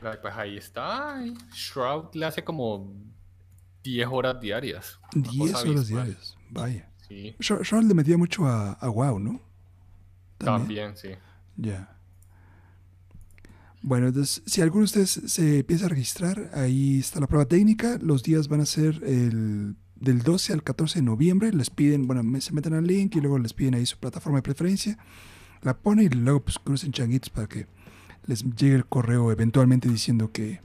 [0.00, 1.22] Pues ahí está.
[1.54, 2.92] Shroud le hace como
[3.82, 4.98] 10 horas diarias.
[5.14, 9.18] Una 10 cosa horas diarias vaya Sí, Shar- Charles le metía mucho a, a WoW,
[9.18, 9.40] ¿no?
[10.38, 11.10] también, sí.
[11.56, 11.96] Ya.
[13.82, 17.98] Bueno, entonces, si alguno de ustedes se empieza a registrar, ahí está la prueba técnica.
[18.00, 21.52] Los días van a ser el, del 12 al 14 de noviembre.
[21.52, 24.42] Les piden, bueno, se meten al link y luego les piden ahí su plataforma de
[24.42, 24.98] preferencia.
[25.64, 27.66] La ponen y luego pues crucen changuitos para que
[28.26, 30.60] les llegue el correo eventualmente diciendo que,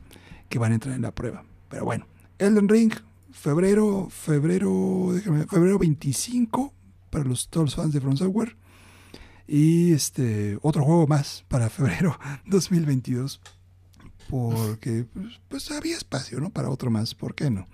[0.50, 1.44] que van a entrar en la prueba.
[1.70, 2.06] Pero bueno,
[2.38, 2.94] Elden Ring,
[3.32, 6.74] febrero, febrero, déjame, febrero 25
[7.10, 8.56] para los, todos los fans de From Software.
[9.48, 13.42] Y este otro juego más para febrero 2022.
[14.30, 16.52] Porque pues, pues, había espacio, ¿no?
[16.52, 17.68] Para otro más, ¿por qué no?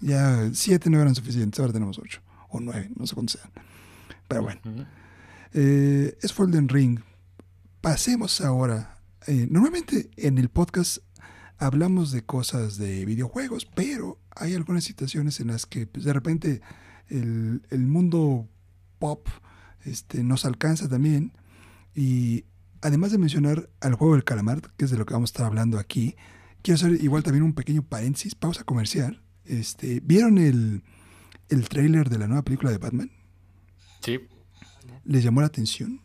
[0.00, 2.20] Ya siete no eran suficientes, ahora tenemos ocho.
[2.48, 3.52] O nueve, no sé cuántos sean.
[4.26, 4.60] Pero bueno.
[5.52, 7.00] Eh, es Elden Ring.
[7.80, 8.98] Pasemos ahora.
[9.26, 10.98] eh, normalmente en el podcast
[11.58, 16.62] hablamos de cosas de videojuegos, pero hay algunas situaciones en las que pues, de repente
[17.08, 18.48] el, mundo
[18.98, 19.28] pop
[19.84, 21.32] este, nos alcanza también.
[21.94, 22.44] Y
[22.80, 25.46] además de mencionar al juego del calamar, que es de lo que vamos a estar
[25.46, 26.16] hablando aquí,
[26.62, 29.22] quiero hacer igual también un pequeño paréntesis, pausa comercial.
[29.44, 30.82] Este, ¿Vieron el,
[31.48, 33.10] el de la nueva película de Batman?
[34.00, 34.20] Sí.
[35.04, 36.00] ¿Les llamó la atención?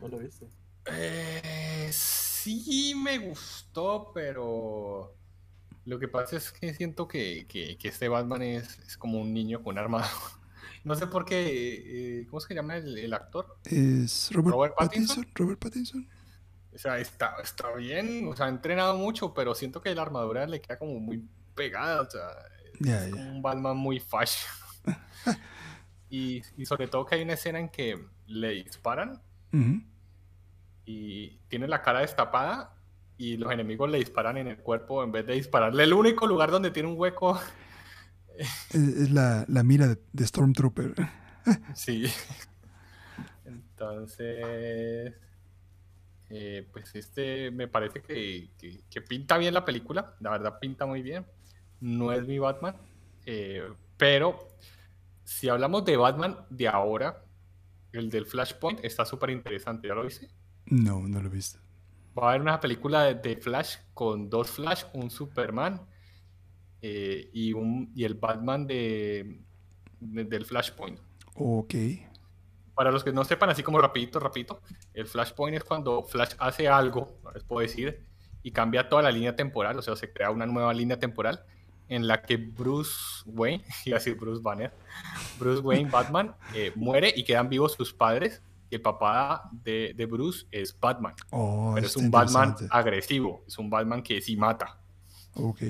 [0.00, 0.48] ¿No lo viste?
[0.86, 5.14] Eh, sí me gustó, pero
[5.84, 9.32] lo que pasa es que siento que, que- que este Batman es, es como un
[9.32, 10.04] niño con arma.
[10.84, 13.56] No sé por qué, eh, ¿cómo se llama el, el actor?
[13.66, 15.16] Es Robert, Robert Pattinson.
[15.18, 15.34] Pattinson.
[15.36, 16.08] Robert Pattinson.
[16.74, 20.44] O sea, está, está bien, o sea, ha entrenado mucho, pero siento que la armadura
[20.44, 22.30] le queda como muy pegada, o sea,
[22.80, 24.50] es como un Batman muy fashion.
[26.12, 29.20] y, y sobre todo que hay una escena en que le disparan
[30.84, 32.74] y tiene la cara destapada
[33.16, 36.50] y los enemigos le disparan en el cuerpo en vez de dispararle el único lugar
[36.50, 37.40] donde tiene un hueco.
[38.38, 40.94] Es, es la, la mira de, de Stormtrooper.
[41.74, 42.04] Sí.
[43.44, 45.14] Entonces,
[46.30, 50.86] eh, pues este me parece que, que- que pinta bien la película, la verdad pinta
[50.86, 51.26] muy bien.
[51.80, 52.76] No es mi Batman,
[53.26, 54.48] eh, pero
[55.38, 57.24] si hablamos de Batman de ahora,
[57.92, 60.28] el del Flashpoint está súper interesante, ¿ya lo viste?
[60.66, 61.58] No, no lo he visto.
[62.18, 65.80] Va a haber una película de, de Flash con dos Flash, un Superman
[66.80, 69.40] eh, y, un, y el Batman de,
[70.00, 70.98] de- del Flashpoint.
[71.34, 71.74] Ok.
[72.74, 74.62] Para los que no sepan, así como rapidito, rapidito,
[74.94, 78.06] el Flashpoint es cuando Flash hace algo, no les puedo decir,
[78.42, 81.44] y cambia toda la línea temporal, o sea, se crea una nueva línea temporal
[81.88, 84.72] en la que Bruce Wayne, y así Bruce Banner,
[85.38, 88.40] Bruce Wayne, Batman, eh, muere y quedan vivos sus padres.
[88.70, 91.14] Y el papá de, de Bruce es Batman.
[91.30, 94.78] Oh, pero es un Batman agresivo, es un Batman que sí mata.
[95.34, 95.60] Ok.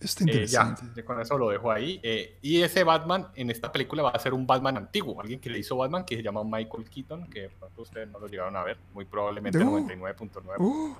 [0.00, 0.82] Está Eh, ya, interesante.
[0.96, 2.00] ya con eso lo dejo ahí.
[2.02, 5.50] Eh, y ese Batman en esta película va a ser un Batman antiguo, alguien que
[5.50, 8.56] le hizo Batman que se llama Michael Keaton, que de pronto ustedes no lo llegaron
[8.56, 9.78] a ver, muy probablemente No.
[9.78, 10.56] 99.9.
[10.58, 10.94] Uh,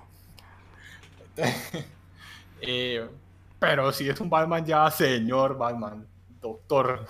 [2.64, 3.08] Eh,
[3.62, 6.04] pero sí es un Batman ya señor Batman,
[6.40, 7.06] doctor.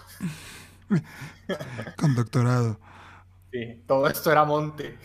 [1.97, 2.79] con doctorado.
[3.51, 4.99] Sí, todo esto era monte.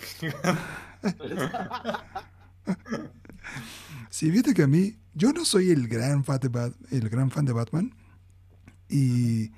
[4.10, 7.32] Sí, fíjate que a mí, yo no soy el gran fan de, Bat- el gran
[7.32, 7.94] fan de Batman.
[8.90, 9.52] Y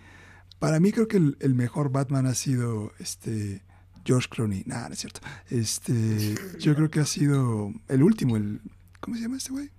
[0.60, 3.64] para mí creo que el, el mejor Batman ha sido este
[4.06, 4.62] George Clooney.
[4.68, 5.22] Nah, no es cierto.
[5.50, 8.62] Este, yo creo que ha sido el último, el
[9.00, 9.72] ¿cómo se llama este güey?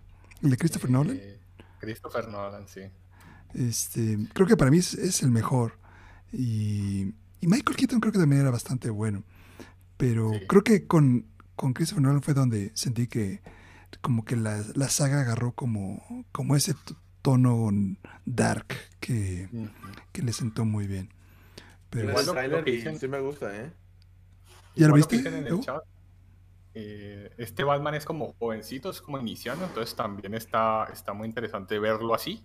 [0.43, 1.20] El de Christopher Nolan.
[1.81, 2.82] Christopher Nolan, sí.
[3.55, 5.78] Este, creo que para mí es, es el mejor.
[6.32, 9.24] Y, y Michael Keaton creo que también era bastante bueno.
[9.97, 10.47] Pero Sí.
[10.47, 11.27] creo que con,
[11.57, 13.43] con Christopher Nolan fue donde sentí que
[14.01, 16.74] como que la, la saga agarró como, como ese
[17.23, 17.70] tono
[18.24, 18.66] dark
[19.01, 19.48] que,
[20.12, 21.11] que le sentó muy bien.
[21.90, 23.73] Pero Igual el lo- lo que dicen- sí me gusta, ¿eh?
[24.77, 25.16] ¿Ya lo que viste?
[25.16, 25.62] dicen en el Evo?
[25.62, 25.82] chat,
[26.74, 31.78] eh, este Batman es como jovencito, es como iniciando, entonces también está, está muy interesante
[31.78, 32.44] verlo así.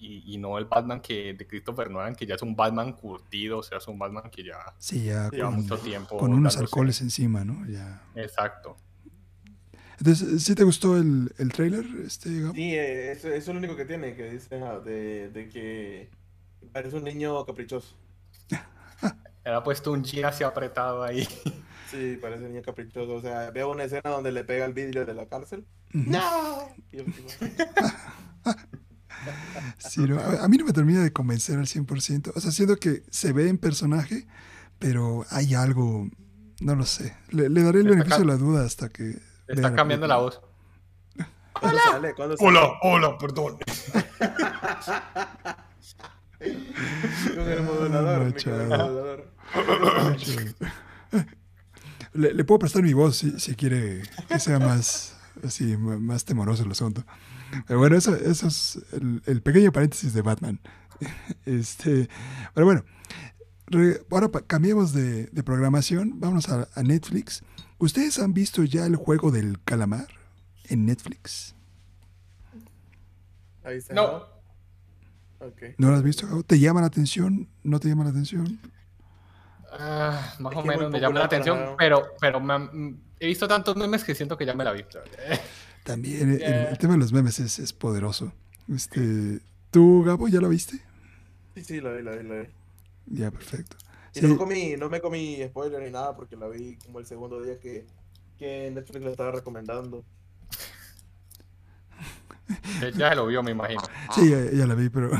[0.00, 3.58] Y, y no el Batman que de Christopher Nolan, que ya es un Batman curtido,
[3.58, 6.16] o sea, es un Batman que ya Sí, ya lleva con, mucho tiempo.
[6.18, 7.66] con unos dándose- alcoholes encima, ¿no?
[7.66, 8.00] Ya.
[8.14, 8.76] Exacto.
[9.98, 12.28] Entonces, ¿sí te gustó el, el trailer, este?
[12.52, 16.10] Sí, eh, eso, eso es lo único que tiene, que dice ah, de, de que
[16.72, 17.96] parece un niño caprichoso.
[19.44, 21.26] Ha puesto un jean así apretado ahí.
[21.90, 23.14] Sí, parece un niño caprichoso.
[23.14, 25.66] O sea, veo una escena donde le pega el vidrio de la cárcel.
[25.92, 26.70] ¡No!
[29.78, 32.32] Sí, no, a, a mí no me termina de convencer al 100%.
[32.34, 34.28] O sea, siento que se ve en personaje,
[34.78, 36.08] pero hay algo,
[36.60, 37.16] no lo sé.
[37.30, 39.18] Le, le daré el está beneficio de la duda hasta que...
[39.48, 40.40] Está cambiando la voz.
[41.52, 42.14] ¿Cuándo sale?
[42.14, 42.60] ¿Cuándo sale?
[42.82, 43.58] hola, perdón.
[46.38, 48.14] Con el modulador.
[48.14, 48.52] Ah, con el chao.
[48.54, 49.32] modulador.
[52.18, 55.14] Le, le puedo prestar mi voz si, si quiere que sea más,
[55.44, 57.04] así, más temoroso el asunto.
[57.66, 60.60] Pero bueno, eso, eso es el, el pequeño paréntesis de Batman.
[61.46, 62.08] Este,
[62.54, 62.84] pero bueno,
[63.68, 66.18] re- ahora cambiemos de, de programación.
[66.18, 67.42] Vámonos a, a Netflix.
[67.78, 70.08] ¿Ustedes han visto ya el juego del calamar
[70.64, 71.54] en Netflix?
[73.64, 73.94] Ahí está.
[73.94, 74.24] No.
[75.38, 75.62] Ok.
[75.78, 76.42] ¿No lo has visto?
[76.42, 77.48] ¿Te llama la atención?
[77.62, 78.58] ¿No te llama la atención?
[79.72, 81.76] Ah, más Es o menos me llama la atención, nada.
[81.76, 84.98] pero, pero me he visto tantos memes que siento que ya me la visto.
[85.84, 88.32] También el, tema de los memes es, es poderoso.
[88.74, 89.40] Este,
[89.70, 90.80] ¿Tú, Gabo, ya lo viste?
[91.54, 92.48] Sí, sí, lo vi, lo vi, lo vi.
[93.06, 93.76] Ya, perfecto.
[94.14, 97.06] Y Sí, no, comí, no me comí spoiler ni nada porque la vi como el
[97.06, 97.86] segundo día que,
[98.38, 100.04] que Netflix lo estaba recomendando.
[102.80, 103.82] Ya- Ya se lo vio, me imagino.
[104.14, 105.10] sí, ya, ya la vi, pero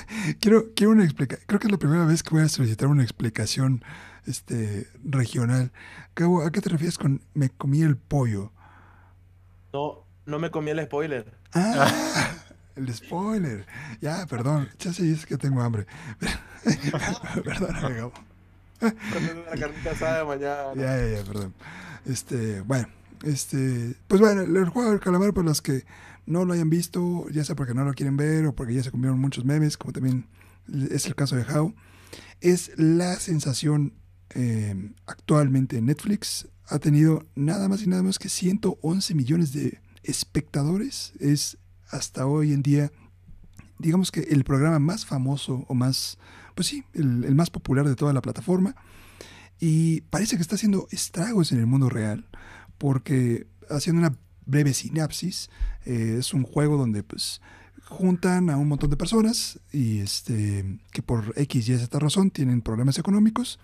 [0.40, 1.44] quiero, quiero una explicación.
[1.46, 3.84] Creo que es la primera vez que voy a solicitar una explicación
[4.26, 5.72] este, regional.
[6.14, 8.52] Gabo, ¿a qué te refieres con me comí el pollo?
[9.72, 11.32] No, no me comí el spoiler.
[11.54, 11.90] Ah,
[12.76, 13.66] el spoiler.
[14.00, 14.68] Ya, perdón.
[14.78, 15.86] Ya sé, es que tengo hambre.
[17.44, 18.12] Perdóname, Gabo.
[18.80, 20.74] La carnita asada de mañana.
[20.74, 21.54] Ya, ya, ya, perdón.
[22.04, 22.88] Este, bueno,
[23.24, 25.84] este, pues bueno, el juego del calamar, para los que
[26.26, 28.90] no lo hayan visto, ya sea porque no lo quieren ver o porque ya se
[28.90, 30.26] comieron muchos memes, como también
[30.90, 31.74] es el caso de How,
[32.40, 33.94] es la sensación
[34.34, 36.48] eh, actualmente en Netflix.
[36.66, 41.12] Ha tenido nada más y nada menos que 111 millones de espectadores.
[41.18, 41.58] Es
[41.90, 42.90] hasta hoy en día,
[43.78, 46.18] digamos que el programa más famoso o más,
[46.54, 48.74] pues sí, el, el más popular de toda la plataforma.
[49.58, 52.26] Y parece que está haciendo estragos en el mundo real,
[52.82, 55.50] porque haciendo una breve sinapsis,
[55.86, 57.40] eh, es un juego donde pues
[57.84, 62.60] juntan a un montón de personas y este que por X y Z razón tienen
[62.60, 63.60] problemas económicos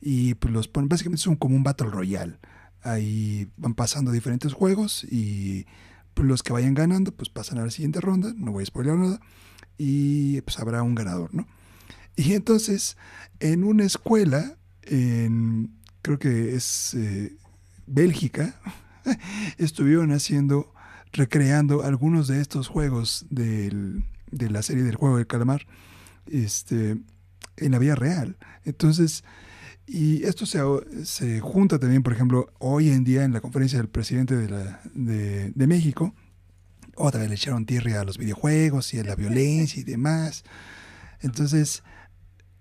[0.00, 2.38] y pues los ponen, básicamente son como un Battle Royale.
[2.82, 5.66] Ahí van pasando diferentes juegos y
[6.14, 8.94] pues, los que vayan ganando pues pasan a la siguiente ronda, no voy a spoiler
[8.94, 9.20] nada,
[9.78, 11.48] y pues habrá un ganador, ¿no?
[12.14, 12.96] Y entonces
[13.40, 17.36] en una escuela, creo que es eh,
[17.92, 18.54] Bélgica,
[19.58, 20.72] estuvieron haciendo,
[21.12, 25.66] recreando algunos de estos juegos del- de la serie del juego del calamar
[26.26, 26.96] este,
[27.56, 28.36] en la vida real.
[28.64, 29.24] Entonces,
[29.86, 30.60] y esto se,
[31.04, 34.80] se junta también, por ejemplo, hoy en día en la conferencia del presidente de, la,
[34.94, 36.14] de, de México,
[36.94, 40.44] otra vez le echaron tierra a los videojuegos y a la violencia y demás.
[41.22, 41.82] Entonces,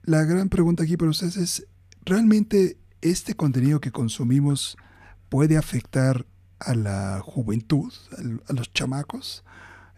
[0.04, 1.68] la gran pregunta aquí para ustedes es,
[2.04, 4.76] ¿realmente este contenido que consumimos
[5.30, 6.26] puede afectar
[6.60, 7.94] a la juventud,
[8.48, 9.44] a los chamacos?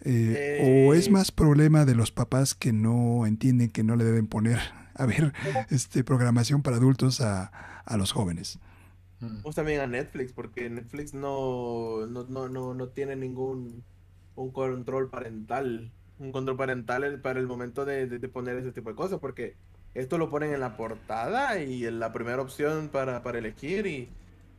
[0.03, 1.11] Eh, ¿O es Eh.
[1.11, 4.59] más problema de los papás que no entienden que no le deben poner
[4.95, 5.33] a ver
[5.69, 7.51] este, programación para adultos a,
[7.85, 8.59] a los jóvenes?
[9.43, 13.83] Vos también a Netflix, porque Netflix no, no, no, no, no tiene ningún
[14.35, 15.91] un control parental.
[16.17, 19.55] Un control parental para el momento de, de- de poner ese tipo de cosas, porque
[19.93, 24.09] esto lo ponen en la portada y en la primera opción para, para elegir y,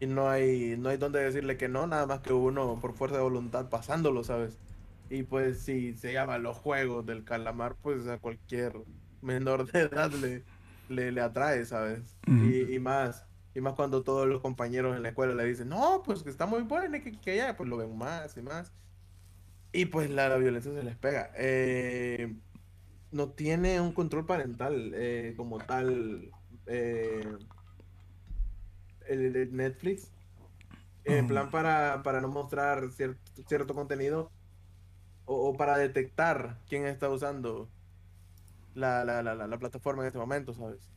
[0.02, 3.16] y no hay, no hay donde decirle que no, nada más que uno por fuerza
[3.18, 4.60] de voluntad pasándolo, ¿sabes?
[5.08, 8.74] Y pues si se llama los juegos del calamar, pues a cualquier
[9.20, 10.46] menor de edad le,
[10.88, 12.18] le, le atrae, ¿sabes?
[12.36, 16.02] Y, y más, y más cuando todos los compañeros en la escuela le dicen, no,
[16.04, 18.74] pues que está muy bueno, que, que allá, pues lo ven más y más.
[19.72, 21.32] Y pues la, la violencia se les pega.
[21.36, 22.40] Eh,
[23.10, 27.38] no tiene un control parental eh, como tal eh,
[29.12, 30.10] el, el Netflix.
[31.04, 31.28] En Mm.
[31.28, 33.16] plan para, para no mostrar cier-
[33.48, 34.30] cierto contenido
[35.24, 37.68] o, o para detectar quién está usando
[38.74, 40.88] la, la, la, la, la plataforma en este momento, ¿sabes?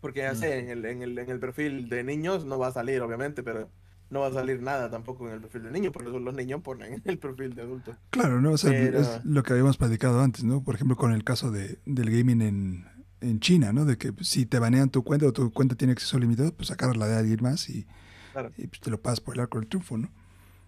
[0.00, 2.72] Porque ya sé, en el, en, el, en el perfil de niños no va a
[2.72, 3.70] salir, obviamente, pero
[4.10, 6.60] no va a salir nada tampoco en el perfil de niños, por eso los niños
[6.60, 7.96] ponen el perfil de adultos.
[8.10, 8.52] Claro, ¿no?
[8.52, 10.62] O sea, Pero- es lo que habíamos platicado antes, ¿no?
[10.62, 12.86] Por ejemplo, con el caso de, del gaming en,
[13.24, 13.84] en China, ¿no?
[13.84, 16.96] De que si te banean tu cuenta o tu cuenta tiene acceso limitado, pues sacar
[16.96, 17.86] la de alguien más y,
[18.32, 18.50] Claro.
[18.56, 20.10] y, pues, te lo pasas por el arco del triunfo, ¿no?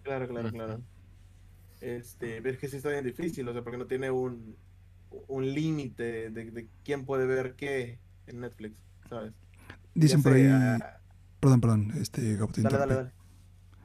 [0.03, 0.81] Claro, claro, claro.
[1.81, 4.55] Este, es que sí está bien difícil, o sea, porque no tiene un,
[5.27, 8.75] un límite de, de quién puede ver qué en Netflix,
[9.09, 9.33] ¿sabes?
[9.93, 10.99] Dicen Ya por ahí, ah,
[11.39, 13.11] perdón, perdón, este, Gabo, te dale, dale, dale.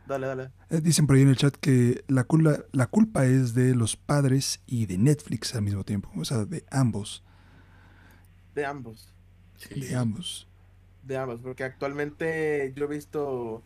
[0.07, 0.51] Dale, dale.
[0.71, 3.97] Eh, Dicen por ahí en el chat que la culpa, la culpa es de los
[3.97, 7.23] padres y de Netflix al mismo tiempo, o sea, de ambos,
[8.55, 9.15] De ambos,
[9.57, 9.81] Sí.
[9.81, 10.49] de ambos.
[11.03, 13.63] de ambos, porque actualmente yo he visto,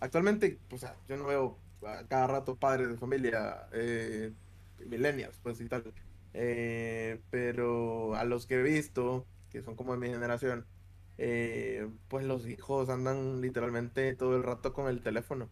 [0.00, 4.32] actualmente, o sea, yo no veo a cada rato padres de familia, eh,
[4.86, 5.92] millennials, pues y tal,
[6.34, 10.66] Eh, pero a los que he visto, que son como de mi generación,
[11.18, 15.50] eh, pues los hijos andan literalmente todo el rato con el teléfono.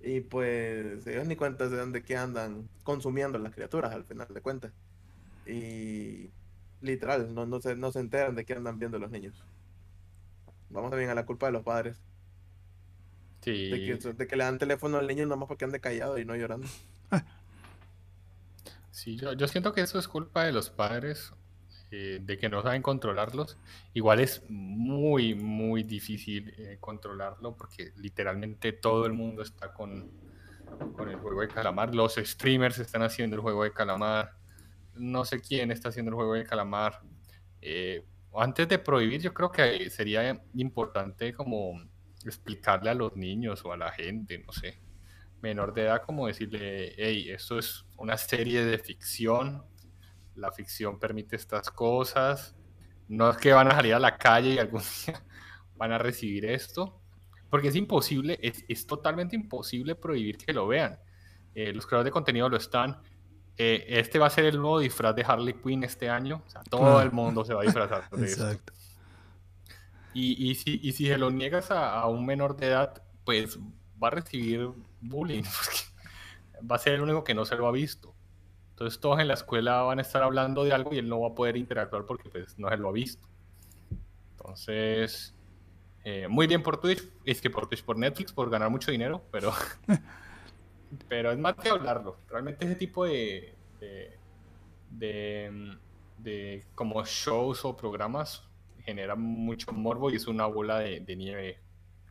[0.00, 4.28] Y pues ellos ni cuenta se dan de qué andan consumiendo las criaturas al final
[4.32, 4.72] de cuentas.
[5.46, 6.32] Y
[6.84, 9.42] literal, no, no se, no se enteran de qué andan viendo los niños.
[10.70, 12.02] Vamos también a la culpa de los padres.
[13.40, 13.70] Sí.
[13.70, 16.36] De que, de que le dan teléfono al niño nomás porque ande callado y no
[16.36, 16.68] llorando.
[18.90, 21.32] Sí, yo, yo siento que eso es culpa de los padres,
[21.90, 23.58] eh, de que no saben controlarlos.
[23.92, 30.12] Igual es muy, muy difícil eh, controlarlo porque literalmente todo el mundo está con,
[30.96, 31.92] con el juego de calamar.
[31.92, 34.36] Los streamers están haciendo el juego de calamar.
[34.96, 37.00] No sé quién está haciendo el juego de calamar.
[37.60, 38.04] Eh,
[38.34, 41.80] antes de prohibir, yo creo que sería importante como
[42.24, 44.80] explicarle a los niños o a la gente, no sé,
[45.40, 49.64] menor de edad, como decirle, hey, esto es una serie de ficción,
[50.34, 52.56] la ficción permite estas cosas,
[53.08, 55.22] no es que van a salir a la calle y algún día
[55.76, 57.00] van a recibir esto,
[57.50, 60.98] porque es imposible, es, es totalmente imposible prohibir que lo vean.
[61.54, 63.00] Eh, los creadores de contenido lo están.
[63.56, 66.42] Eh, este va a ser el nuevo disfraz de Harley Quinn este año.
[66.46, 68.44] O sea, todo el mundo se va a disfrazar de esto.
[68.44, 68.72] Exacto.
[70.12, 73.58] Y, y, si, y si se lo niegas a, a un menor de edad, pues
[74.02, 74.70] va a recibir
[75.00, 78.14] bullying, porque va a ser el único que no se lo ha visto.
[78.70, 81.28] Entonces todos en la escuela van a estar hablando de algo y él no va
[81.28, 83.28] a poder interactuar porque pues no se lo ha visto.
[84.32, 85.34] Entonces,
[86.04, 89.24] eh, muy bien por Twitch, es que por Twitch, por Netflix, por ganar mucho dinero,
[89.30, 89.52] pero,
[91.08, 92.16] pero es más que hablarlo.
[92.28, 93.54] Realmente ese tipo de,
[94.90, 95.76] de,
[96.18, 98.42] de, como shows o programas
[98.84, 101.58] genera mucho morbo y es una bola de, de nieve.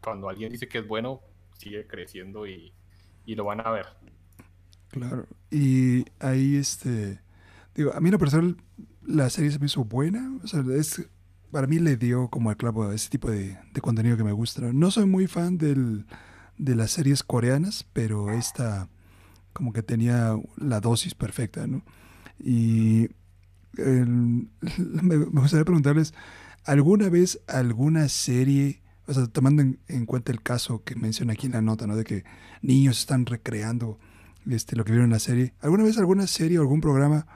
[0.02, 1.22] Cuando alguien dice que es bueno,
[1.58, 2.74] sigue creciendo y,
[3.26, 3.86] y lo van a ver.
[4.90, 5.26] Claro.
[5.50, 7.20] Y ahí, este,
[7.74, 8.58] digo, a mí en lo personal,
[9.02, 10.38] la serie se me hizo buena.
[10.44, 11.08] O sea, es,
[11.52, 14.32] para mí le dio como al clavo a ese tipo de, de contenido que me
[14.32, 14.74] gusta.
[14.74, 16.06] No soy muy fan del,
[16.58, 18.90] de las series coreanas, pero esta
[19.54, 21.84] como que tenía la dosis perfecta, ¿no?
[22.40, 23.10] Y
[23.78, 26.14] me, gustaría preguntarles,
[26.64, 31.48] ¿alguna vez alguna serie, o sea, tomando en, en cuenta el caso que menciona aquí
[31.48, 31.96] en la nota, ¿no?
[31.96, 32.24] De que
[32.62, 34.00] niños están recreando
[34.50, 35.54] este, lo que vieron en la serie.
[35.62, 37.28] ¿Alguna vez alguna serie o algún programa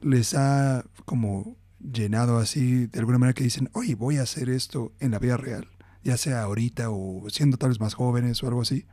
[0.00, 4.92] les ha como llenado así de alguna manera que dicen, oye, voy a hacer esto
[5.00, 5.68] en la vida real?
[6.06, 8.86] Ya sea ahorita o siendo tal vez más jóvenes o algo así.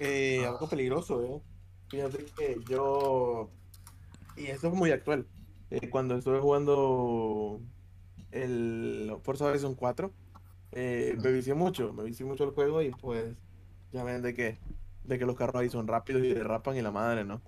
[0.00, 1.40] Eh, algo peligroso, ¿eh?
[1.88, 3.48] Fíjate que yo.
[4.36, 5.28] Y esto es muy actual.
[5.70, 7.60] Eh, cuando estuve jugando
[8.32, 10.12] el Forza Horizon 4,
[10.72, 11.92] eh, me vicié mucho.
[11.92, 13.36] Me vicié mucho el juego y pues.
[13.92, 14.58] Ya ven de que,
[15.04, 17.40] de que los carros ahí son rápidos y derrapan y la madre, ¿no?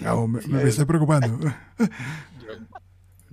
[0.00, 1.38] Gabo, me, me estoy preocupando.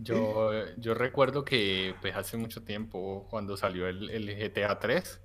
[0.04, 5.22] Yo, yo, recuerdo que pues, hace mucho tiempo, cuando salió el, GTA 3,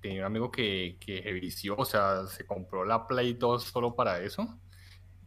[0.00, 4.20] tenía un amigo que, que vició, o sea, se compró la Play 2 solo para
[4.20, 4.58] eso.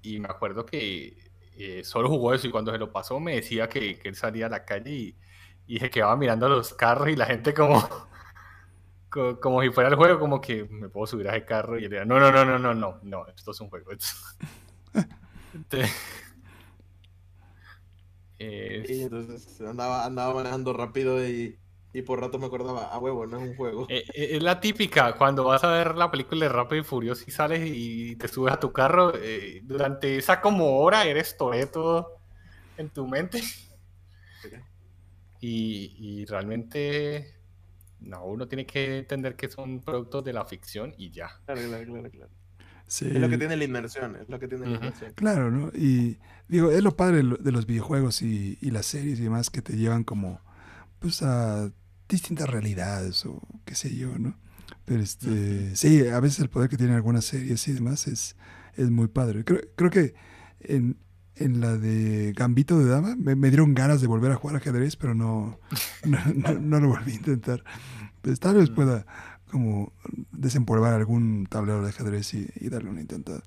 [0.01, 1.17] Y me acuerdo que
[1.57, 4.47] eh, solo jugó eso y cuando se lo pasó me decía que, que él salía
[4.47, 5.15] a la calle y,
[5.67, 7.87] y se quedaba mirando los carros y la gente como,
[9.41, 11.93] como, si fuera el juego, como que me puedo subir a ese carro y él
[11.93, 13.91] era, no, no, no, no, no, no, no, esto es un juego.
[18.39, 21.57] Y entonces andaba, andaba manejando rápido y,
[21.93, 23.85] y, por rato me acordaba, a huevo, no es un juego.
[23.89, 27.23] Eh, eh, es la típica, cuando vas a ver la película de Rápido y Furioso
[27.27, 32.19] y sales y te subes a tu carro, eh, durante esa como hora eres Toreto
[32.77, 33.41] en tu mente.
[35.39, 37.35] Y, y, realmente,
[37.99, 41.29] no, uno tiene que entender que son productos de la ficción y ya.
[41.45, 42.31] Claro, claro, claro, claro.
[42.87, 43.07] Sí.
[43.07, 45.13] Es lo que tiene la inmersión, es lo que tiene la inmersión.
[45.15, 45.69] Claro, ¿no?
[45.73, 49.61] Y digo, es lo padre de los videojuegos y, y, las series y demás que
[49.61, 50.39] te llevan como
[50.99, 51.71] pues a
[52.07, 54.37] distintas realidades o qué sé yo, ¿no?
[54.85, 58.35] Pero este, sí, a veces el poder que tienen algunas series y demás es,
[58.75, 59.43] es muy padre.
[59.43, 60.13] Creo, creo que
[60.59, 60.97] en,
[61.35, 64.95] en la de Gambito de Dama me, me, dieron ganas de volver a jugar ajedrez,
[64.95, 65.59] pero no,
[66.05, 67.63] no, no, no lo volví a intentar.
[68.21, 69.05] Pues tal vez pueda
[69.55, 69.93] como
[70.33, 73.41] desempolvar algún tablero de ajedrez y, y darle una intentada.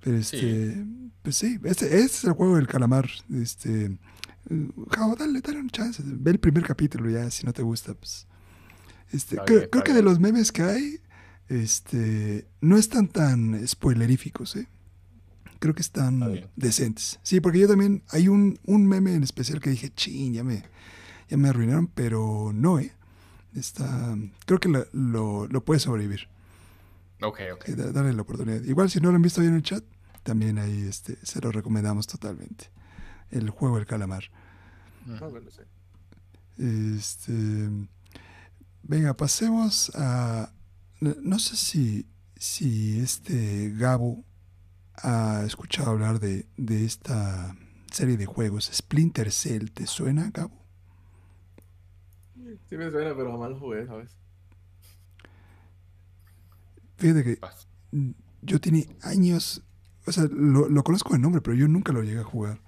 [0.00, 1.10] Pero este, sí.
[1.22, 3.08] pues sí, este, este, es el juego del calamar.
[3.32, 3.96] Este,
[4.90, 6.02] Javo, dale, dale un chance.
[6.04, 7.94] Ve el primer capítulo ya, si no te gusta.
[7.94, 8.26] Pues.
[9.12, 10.98] Este, bien, creo que de los memes que hay,
[11.48, 14.66] este, no están tan spoileríficos, ¿eh?
[15.60, 16.24] Creo que están
[16.56, 17.20] decentes.
[17.22, 20.64] Sí, porque yo también, hay un, un meme en especial que dije, ching, ya me,
[21.28, 22.95] ya me arruinaron, pero no, ¿eh?
[23.56, 26.28] Está, creo que lo, lo, lo puede sobrevivir.
[27.22, 27.64] Ok, ok.
[27.68, 28.62] Dale la oportunidad.
[28.62, 29.82] Igual si no lo han visto ahí en el chat,
[30.22, 32.70] también ahí este, se lo recomendamos totalmente.
[33.30, 34.24] El juego del calamar.
[35.06, 35.62] No, bueno, sí.
[36.62, 37.70] Este,
[38.82, 40.52] venga, pasemos a...
[41.00, 42.06] No sé si,
[42.36, 44.22] si este Gabo
[44.96, 47.56] ha escuchado hablar de, de esta
[47.90, 48.70] serie de juegos.
[48.72, 50.65] Splinter Cell, ¿te suena, Gabo?
[52.68, 54.16] Sí me suena, pero jamás lo jugué, ¿sabes?
[56.96, 57.38] Fíjate que
[58.42, 59.62] yo tenía años,
[60.06, 62.60] o sea, lo, lo, conozco de nombre, pero yo nunca lo llegué a jugar.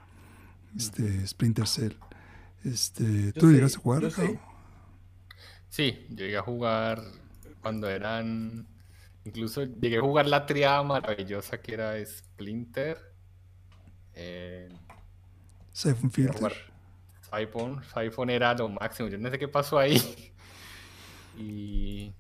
[0.77, 1.95] Este, Splinter Cell.
[2.65, 4.11] Este, ¿Tú lo llegaste a jugar?
[4.11, 4.39] Sí.
[5.69, 7.03] sí, llegué a jugar
[7.61, 8.67] cuando eran.
[9.25, 12.99] Incluso llegué a jugar la triada maravillosa que era Splinter.
[14.15, 14.69] Eh,
[15.73, 16.53] Siphon Filter.
[17.31, 19.09] Siphon, Siphon era lo máximo.
[19.09, 20.01] Yo no sé qué pasó ahí.
[21.41, 22.13] Y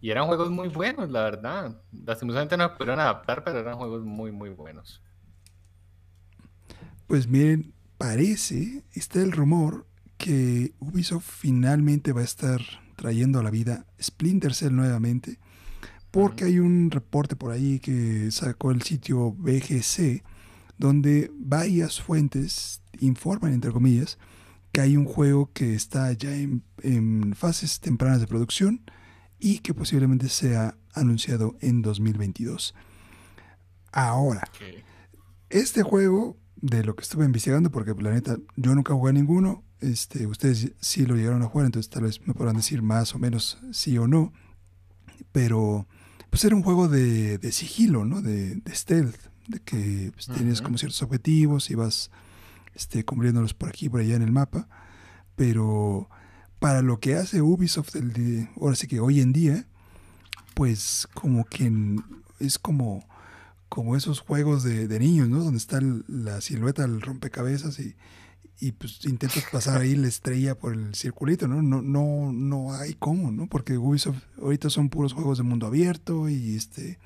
[0.00, 1.82] y eran juegos muy buenos, la verdad.
[1.90, 5.02] Lastimosamente no pudieron adaptar, pero eran juegos muy, muy buenos.
[7.06, 9.86] Pues miren, parece, está el rumor
[10.18, 12.60] que Ubisoft finalmente va a estar
[12.96, 15.38] trayendo a la vida Splinter Cell nuevamente,
[16.10, 16.50] porque uh -huh.
[16.50, 20.22] hay un reporte por ahí que sacó el sitio BGC,
[20.78, 24.18] donde varias fuentes informan, entre comillas,
[24.76, 28.82] que hay un juego que está ya en, en fases tempranas de producción,
[29.38, 32.74] y que posiblemente sea anunciado en 2022.
[33.90, 34.82] Ahora, okay.
[35.48, 39.64] este juego, de lo que estuve investigando, porque la neta yo nunca jugué a ninguno,
[39.80, 43.18] este, ustedes sí lo llegaron a jugar, entonces tal vez me podrán decir más o
[43.18, 44.34] menos sí o no,
[45.32, 45.88] pero
[46.28, 48.20] pues era un juego de, de sigilo, ¿no?
[48.20, 49.16] De, de, stealth,
[49.48, 50.36] de que pues, uh -huh.
[50.36, 52.10] tienes como ciertos objetivos y vas
[52.76, 54.68] este, cumpliéndolos por aquí y por allá en el mapa,
[55.34, 56.08] pero
[56.58, 59.66] para lo que hace Ubisoft el de, ahora sí que hoy en día,
[60.54, 61.72] pues como que
[62.38, 63.08] es como,
[63.68, 65.42] como esos juegos de, de niños, ¿no?
[65.42, 67.96] Donde está el, la silueta del rompecabezas y,
[68.60, 71.62] y pues intentas pasar ahí la estrella por el circulito, ¿no?
[71.62, 73.46] No, no, no hay cómo, ¿no?
[73.46, 76.98] Porque Ubisoft ahorita son puros juegos de mundo abierto y este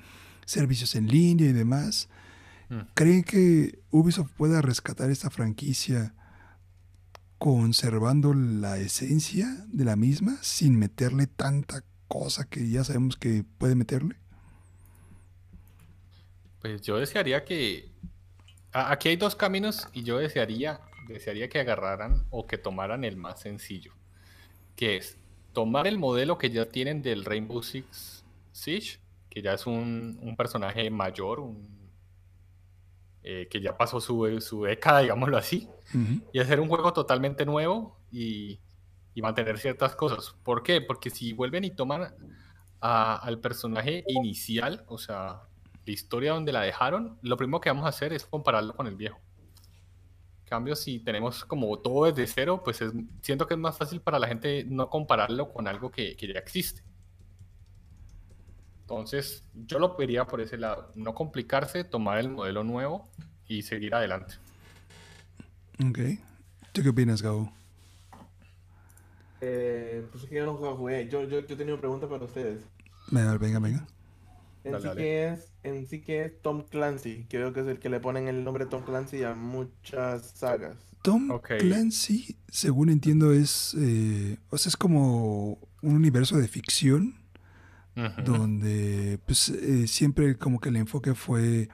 [0.45, 2.09] servicios en línea y demás.
[2.93, 6.13] ¿Creen que Ubisoft pueda rescatar esta franquicia
[7.37, 13.75] conservando la esencia de la misma sin meterle tanta cosa que ya sabemos que puede
[13.75, 14.15] meterle?
[16.61, 17.89] Pues yo desearía que...
[18.71, 20.79] Aquí hay dos caminos y yo desearía,
[21.09, 23.91] desearía que agarraran o que tomaran el más sencillo,
[24.77, 25.17] que es
[25.51, 28.23] tomar el modelo que ya tienen del Rainbow Six
[28.53, 28.99] Siege
[29.29, 31.80] que ya es un, un personaje mayor, un,
[33.23, 36.23] eh, que ya pasó su, su, década, digámoslo así, uh -huh.
[36.33, 38.59] y hacer un juego totalmente nuevo y,
[39.13, 40.35] y, mantener ciertas cosas.
[40.43, 40.81] ¿Por qué?
[40.81, 42.15] Porque si vuelven y toman
[42.79, 45.41] a, al personaje inicial, o sea,
[45.85, 48.95] la historia donde la dejaron, lo primero que vamos a hacer es compararlo con el
[48.95, 49.19] viejo.
[50.43, 52.91] En cambio, si tenemos como todo desde cero, pues es,
[53.21, 56.39] siento que es más fácil para la gente no compararlo con algo que, que ya
[56.39, 56.83] existe.
[58.91, 60.91] Entonces, yo lo pediría por ese lado.
[60.95, 63.09] No complicarse, tomar el modelo nuevo
[63.47, 64.33] y seguir adelante.
[65.81, 65.99] Ok.
[66.73, 67.53] ¿Tú qué opinas, Gabo?
[69.39, 71.07] Eh, pues es que yo no jugué.
[71.07, 72.65] Yo, yo, yo tenía una pregunta para ustedes.
[73.09, 73.87] Venga, venga, venga.
[74.65, 75.01] En, dale, sí dale.
[75.01, 78.27] Que es, en sí que es Tom Clancy, veo que es el que le ponen
[78.27, 80.75] el nombre Tom Clancy a muchas sagas.
[81.01, 81.59] Tom okay.
[81.59, 87.20] Clancy, según entiendo, es, eh, o sea, es como un universo de ficción
[87.95, 88.23] Uh -huh.
[88.23, 91.67] donde pues eh, siempre como que el enfoque fue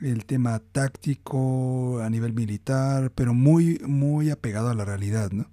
[0.00, 5.48] el tema táctico a nivel militar, pero muy muy apegado a la realidad, ¿no?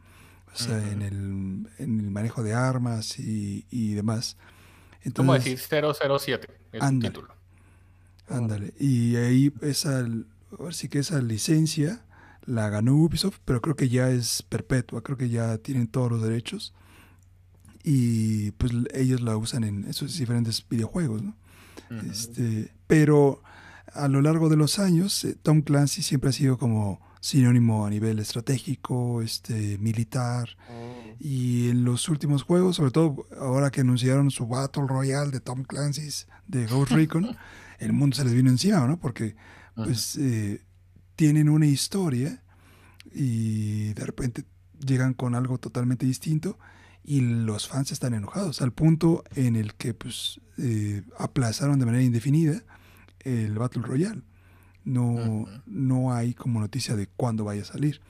[0.53, 0.91] O sea, uh -huh.
[0.91, 4.37] en, el, en, el, manejo de armas y, y demás.
[5.03, 6.47] Entonces, ¿Cómo decir 007?
[6.71, 7.33] Es ándale, título.
[8.27, 8.73] Ándale.
[8.79, 10.05] Y ahí esa,
[10.57, 12.01] ahora sí que esa licencia
[12.45, 16.23] la ganó Ubisoft, pero creo que ya es perpetua, creo que ya tienen todos los
[16.23, 16.73] derechos
[17.89, 21.37] y pues ellos la usan en esos diferentes videojuegos, ¿no?
[21.89, 22.11] Uh -huh.
[22.11, 23.41] este, pero
[23.93, 27.89] a lo largo de los años, eh, Tom Clancy siempre ha sido como sinónimo a
[27.89, 31.15] nivel estratégico, este, militar, oh.
[31.17, 35.63] y en los últimos juegos, sobre todo ahora que anunciaron su Battle Royale de Tom
[35.63, 37.37] Clancy's de Ghost Recon,
[37.79, 38.99] el mundo se les vino encima, ¿no?
[38.99, 39.37] Porque
[39.77, 39.85] uh -huh.
[39.85, 40.61] pues eh,
[41.15, 42.43] tienen una historia
[43.13, 44.43] y de repente
[44.85, 46.59] llegan con algo totalmente distinto
[47.07, 52.03] y los fans están enojados al punto en el que pues eh, aplazaron de manera
[52.03, 52.61] indefinida
[53.21, 54.21] el Battle Royale.
[54.83, 55.63] No, uh -huh.
[55.65, 58.01] no hay como noticia de cuándo vaya a salir.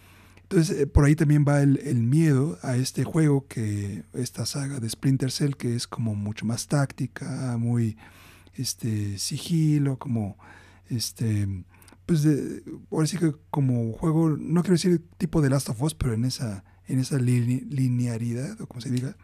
[0.42, 4.80] Entonces, eh, por ahí también va el, el, miedo a este juego, que esta saga
[4.80, 7.98] de Splinter Cell, que es como mucho más táctica, muy
[8.56, 10.38] este, sigilo, como
[10.90, 11.64] este,
[12.08, 15.94] pues de, ahora sí que como juego, no quiero decir tipo de Last of Us,
[15.94, 19.16] pero en esa en esa linearidad, o como se diga,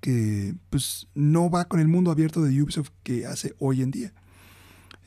[0.00, 4.12] que pues no va con el mundo abierto de Ubisoft que hace hoy en día.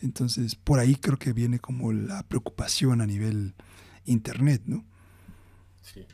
[0.01, 3.53] Entonces, por ahí creo que viene como la preocupación a nivel
[4.05, 4.85] internet, ¿no?
[5.81, 6.05] Sí.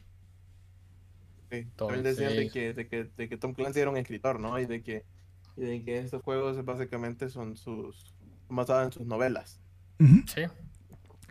[1.51, 1.67] sí.
[1.75, 4.59] También decían de que, de, que, de que Tom Clancy era un escritor, ¿no?
[4.59, 5.03] Y de que,
[5.57, 8.15] y de que estos juegos básicamente son sus
[8.49, 9.59] basados en sus novelas.
[9.99, 10.29] Uh -huh.
[10.29, 10.41] Sí.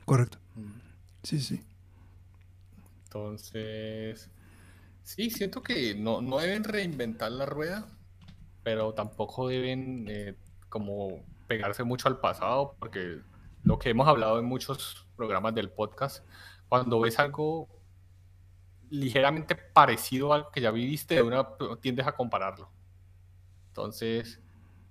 [0.04, 0.38] Correcto.
[1.22, 1.60] Sí, sí.
[3.14, 4.28] Entonces,
[5.04, 7.86] sí, siento que no, no deben reinventar la rueda,
[8.64, 10.34] pero tampoco deben eh,
[10.68, 13.20] como pegarse mucho al pasado, porque
[13.62, 16.26] lo que hemos hablado en muchos programas del podcast,
[16.68, 17.68] cuando ves algo
[18.90, 21.46] ligeramente parecido a algo que ya viviste, una
[21.80, 22.68] tiendes a compararlo.
[23.68, 24.40] Entonces,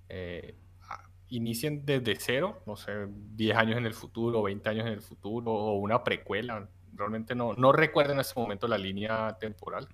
[0.07, 0.55] eh,
[1.27, 3.05] inicien desde cero, no sé,
[3.35, 7.53] 10 años en el futuro, 20 años en el futuro, o una precuela, realmente no,
[7.53, 9.87] no recuerdo en este momento la línea temporal,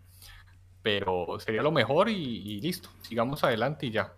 [0.82, 4.14] pero sería lo mejor y, y listo, sigamos adelante y ya.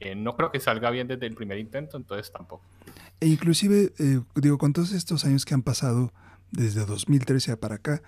[0.00, 2.64] Eh, no creo que salga bien desde el primer intento, entonces tampoco.
[3.20, 6.12] E inclusive, eh, digo, con todos estos años que han pasado
[6.50, 8.02] desde 2013 para acá,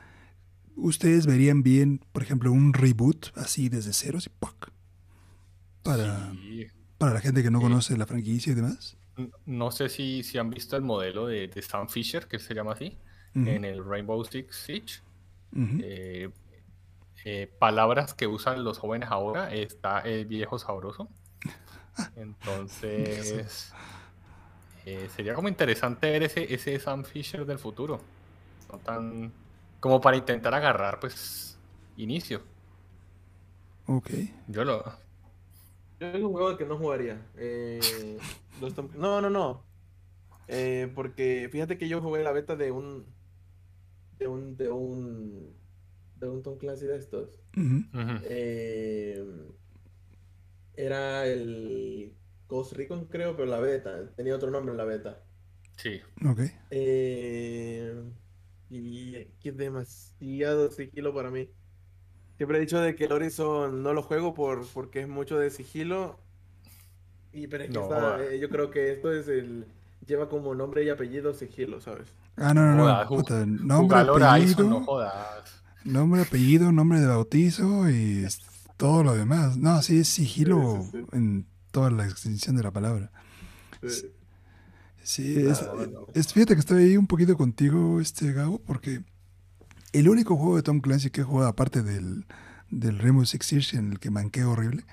[0.75, 4.31] ¿ustedes verían bien, por ejemplo, un reboot así desde cero, así.
[5.83, 6.67] Para, sí.
[6.99, 8.97] para la gente que no conoce la franquicia y demás?
[9.47, 12.73] No sé si, si han visto el modelo de, de Sam Fisher, que se llama
[12.73, 12.99] así
[13.37, 13.49] uh -huh.
[13.49, 15.01] en el Rainbow Six Siege.
[15.53, 15.81] Uh -huh.
[15.85, 16.31] eh,
[17.25, 21.09] eh, palabras que usan los jóvenes ahora está el viejo sabroso.
[22.17, 23.73] Entonces,
[24.85, 28.01] eh, sería como interesante ver ese, ese Sam Fisher del futuro.
[28.71, 29.33] No tan.
[29.81, 31.59] como para intentar agarrar, pues,
[31.97, 32.43] inicio.
[33.87, 34.11] Ok.
[34.47, 34.85] Yo lo.
[35.99, 37.21] Yo es un juego que no jugaría.
[37.37, 38.19] Eh,
[38.97, 39.65] no, no, no.
[40.47, 43.05] Eh, porque fíjate que yo jugué la beta de un
[44.19, 45.55] de un de un
[46.17, 47.41] de un Tom Clancy de estos.
[47.57, 48.21] Uh -huh.
[48.25, 49.25] eh,
[50.75, 52.15] era el
[52.49, 54.11] Ghost Recon, creo, pero la beta.
[54.15, 55.23] Tenía otro nombre en la beta.
[55.77, 56.01] Sí.
[56.27, 56.41] Ok.
[56.71, 58.03] Eh,
[58.71, 61.49] y que es demasiado sigilo para mí.
[62.37, 65.51] Siempre he dicho de que el Horizon no lo juego por, porque es mucho de
[65.51, 66.19] sigilo.
[67.33, 69.67] Y pero es que no, está, eh, yo creo que esto es el.
[70.07, 72.13] Lleva como nombre y apellido sigilo, ¿sabes?
[72.37, 73.07] Ah, no, no, no.
[73.09, 74.65] Puta, nombre, apellido.
[74.69, 75.15] no jodas.
[75.85, 78.27] Nombre, apellido, nombre de bautizo y
[78.77, 79.57] todo lo demás.
[79.57, 81.17] No, sí es sigilo sí, sí, sí.
[81.17, 83.11] en toda la extensión de la palabra.
[85.03, 85.37] Sí.
[85.39, 85.73] Es, Ah,
[86.15, 89.05] es- fíjate que estoy ahí un poquito contigo, este Gabo, porque
[89.93, 92.27] el único juego de Tom Clancy que he jugado, aparte del,
[92.71, 94.85] del Rainbow Six Siege, en el que manqué horrible,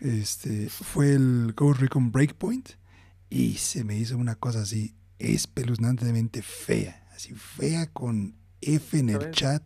[0.00, 2.70] este, fue el Ghost Recon Breakpoint,
[3.30, 9.30] y se me hizo una cosa así espeluznantemente fea, así fea con F en el
[9.30, 9.62] chat,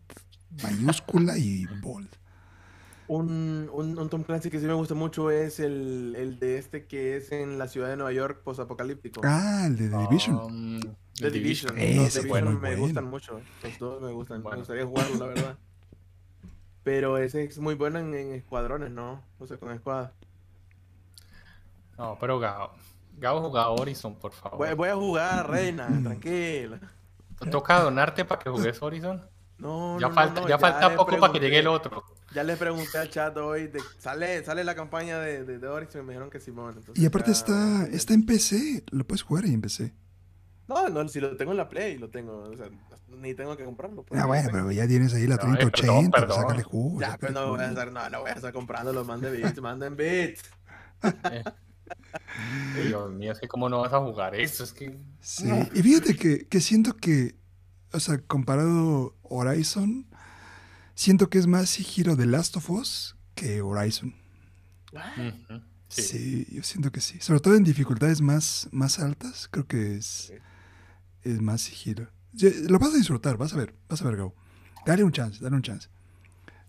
[0.63, 2.09] mayúscula y bold.
[3.09, 6.87] Un, un, un Tom Clancy que sí me gusta mucho es el, el de este
[6.87, 9.21] que es en la ciudad de Nueva York, posapocalíptico.
[9.25, 10.37] Ah, el de The Division.
[10.37, 10.81] Um,
[11.15, 11.79] The Division.
[11.79, 12.79] Ese Los Division muy me bueno.
[12.79, 13.41] gustan mucho.
[13.63, 14.43] Los dos me gustan.
[14.43, 14.57] Bueno.
[14.57, 15.59] Me gustaría jugarlo, la verdad.
[16.83, 19.23] Pero ese es muy bueno en, en escuadrones, ¿no?
[19.39, 20.13] O sea, con escuadra.
[21.97, 22.73] No, pero Gabo.
[23.17, 24.59] Gabo jugaba Horizon, por favor.
[24.59, 26.05] Voy, voy a jugar, reina, Mm.
[26.05, 26.81] tranquila.
[27.51, 29.23] Toca donarte para que juegues Horizon.
[29.59, 32.05] No, Ya no, no, falta, no, ya falta poco para que llegue el otro.
[32.35, 36.03] Ya le pregunté al chat hoy, de- sale, sale la campaña de, de, de Horizon
[36.03, 36.75] y me dijeron que Simón.
[36.77, 39.95] entonces Y aparte ya- está, está en PC, lo puedes jugar ahí en PC.
[40.69, 42.43] No, no, si lo tengo en la Play, lo tengo.
[42.43, 42.67] O sea,
[43.09, 44.03] ni tengo que comprarlo.
[44.03, 44.59] pues, Ah, lo bueno, tengo.
[44.65, 46.41] pero ya tienes ahí la Ay, perdón, 3080, pues perdón.
[46.43, 47.01] sácale jugo.
[47.01, 49.97] Ya, pero no voy a estar, no, no voy a estar comprándolo, manden bits, manden
[49.97, 50.43] bits.
[52.87, 54.99] Dios mío, es que cómo no vas a jugar eso, es que...
[55.21, 57.37] Sí, y fíjate que, que siento que,
[57.93, 60.07] o sea, comparado Horizon,
[60.95, 64.15] siento que es más sigilo de Last of Us que Horizon.
[65.89, 66.03] Sí.
[66.03, 66.47] Sí.
[66.51, 67.21] yo siento que sí.
[67.21, 70.35] Sobre todo en dificultades más, más altas, creo que es, Sí.
[71.23, 72.09] es más sigilo.
[72.69, 74.35] Lo vas a disfrutar, vas a ver, vas a ver, Gabo.
[74.85, 75.89] Dale un chance, dale un chance.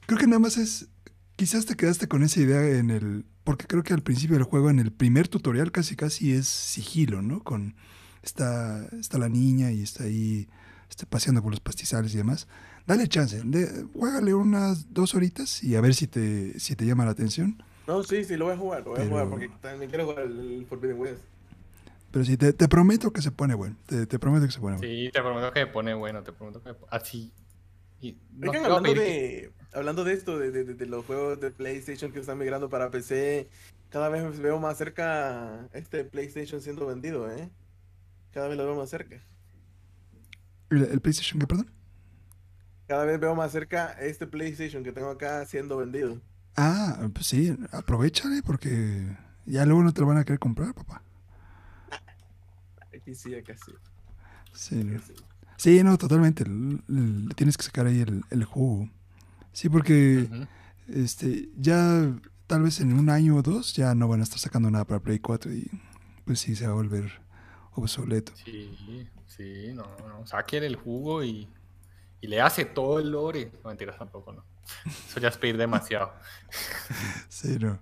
[0.06, 0.88] Creo que nada más es,
[1.36, 4.70] quizás te quedaste con esa idea en el, porque creo que al principio del juego,
[4.70, 7.42] en el primer tutorial casi casi es sigilo, ¿no?
[7.46, 7.76] Con,
[8.22, 10.50] está, está la niña y está ahí
[10.90, 12.50] este, paseando por los pastizales y demás.
[12.86, 17.06] Dale chance, de, juégale unas dos horitas y a ver si te, si te llama
[17.06, 17.64] la atención.
[17.88, 20.26] No, sí, sí, lo voy a jugar, lo voy a jugar porque también quiero jugar
[20.26, 21.22] el, el Forbidden West.
[22.12, 23.78] Pero sí, te, te prometo que se pone bueno.
[23.86, 24.94] Te, te prometo que se pone bueno.
[24.94, 26.76] Sí, te prometo que pone bueno, te prometo que...
[26.90, 27.32] Así...
[28.02, 31.52] Y Oigan, hablando que- de, hablando de esto, de, de- de- de los juegos de
[31.52, 33.50] PlayStation que están migrando para PC,
[33.90, 37.50] cada vez veo más cerca este PlayStation siendo vendido, ¿eh?
[38.32, 39.20] Cada vez lo veo más cerca.
[40.70, 41.72] ¿El, el PlayStation qué, perdón?
[42.88, 46.22] Cada vez veo más cerca este PlayStation que tengo acá siendo vendido.
[46.56, 49.16] Ah, pues sí, aprovechale porque
[49.46, 51.02] ya luego no te lo van a querer comprar, papá.
[52.96, 53.74] Aquí sí, acá sí.
[54.54, 55.14] Sí, no, acá sí.
[55.58, 56.46] Sí, no, totalmente.
[56.46, 58.90] Le tienes que sacar ahí el, el jugo.
[59.52, 60.30] Sí, porque
[60.88, 62.14] este ya
[62.48, 65.02] tal vez en un año o dos ya no van a estar sacando nada para
[65.02, 65.70] Play 4 y
[66.26, 67.12] pues sí se va a volver
[67.74, 68.34] obsoleto.
[68.36, 71.48] Sí, sí, no, no, sáquele el jugo y,
[72.22, 73.52] y le hace todo el lore.
[73.64, 74.44] No, mentiras tampoco, no.
[74.86, 76.12] Eso ya es pedir demasiado.
[77.30, 77.80] Sí, no.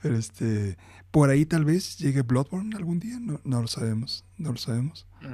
[0.00, 0.78] Pero este,
[1.10, 5.06] por ahí tal vez llegue Bloodborne algún día, no, no lo sabemos, no lo sabemos.
[5.20, 5.32] Mm,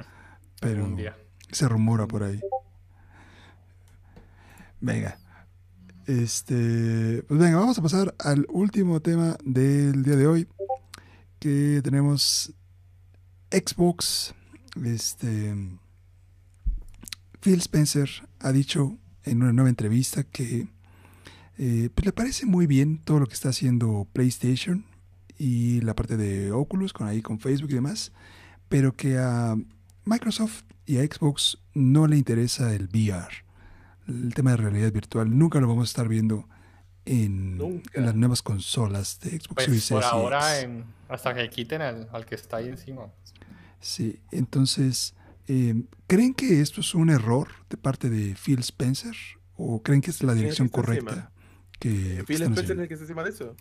[0.59, 1.17] Pero Un día.
[1.53, 2.39] Se rumora por ahí.
[4.81, 5.17] Venga.
[6.05, 10.47] Este, pues venga, vamos a pasar al último tema del día de hoy.
[11.39, 12.53] Que tenemos
[13.51, 14.33] Xbox.
[14.83, 15.55] Este.
[17.39, 18.09] Phil Spencer
[18.39, 20.67] ha dicho en una nueva entrevista que
[21.57, 24.85] eh, pues le parece muy bien todo lo que está haciendo PlayStation
[25.37, 28.11] y la parte de Oculus con ahí con Facebook y demás,
[28.69, 29.55] pero que a
[30.05, 33.29] Microsoft y a Xbox no le interesa el VR,
[34.07, 35.37] el tema de realidad virtual.
[35.37, 36.47] Nunca lo vamos a estar viendo
[37.05, 40.63] en, las nuevas consolas de Xbox Pues Series por ahora, X.
[40.65, 43.07] en- hasta que quiten al, al que está ahí encima.
[43.79, 45.13] Sí, entonces,
[45.47, 49.15] eh, ¿creen que esto es un error de parte de Phil Spencer?
[49.55, 51.31] ¿O creen que es la ¿Quién es dirección correcta?
[51.79, 53.55] Que, que Phil Spencer es el que está encima de eso.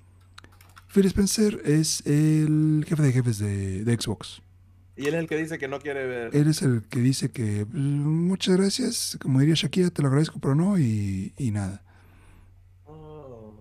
[0.89, 4.43] Phil Spencer es el jefe de jefes de, de Xbox.
[4.97, 6.37] Y él es el que dice que no quiere ver.
[6.37, 10.39] Él es el que dice que "Pues, muchas gracias, como diría Shakira, te lo agradezco,
[10.39, 11.83] pero no, y, y nada.
[12.87, 13.55] Oh.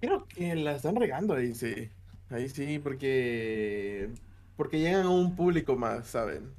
[0.00, 1.90] Creo que la están regando ahí, sí.
[2.30, 4.10] Ahí sí, porque
[4.56, 6.50] porque llegan a un público más, ¿saben?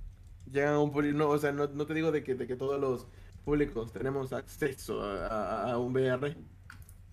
[0.52, 2.56] Llegan a un público, no, o sea, no, no te digo de que, de que
[2.56, 3.08] todos los
[3.46, 6.36] públicos tenemos acceso a, a- a un VR,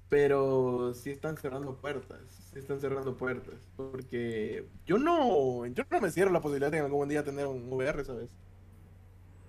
[0.09, 6.33] pero sí están cerrando puertas, están cerrando puertas, porque yo no, yo no me cierro
[6.33, 8.29] la posibilidad de algún día tener un VR, ¿sabes?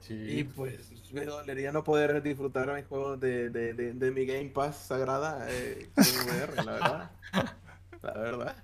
[0.02, 4.26] Y Sí, pues me dolería no poder disfrutar mis juegos de, de, de, de mi
[4.26, 7.12] Game Pass sagrada eh, con VR, la verdad.
[8.02, 8.56] La verdad.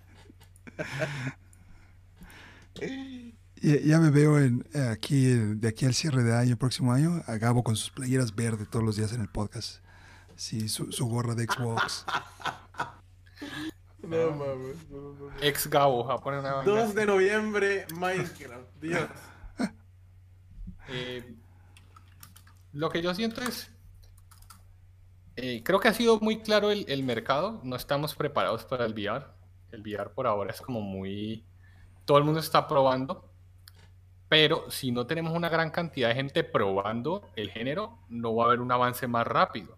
[3.55, 6.93] Ya, ya me veo en, eh, aquí, eh, de aquí al cierre de año, próximo
[6.93, 9.83] año, a Gabo con sus playeras verdes todos los días en el podcast.
[10.35, 12.05] Sí, su, su gorra de Xbox.
[14.07, 14.77] No mames.
[15.41, 18.69] Ex Gabo, a poner una 2 de noviembre, Minecraft.
[18.81, 19.09] Dios.
[20.87, 21.35] Eh,
[22.73, 23.71] lo que yo siento es.
[25.35, 27.59] eh, creo que ha sido muy claro el, el mercado.
[27.63, 29.25] No estamos preparados para el VR.
[29.71, 31.43] El VR por ahora es como muy.
[32.05, 33.27] Todo el mundo está probando.
[34.29, 38.47] Pero si no tenemos una gran cantidad de gente probando el género, no va a
[38.47, 39.77] haber un avance más rápido.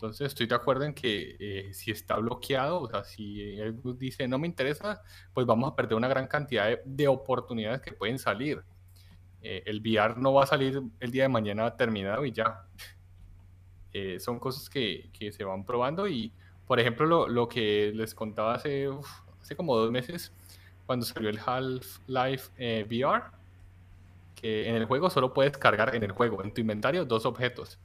[0.00, 4.26] Entonces estoy de acuerdo en que eh, si está bloqueado, o sea, si Airbus dice
[4.26, 5.02] no me interesa,
[5.34, 8.62] pues vamos a perder una gran cantidad de, de oportunidades que pueden salir.
[9.42, 12.64] Eh, el VR no va a salir el día de mañana terminado y ya.
[13.92, 16.32] Eh, son cosas que, que, se van probando y,
[16.66, 19.06] por ejemplo, lo, lo que les contaba hace, uf,
[19.38, 20.32] hace como dos meses,
[20.86, 23.24] cuando salió el Half-Life eh, VR,
[24.34, 27.78] que en el juego solo puedes cargar en el juego, en tu inventario, dos objetos.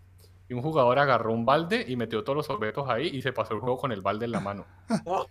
[0.47, 3.53] Y un jugador agarró un balde y metió todos los objetos ahí y se pasó
[3.53, 4.65] el juego con el balde en la mano.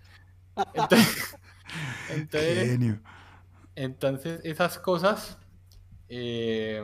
[0.74, 1.36] Entonces,
[2.09, 3.01] entonces, Genio.
[3.74, 5.36] entonces esas cosas,
[6.09, 6.81] eh,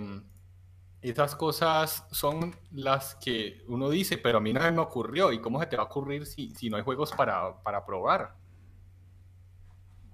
[1.03, 5.33] esas cosas son las que uno dice, pero a mí no me ocurrió.
[5.33, 8.35] ¿Y cómo se te va a ocurrir si, si no hay juegos para, para probar?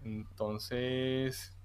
[0.04, 1.56] Entonces,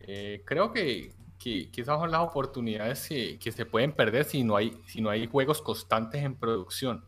[0.00, 1.12] eh, creo que,
[1.44, 5.02] que, que, esas son las oportunidades que, que, se pueden perder si no, hay, si
[5.02, 7.04] no hay juegos constantes en producción.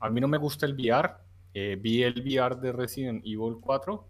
[0.00, 1.12] A mí no me gusta el VR.
[1.54, 4.04] Eh, vi el VR de Resident Evil 4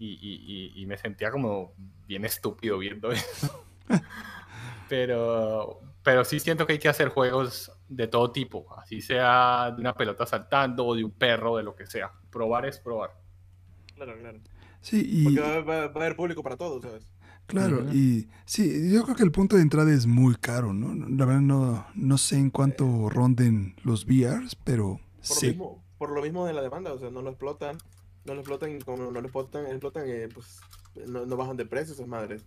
[0.00, 1.72] y, y, y, me sentía como
[2.08, 3.64] bien estúpido viendo eso.
[4.88, 9.80] pero, pero sí siento que hay que hacer juegos de todo tipo, así sea de
[9.80, 12.10] una pelota saltando o de un perro, de lo que sea.
[12.28, 13.12] Probar es probar.
[13.94, 14.40] Claro, claro.
[14.80, 15.24] Sí, y...
[15.24, 17.13] Porque va, va, va a haber público para todo, ¿sabes?
[17.46, 17.94] Claro, uh -huh.
[17.94, 20.94] y sí, yo creo que el punto de entrada es muy caro, ¿no?
[20.94, 25.46] La verdad no, no sé en cuánto ronden los VRs, pero por sí.
[25.46, 27.76] Lo mismo, por lo mismo de la demanda, o sea, no lo explotan,
[28.24, 30.60] no lo explotan, como no lo explotan, explotan eh, pues
[31.06, 32.44] no, no, bajan de precio esas madres.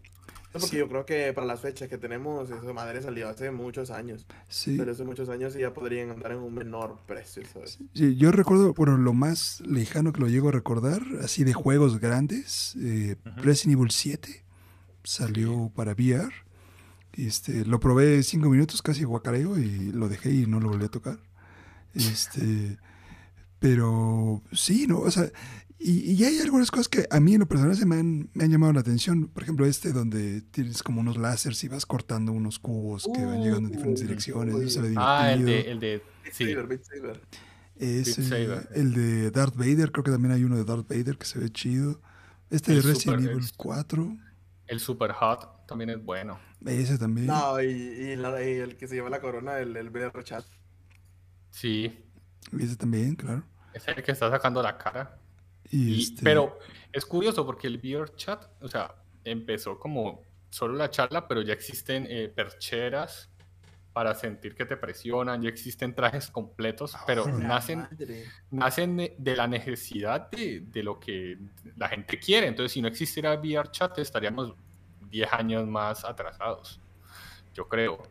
[0.53, 0.77] No, porque sí.
[0.77, 4.25] yo creo que para las fechas que tenemos, esas madres salió hace muchos años.
[4.47, 4.77] Sí.
[4.77, 7.77] Pero hace muchos años ya podrían andar en un menor precio, ¿sabes?
[7.93, 11.99] Sí, yo recuerdo, bueno, lo más lejano que lo llego a recordar, así de juegos
[11.99, 13.35] grandes, eh, uh -huh.
[13.43, 14.46] Resident Evil 7
[15.07, 16.33] salió para VR.
[17.13, 20.89] Este, lo probé cinco minutos, casi guacareo, y lo dejé y no lo volví a
[20.89, 21.19] tocar.
[21.95, 22.77] Este,
[23.59, 24.99] pero sí, ¿no?
[24.99, 25.31] O sea,
[25.79, 28.43] y, y, hay algunas cosas que a mí en lo personal se me han, me
[28.43, 29.27] han, llamado la atención.
[29.27, 33.41] Por ejemplo, este donde tienes como unos láseres y vas cortando unos cubos que van
[33.41, 34.55] llegando en diferentes direcciones.
[34.55, 35.03] Uh, se ve divertido.
[35.07, 35.71] Ah, el de...
[35.71, 36.01] El de
[36.31, 36.53] sí.
[37.79, 41.39] Ese, el de Darth Vader, creo que también hay uno de Darth Vader que se
[41.39, 42.01] ve chido.
[42.49, 44.17] Este el de Resident Super, Evil el, 4.
[44.67, 46.39] El Super Hot también es bueno.
[46.65, 47.27] Ese también.
[47.27, 50.45] No, y, y, la, y el que se lleva la corona, el, el VR Chat.
[51.51, 52.05] Sí.
[52.59, 53.43] Ese también, claro.
[53.73, 55.19] Es el que está sacando la cara.
[55.69, 56.23] Y y, este...
[56.23, 56.59] Pero
[56.91, 61.53] es curioso porque el VR Chat, o sea, empezó como solo la charla, pero ya
[61.53, 63.29] existen eh, percheras
[63.97, 67.87] para sentir que te presionan, ya existen trajes completos, pero Oh, nacen,
[68.51, 71.39] nacen de, de la necesidad de, de, lo que
[71.75, 72.45] la gente quiere.
[72.45, 74.53] Entonces, si no existiera VR Chat, estaríamos
[75.09, 76.79] 10 años más atrasados,
[77.55, 78.03] yo creo.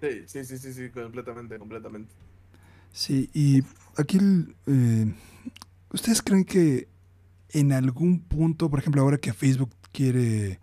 [0.00, 2.14] Sí, sí, sí, sí, sí, completamente, completamente.
[2.90, 3.62] Sí, y
[3.98, 4.18] aquí,
[4.66, 5.12] eh,
[5.90, 6.88] ¿ustedes creen que
[7.50, 10.58] en algún punto, por ejemplo, ahora que Facebook quiere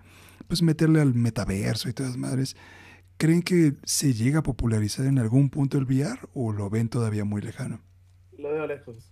[0.47, 2.55] pues meterle al metaverso y todas las madres,
[3.21, 7.23] ¿creen que se llega a popularizar en algún punto el VR o lo ven todavía
[7.23, 7.79] muy lejano?
[8.35, 9.11] Lo veo lejos.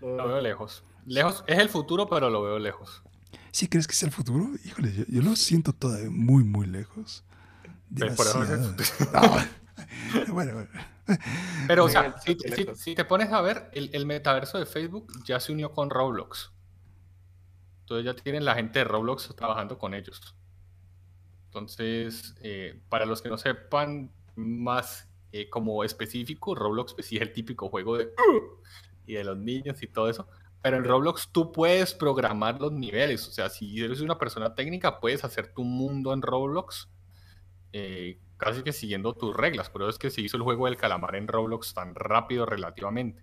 [0.00, 0.84] Lo veo, lo veo lejos.
[1.06, 3.02] Lejos es el futuro, pero lo veo lejos.
[3.50, 4.48] ¿Sí crees que es el futuro?
[4.64, 7.24] Híjole, yo, yo lo siento todavía muy, muy lejos.
[7.90, 8.76] Demasiado.
[10.28, 10.68] bueno, bueno.
[11.66, 15.12] Pero, o sea, si, si, si, te pones a ver, el, el, metaverso de Facebook
[15.24, 16.52] ya se unió con Roblox.
[17.80, 20.36] Entonces ya tienen la gente de Roblox trabajando con ellos.
[21.52, 27.34] Entonces, eh, para los que no sepan más eh, como específico, Roblox pues, es el
[27.34, 28.10] típico juego de
[29.04, 30.26] y de los niños y todo eso.
[30.62, 33.28] Pero en Roblox tú puedes programar los niveles.
[33.28, 36.88] O sea, si eres una persona técnica, puedes hacer tu mundo en Roblox.
[37.74, 39.68] Eh, casi que siguiendo tus reglas.
[39.68, 43.22] Pero es que se hizo el juego del calamar en Roblox tan rápido relativamente.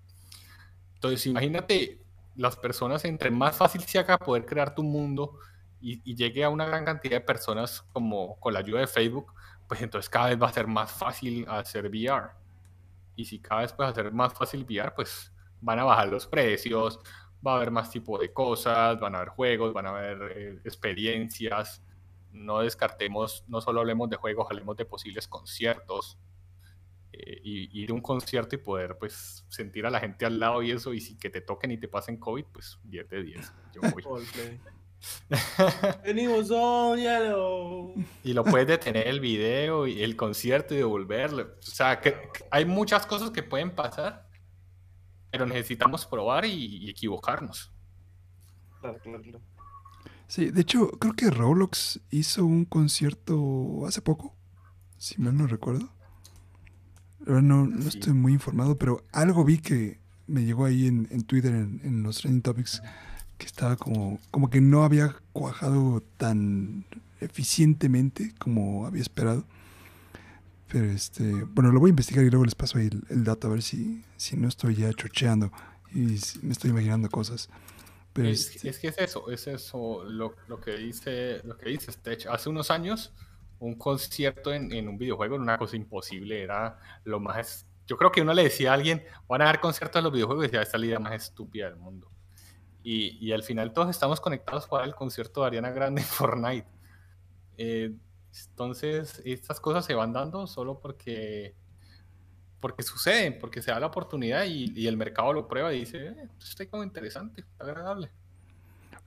[0.94, 2.00] Entonces, imagínate
[2.36, 5.40] las personas, entre más fácil se haga poder crear tu mundo
[5.82, 9.34] y, y, llegue a una gran cantidad de personas como con la ayuda de Facebook,
[9.68, 12.32] pues entonces cada vez va a ser más fácil hacer VR.
[13.16, 15.32] Y si cada vez puedes hacer más fácil VR, pues
[15.62, 17.00] van a bajar los precios,
[17.46, 20.62] va a haber más tipo de cosas, van a haber juegos, van a haber eh,
[20.66, 21.84] experiencias.
[22.32, 26.18] No descartemos, no solo hablemos de juegos, hablemos de posibles conciertos.
[27.12, 30.62] eh, y ir a un concierto y poder pues sentir a la gente al lado
[30.62, 33.54] y eso, y si que te toquen y te pasen COVID, pues 10 de 10.
[33.74, 34.04] Yo voy.
[36.04, 37.94] Venimos on yellow.
[38.24, 41.44] Y lo puedes detener el video y el concierto y devolverlo.
[41.60, 44.28] O sea, que, que hay muchas cosas que pueden pasar,
[45.32, 46.52] pero necesitamos probar y,
[46.86, 47.72] y equivocarnos.
[48.82, 49.42] Claro, claro, claro.
[50.28, 54.36] Sí, de hecho, creo que Roblox hizo un concierto hace poco,
[54.98, 55.92] si mal no recuerdo.
[57.28, 57.98] Ahora no, no Sí.
[58.00, 62.04] estoy muy informado, pero algo vi que me llegó ahí en, en Twitter, en, en
[62.04, 62.82] los trending topics,
[63.40, 66.86] que estaba como, como que no había cuajado tan
[67.22, 69.46] eficientemente como había esperado.
[70.68, 73.48] Pero este, bueno, lo voy a investigar y luego les paso ahí el, el dato
[73.48, 75.52] a ver si, si no estoy ya chocheando
[75.92, 77.50] y si me estoy imaginando cosas.
[78.14, 81.70] Pero Es, este, es que es eso, es eso lo, lo que dice lo que
[81.70, 82.28] dice Stech.
[82.28, 83.14] Hace unos años,
[83.60, 87.66] un concierto en, en un videojuego era una cosa imposible, era lo más...
[87.88, 90.44] Yo creo que uno le decía a alguien, van a dar conciertos en los videojuegos
[90.44, 92.12] y decía, esta es la idea más estúpida del mundo.
[92.82, 96.68] Y, al final todos estamos conectados para el concierto de Ariana Grande en Fortnite.
[97.58, 97.94] Eh,
[98.52, 101.56] entonces, estas cosas se van dando solo porque,
[102.60, 106.16] porque suceden, porque se da la oportunidad y, el mercado lo prueba y dice, eh,
[106.38, 108.12] esto está como interesante, agradable.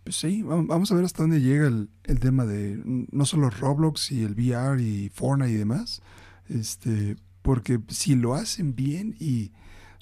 [0.05, 1.89] Pues sí, vam- vamos a ver hasta dónde llega el,
[2.21, 6.03] tema de no solo Roblox y el VR y Fortnite y demás,
[6.49, 9.53] este, porque si lo hacen bien y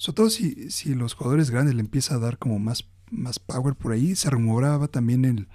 [0.01, 3.75] sobre todo si, si los jugadores grandes le empieza a dar como más, más power
[3.75, 5.47] por ahí, se rumoraba también el,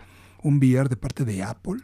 [0.42, 1.80] un VR de parte de Apple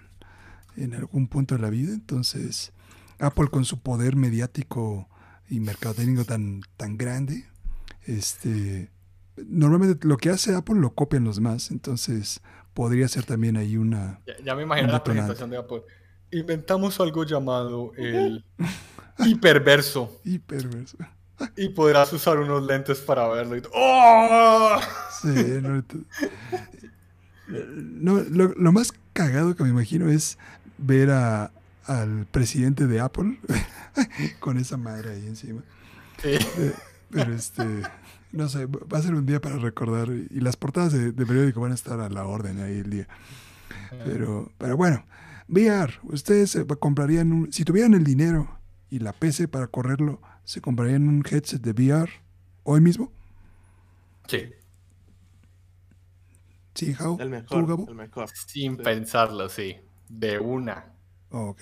[0.77, 2.73] en algún punto de la vida, entonces
[3.19, 5.09] Apple con su poder mediático
[5.49, 7.47] y mercadológico tan, tan grande,
[8.05, 8.90] este,
[9.36, 12.40] normalmente lo que hace Apple lo copian los demás, entonces
[12.74, 14.20] podría ser también ahí una...
[14.27, 15.82] Ya, ya me imagino la presentación de Apple.
[16.31, 18.44] Inventamos algo llamado el
[19.19, 20.20] hiperverso.
[20.24, 20.97] Hiperverso.
[21.57, 23.57] Y podrás usar unos lentes para verlo.
[23.57, 24.79] y- ¡Oh!
[25.21, 25.29] Sí,
[25.63, 25.83] no,
[27.49, 30.39] no, lo, lo más cagado que me imagino es
[30.79, 31.53] ver a,
[31.87, 33.39] al presidente de Apple
[34.41, 35.63] con esa madre ahí encima.
[36.23, 36.31] Sí.
[36.31, 36.73] Eh,
[37.11, 37.65] Pero este,
[38.33, 41.61] no sé, va a ser un día para recordar y las portadas de, de periódico
[41.61, 43.09] van a estar a la orden ahí el día.
[44.05, 45.05] Pero, pero bueno,
[45.49, 48.59] VR, ustedes eh, comprarían un, si tuvieran el dinero
[48.91, 52.10] y la PC para correrlo, ¿se comprarían un headset de VR
[52.64, 53.12] hoy mismo?
[54.28, 54.51] Sí,
[56.74, 57.66] Sí, Jao, El ¿Tú, mejor.
[57.66, 57.86] Gabo?
[57.89, 58.31] El mejor.
[58.47, 58.82] sin Sí.
[58.82, 59.77] pensarlo, sí.
[60.09, 60.86] De una.
[61.31, 61.60] Ok.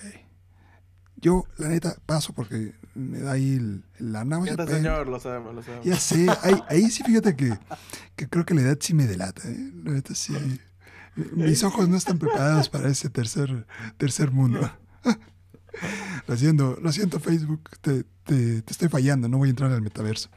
[1.17, 4.55] Yo, la neta, paso porque me da ahí el- la náusea.
[4.55, 5.85] Pero- señor, lo sabemos, lo sabemos.
[5.85, 7.57] Ya sé, ahí, ahí sí fíjate que,
[8.15, 9.71] que creo que la edad sí me delata, ¿eh?
[9.83, 10.33] La neta sí.
[11.33, 13.67] Mis ojos no están preparados para ese tercer,
[13.97, 14.61] tercer mundo.
[16.81, 20.29] Lo siento, Facebook, te, te- te estoy fallando, no voy a entrar al metaverso.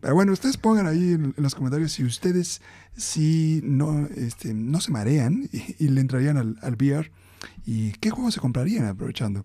[0.00, 2.60] Pero bueno, ustedes pongan ahí en, en los comentarios si ustedes
[2.96, 5.48] sí no, este, no se marean
[5.78, 7.12] y, le entrarían al, al VR
[7.64, 9.44] y qué juegos se comprarían aprovechando.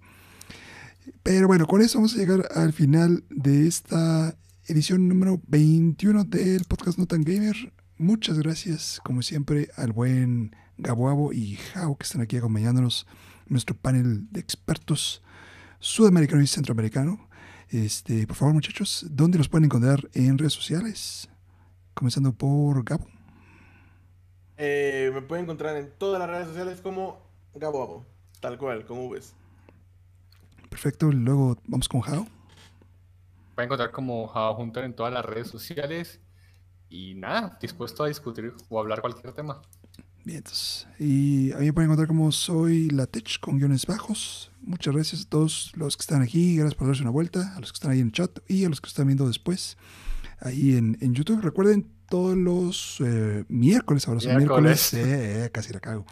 [1.23, 6.64] Pero bueno, con eso vamos a llegar al final de esta edición número 21 del
[6.65, 7.72] podcast No Tan Gamer.
[7.98, 13.06] Muchas gracias, como siempre, al buen Gaboabo y Jao que están aquí acompañándonos
[13.48, 15.22] nuestro panel de expertos
[15.82, 17.28] sudamericano y centroamericano.
[17.70, 21.30] Este, por favor, muchachos, ¿dónde los pueden encontrar en redes sociales?
[21.94, 23.08] Comenzando por Gabo.
[24.58, 27.20] Eh, me pueden encontrar en todas las redes sociales como
[27.56, 28.06] Gabo Gabo,
[28.40, 29.34] tal cual, con Vs.
[30.70, 32.26] Perfecto, luego vamos con Jao.
[33.56, 36.22] Pueden encontrar como Java Hunter en todas las redes sociales.
[36.90, 39.62] Y nada, dispuesto a discutir o hablar cualquier tema.
[40.23, 44.52] Bien, entonces, y a mí me pueden encontrar como soy Latech con guiones bajos.
[44.61, 47.72] Muchas gracias a todos los que están aquí, gracias por darse una vuelta, a los
[47.72, 49.77] que están ahí en el chat y a los que están viendo después
[50.39, 51.41] ahí en, en YouTube.
[51.41, 56.06] Recuerden todos los eh, miércoles, ahora son miércoles, eh, eh, casi la cago.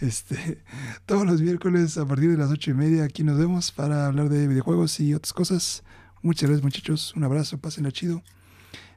[0.00, 0.62] Este,
[1.06, 4.28] todos los miércoles a partir de las ocho y media aquí nos vemos para hablar
[4.28, 5.84] de videojuegos y otras cosas.
[6.20, 8.22] Muchas gracias muchachos, un abrazo, pásenla chido.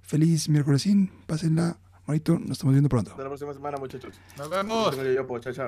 [0.01, 1.77] Feliz miércolesín, pásenla
[2.09, 3.11] bonito, nos estamos viendo pronto.
[3.11, 4.19] Hasta la próxima semana, muchachos.
[4.37, 4.95] Nos vemos.
[5.41, 5.67] Chao, chao.